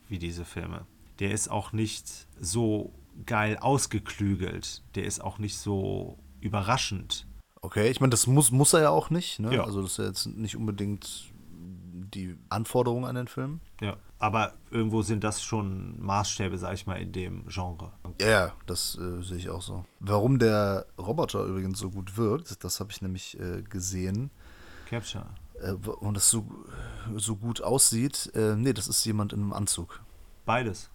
wie 0.07 0.17
diese 0.17 0.45
Filme. 0.45 0.85
Der 1.19 1.31
ist 1.31 1.49
auch 1.49 1.71
nicht 1.71 2.27
so 2.39 2.91
geil 3.25 3.57
ausgeklügelt. 3.57 4.83
Der 4.95 5.05
ist 5.05 5.23
auch 5.23 5.37
nicht 5.37 5.57
so 5.57 6.17
überraschend. 6.41 7.27
Okay, 7.61 7.89
ich 7.89 7.99
meine, 7.99 8.11
das 8.11 8.27
muss, 8.27 8.51
muss 8.51 8.73
er 8.73 8.81
ja 8.81 8.89
auch 8.89 9.09
nicht. 9.09 9.39
Ne? 9.39 9.55
Ja. 9.55 9.63
Also 9.63 9.81
das 9.81 9.91
ist 9.91 9.97
ja 9.97 10.05
jetzt 10.05 10.25
nicht 10.27 10.55
unbedingt 10.55 11.33
die 12.13 12.37
Anforderung 12.49 13.05
an 13.05 13.15
den 13.15 13.27
Film. 13.27 13.59
Ja. 13.81 13.97
Aber 14.19 14.53
irgendwo 14.71 15.01
sind 15.01 15.23
das 15.23 15.43
schon 15.43 16.01
Maßstäbe, 16.01 16.57
sag 16.57 16.73
ich 16.73 16.87
mal, 16.87 16.95
in 16.95 17.11
dem 17.11 17.45
Genre. 17.47 17.91
Ja, 18.21 18.27
ja, 18.27 18.51
das 18.65 18.97
äh, 18.97 19.21
sehe 19.21 19.37
ich 19.37 19.49
auch 19.49 19.61
so. 19.61 19.85
Warum 19.99 20.39
der 20.39 20.85
Roboter 20.97 21.43
übrigens 21.43 21.79
so 21.79 21.89
gut 21.89 22.17
wirkt, 22.17 22.63
das 22.63 22.79
habe 22.79 22.91
ich 22.91 23.01
nämlich 23.01 23.39
äh, 23.39 23.61
gesehen. 23.63 24.31
Capture. 24.89 25.25
Äh, 25.61 25.71
und 25.71 26.15
das 26.15 26.29
so, 26.29 26.47
so 27.15 27.35
gut 27.35 27.61
aussieht. 27.61 28.31
Äh, 28.35 28.55
nee, 28.55 28.73
das 28.73 28.87
ist 28.87 29.03
jemand 29.05 29.33
in 29.33 29.41
einem 29.41 29.53
Anzug. 29.53 30.01
Beides. 30.45 30.89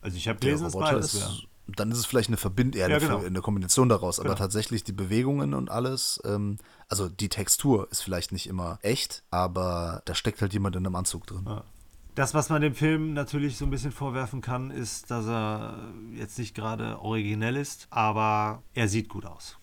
Also 0.00 0.16
ich 0.16 0.28
habe 0.28 0.38
gelesen, 0.38 0.64
dass 0.64 0.74
Roboter 0.74 0.92
beides 0.92 1.14
ist. 1.14 1.46
Dann 1.66 1.90
ist 1.92 1.98
es 1.98 2.06
vielleicht 2.06 2.28
eine 2.28 2.36
Verbind 2.36 2.74
eher 2.76 2.88
Ja, 2.88 2.96
eine, 2.96 3.06
genau. 3.06 3.24
Eine 3.24 3.40
Kombination 3.40 3.88
daraus, 3.88 4.18
aber 4.18 4.30
Genau. 4.30 4.38
tatsächlich 4.38 4.84
die 4.84 4.92
Bewegungen 4.92 5.54
und 5.54 5.70
alles, 5.70 6.20
ähm, 6.24 6.58
also 6.88 7.08
die 7.08 7.28
Textur 7.28 7.88
ist 7.90 8.02
vielleicht 8.02 8.32
nicht 8.32 8.48
immer 8.48 8.78
echt, 8.82 9.22
aber 9.30 10.02
da 10.04 10.14
steckt 10.14 10.40
halt 10.42 10.52
jemand 10.52 10.76
in 10.76 10.84
einem 10.86 10.96
Anzug 10.96 11.26
drin. 11.26 11.44
Ja. 11.46 11.64
Das, 12.14 12.34
was 12.34 12.50
man 12.50 12.60
dem 12.60 12.74
Film 12.74 13.14
natürlich 13.14 13.56
so 13.56 13.64
ein 13.64 13.70
bisschen 13.70 13.90
vorwerfen 13.92 14.42
kann, 14.42 14.70
ist, 14.70 15.10
dass 15.10 15.26
er 15.26 15.78
jetzt 16.14 16.38
nicht 16.38 16.54
gerade 16.54 17.00
originell 17.00 17.56
ist, 17.56 17.86
aber 17.88 18.62
er 18.74 18.88
sieht 18.88 19.08
gut 19.08 19.24
aus. 19.24 19.56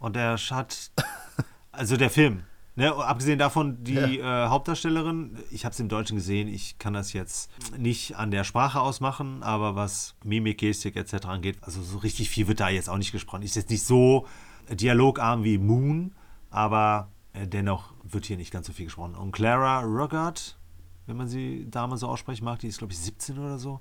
Und 0.00 0.16
er 0.16 0.36
hat, 0.36 0.90
also 1.72 1.96
der 1.96 2.10
Film, 2.10 2.42
ne, 2.76 2.94
abgesehen 2.94 3.38
davon, 3.38 3.82
die 3.82 4.18
äh, 4.18 4.48
Hauptdarstellerin, 4.48 5.36
ich 5.50 5.64
habe 5.64 5.72
es 5.72 5.80
im 5.80 5.88
Deutschen 5.88 6.16
gesehen, 6.16 6.48
ich 6.48 6.78
kann 6.78 6.92
das 6.92 7.12
jetzt 7.12 7.50
nicht 7.76 8.16
an 8.16 8.30
der 8.30 8.44
Sprache 8.44 8.80
ausmachen, 8.80 9.42
aber 9.42 9.74
was 9.74 10.14
Mimik, 10.22 10.58
Gestik 10.58 10.96
etc. 10.96 11.26
angeht, 11.26 11.58
also 11.62 11.82
so 11.82 11.98
richtig 11.98 12.30
viel 12.30 12.46
wird 12.46 12.60
da 12.60 12.68
jetzt 12.68 12.88
auch 12.88 12.98
nicht 12.98 13.12
gesprochen. 13.12 13.42
Ist 13.42 13.56
jetzt 13.56 13.70
nicht 13.70 13.84
so 13.84 14.26
dialogarm 14.70 15.42
wie 15.44 15.58
Moon, 15.58 16.14
aber 16.50 17.08
äh, 17.32 17.46
dennoch 17.46 17.92
wird 18.04 18.26
hier 18.26 18.36
nicht 18.36 18.52
ganz 18.52 18.66
so 18.66 18.72
viel 18.72 18.86
gesprochen. 18.86 19.14
Und 19.14 19.32
Clara 19.32 19.80
Ruggert, 19.80 20.58
wenn 21.06 21.16
man 21.16 21.28
sie 21.28 21.68
Dame 21.70 21.96
so 21.96 22.08
aussprechen 22.08 22.44
mag, 22.44 22.58
die 22.60 22.68
ist 22.68 22.78
glaube 22.78 22.92
ich 22.92 22.98
17 22.98 23.38
oder 23.38 23.58
so, 23.58 23.80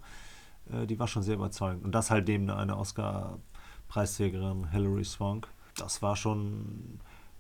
äh, 0.72 0.86
die 0.86 0.98
war 1.00 1.08
schon 1.08 1.24
sehr 1.24 1.36
überzeugend. 1.36 1.84
Und 1.84 1.94
das 1.94 2.12
halt 2.12 2.28
neben 2.28 2.50
einer 2.50 2.78
Oscar-Preisträgerin 2.78 4.72
Hilary 4.72 5.06
Swank. 5.06 5.48
Das 5.78 6.02
war 6.02 6.16
schon 6.16 7.00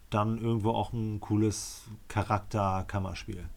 dann 0.09 0.37
irgendwo 0.37 0.71
auch 0.71 0.93
ein 0.93 1.19
cooles 1.19 1.83
Charakter-Kammerspiel. 2.07 3.47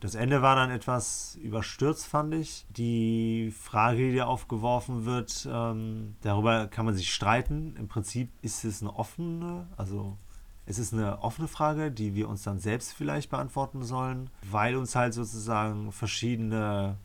Das 0.00 0.14
Ende 0.14 0.42
war 0.42 0.56
dann 0.56 0.70
etwas 0.70 1.38
überstürzt, 1.42 2.06
fand 2.06 2.34
ich. 2.34 2.66
Die 2.70 3.50
Frage, 3.50 4.10
die 4.10 4.16
da 4.16 4.26
aufgeworfen 4.26 5.06
wird, 5.06 5.48
ähm, 5.50 6.16
darüber 6.20 6.66
kann 6.66 6.84
man 6.84 6.94
sich 6.94 7.12
streiten. 7.12 7.74
Im 7.78 7.88
Prinzip 7.88 8.30
ist 8.42 8.64
es 8.64 8.82
eine 8.82 8.94
offene, 8.94 9.66
also 9.76 10.18
es 10.66 10.78
ist 10.78 10.92
eine 10.92 11.22
offene 11.22 11.48
Frage, 11.48 11.90
die 11.90 12.14
wir 12.14 12.28
uns 12.28 12.42
dann 12.42 12.58
selbst 12.58 12.92
vielleicht 12.92 13.30
beantworten 13.30 13.82
sollen, 13.82 14.30
weil 14.50 14.76
uns 14.76 14.94
halt 14.94 15.14
sozusagen 15.14 15.92
verschiedene 15.92 16.98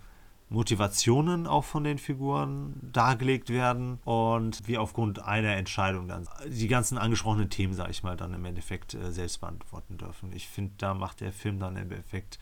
Motivationen 0.52 1.47
auch 1.47 1.64
von 1.64 1.86
den 1.86 1.97
Figuren 1.97 2.76
dargelegt 2.82 3.49
werden 3.49 3.99
und 4.04 4.68
wir 4.68 4.82
aufgrund 4.82 5.24
einer 5.24 5.56
Entscheidung 5.56 6.10
dann 6.10 6.28
die 6.45 6.68
ganzen 6.68 6.97
angesprochenen 6.97 7.49
Themen, 7.49 7.74
sage 7.74 7.91
ich 7.91 8.04
mal, 8.04 8.18
dann 8.18 8.34
im 8.34 8.43
Endeffekt 8.43 8.93
äh, 8.93 9.14
selbst 9.14 9.39
beantworten 9.39 9.97
dürfen. 9.97 10.34
Ich 10.34 10.49
finde, 10.49 10.74
da 10.78 10.93
macht 10.93 11.22
der 11.22 11.32
Film 11.32 11.58
dann 11.58 11.78
im 11.78 11.89
Endeffekt 11.89 12.38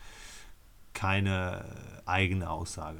keine 0.92 1.64
eigene 2.04 2.50
Aussage. 2.50 2.98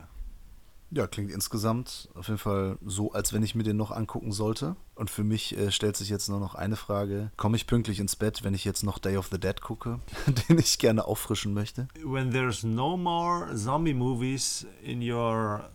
Ja, 0.92 1.06
klingt 1.06 1.30
insgesamt 1.30 2.08
auf 2.14 2.26
jeden 2.26 2.38
Fall 2.38 2.76
so, 2.84 3.12
als 3.12 3.32
wenn 3.32 3.44
ich 3.44 3.54
mir 3.54 3.62
den 3.62 3.76
noch 3.76 3.92
angucken 3.92 4.32
sollte. 4.32 4.74
Und 4.96 5.08
für 5.08 5.22
mich 5.22 5.56
äh, 5.56 5.70
stellt 5.70 5.96
sich 5.96 6.08
jetzt 6.08 6.28
nur 6.28 6.40
noch 6.40 6.56
eine 6.56 6.74
Frage. 6.74 7.30
Komme 7.36 7.56
ich 7.56 7.68
pünktlich 7.68 8.00
ins 8.00 8.16
Bett, 8.16 8.42
wenn 8.42 8.54
ich 8.54 8.64
jetzt 8.64 8.82
noch 8.82 8.98
Day 8.98 9.16
of 9.16 9.28
the 9.30 9.38
Dead 9.38 9.60
gucke, 9.60 10.00
den 10.48 10.58
ich 10.58 10.78
gerne 10.78 11.04
auffrischen 11.04 11.54
möchte? 11.54 11.86
When 12.02 12.32
there's 12.32 12.64
no 12.64 12.96
more 12.96 13.54
zombie 13.54 13.94
movies 13.94 14.66
in 14.82 15.00
your 15.00 15.70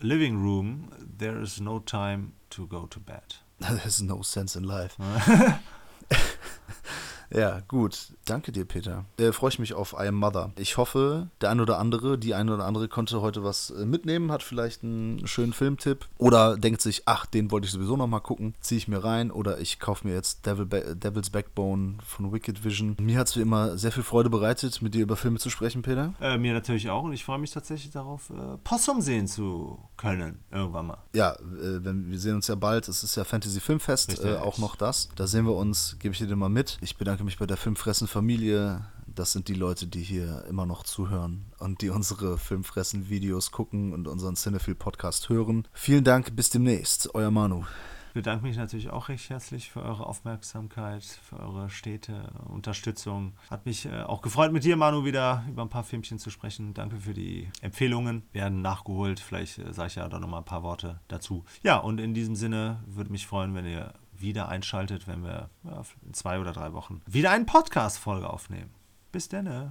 living 0.00 0.36
room, 0.36 0.90
there 1.18 1.40
is 1.40 1.60
no 1.60 1.80
time 1.80 2.32
to 2.50 2.66
go 2.66 2.86
to 2.86 3.00
bed. 3.00 3.42
There's 3.58 4.00
no 4.00 4.22
sense 4.22 4.56
in 4.56 4.64
life. 4.64 4.96
Ja, 7.30 7.60
gut. 7.68 8.12
Danke 8.28 8.52
dir, 8.52 8.64
Peter. 8.64 9.04
Äh, 9.18 9.32
Freue 9.32 9.50
ich 9.50 9.58
mich 9.58 9.74
auf 9.74 9.94
I 9.98 10.08
Am 10.08 10.14
Mother. 10.16 10.50
Ich 10.56 10.76
hoffe, 10.76 11.28
der 11.40 11.50
ein 11.50 11.60
oder 11.60 11.78
andere, 11.78 12.18
die 12.18 12.34
eine 12.34 12.54
oder 12.54 12.64
andere 12.66 12.88
konnte 12.88 13.20
heute 13.22 13.42
was 13.42 13.70
äh, 13.70 13.86
mitnehmen, 13.86 14.30
hat 14.30 14.42
vielleicht 14.42 14.82
einen 14.84 15.26
schönen 15.26 15.52
Filmtipp 15.52 16.06
oder 16.18 16.56
denkt 16.56 16.82
sich, 16.82 17.02
ach, 17.06 17.26
den 17.26 17.50
wollte 17.50 17.66
ich 17.66 17.72
sowieso 17.72 17.96
noch 17.96 18.06
mal 18.06 18.20
gucken, 18.20 18.54
ziehe 18.60 18.78
ich 18.78 18.88
mir 18.88 19.02
rein 19.02 19.30
oder 19.30 19.58
ich 19.60 19.78
kaufe 19.80 20.06
mir 20.06 20.14
jetzt 20.14 20.44
Devil 20.46 20.66
Ba- 20.66 20.94
Devil's 20.94 21.30
Backbone 21.30 21.94
von 22.04 22.32
Wicked 22.32 22.64
Vision. 22.64 22.96
Mir 23.00 23.18
hat 23.18 23.28
es 23.28 23.36
wie 23.36 23.40
immer 23.40 23.78
sehr 23.78 23.92
viel 23.92 24.02
Freude 24.02 24.30
bereitet, 24.30 24.82
mit 24.82 24.94
dir 24.94 25.02
über 25.02 25.16
Filme 25.16 25.38
zu 25.38 25.48
sprechen, 25.50 25.82
Peter. 25.82 26.14
Äh, 26.20 26.36
mir 26.38 26.52
natürlich 26.52 26.90
auch 26.90 27.04
und 27.04 27.12
ich 27.12 27.24
freue 27.24 27.38
mich 27.38 27.50
tatsächlich 27.50 27.92
darauf, 27.92 28.30
äh, 28.30 28.58
Possum 28.64 29.00
sehen 29.00 29.26
zu 29.26 29.78
können, 29.96 30.38
irgendwann 30.50 30.86
mal. 30.88 30.98
Ja, 31.14 31.32
äh, 31.32 31.84
wenn, 31.84 32.10
wir 32.10 32.18
sehen 32.18 32.34
uns 32.36 32.46
ja 32.48 32.54
bald. 32.54 32.88
Es 32.88 33.02
ist 33.02 33.16
ja 33.16 33.24
Fantasy 33.24 33.60
Filmfest, 33.60 34.22
äh, 34.22 34.36
auch 34.36 34.58
noch 34.58 34.76
das. 34.76 35.08
Da 35.16 35.26
sehen 35.26 35.46
wir 35.46 35.54
uns, 35.54 35.96
gebe 35.98 36.12
ich 36.12 36.18
dir 36.18 36.26
den 36.26 36.38
mal 36.38 36.48
mit. 36.48 36.78
Ich 36.80 36.96
bedanke 36.96 37.24
mich 37.24 37.38
bei 37.38 37.46
der 37.46 37.56
Filmfressen-Familie. 38.18 38.84
Das 39.06 39.32
sind 39.32 39.48
die 39.48 39.54
Leute, 39.54 39.86
die 39.86 40.02
hier 40.02 40.44
immer 40.48 40.66
noch 40.66 40.82
zuhören 40.82 41.46
und 41.58 41.82
die 41.82 41.90
unsere 41.90 42.38
Filmfressen-Videos 42.38 43.50
gucken 43.50 43.92
und 43.92 44.06
unseren 44.06 44.36
Cinephile-Podcast 44.36 45.28
hören. 45.28 45.66
Vielen 45.72 46.04
Dank, 46.04 46.36
bis 46.36 46.50
demnächst. 46.50 47.14
Euer 47.14 47.30
Manu. 47.30 47.64
Ich 48.08 48.14
bedanke 48.14 48.44
mich 48.44 48.56
natürlich 48.56 48.90
auch 48.90 49.08
recht 49.08 49.30
herzlich 49.30 49.70
für 49.70 49.82
eure 49.82 50.06
Aufmerksamkeit, 50.06 51.04
für 51.04 51.38
eure 51.38 51.70
stete 51.70 52.30
Unterstützung. 52.48 53.34
Hat 53.50 53.66
mich 53.66 53.86
äh, 53.86 54.02
auch 54.02 54.22
gefreut, 54.22 54.52
mit 54.52 54.64
dir, 54.64 54.76
Manu, 54.76 55.04
wieder 55.04 55.44
über 55.48 55.62
ein 55.62 55.68
paar 55.68 55.84
Filmchen 55.84 56.18
zu 56.18 56.30
sprechen. 56.30 56.74
Danke 56.74 56.96
für 56.96 57.14
die 57.14 57.48
Empfehlungen. 57.60 58.22
Werden 58.32 58.62
nachgeholt. 58.62 59.20
Vielleicht 59.20 59.58
äh, 59.58 59.72
sage 59.72 59.88
ich 59.88 59.94
ja 59.96 60.08
da 60.08 60.18
noch 60.18 60.28
mal 60.28 60.38
ein 60.38 60.44
paar 60.44 60.62
Worte 60.62 61.00
dazu. 61.08 61.44
Ja, 61.62 61.76
und 61.76 62.00
in 62.00 62.14
diesem 62.14 62.34
Sinne 62.34 62.82
würde 62.86 63.12
mich 63.12 63.26
freuen, 63.26 63.54
wenn 63.54 63.66
ihr 63.66 63.92
wieder 64.20 64.48
einschaltet, 64.48 65.06
wenn 65.06 65.24
wir 65.24 65.50
in 66.04 66.14
zwei 66.14 66.40
oder 66.40 66.52
drei 66.52 66.72
Wochen 66.72 67.02
wieder 67.06 67.30
eine 67.30 67.44
Podcast-Folge 67.44 68.28
aufnehmen. 68.28 68.70
Bis 69.12 69.28
dann. 69.28 69.46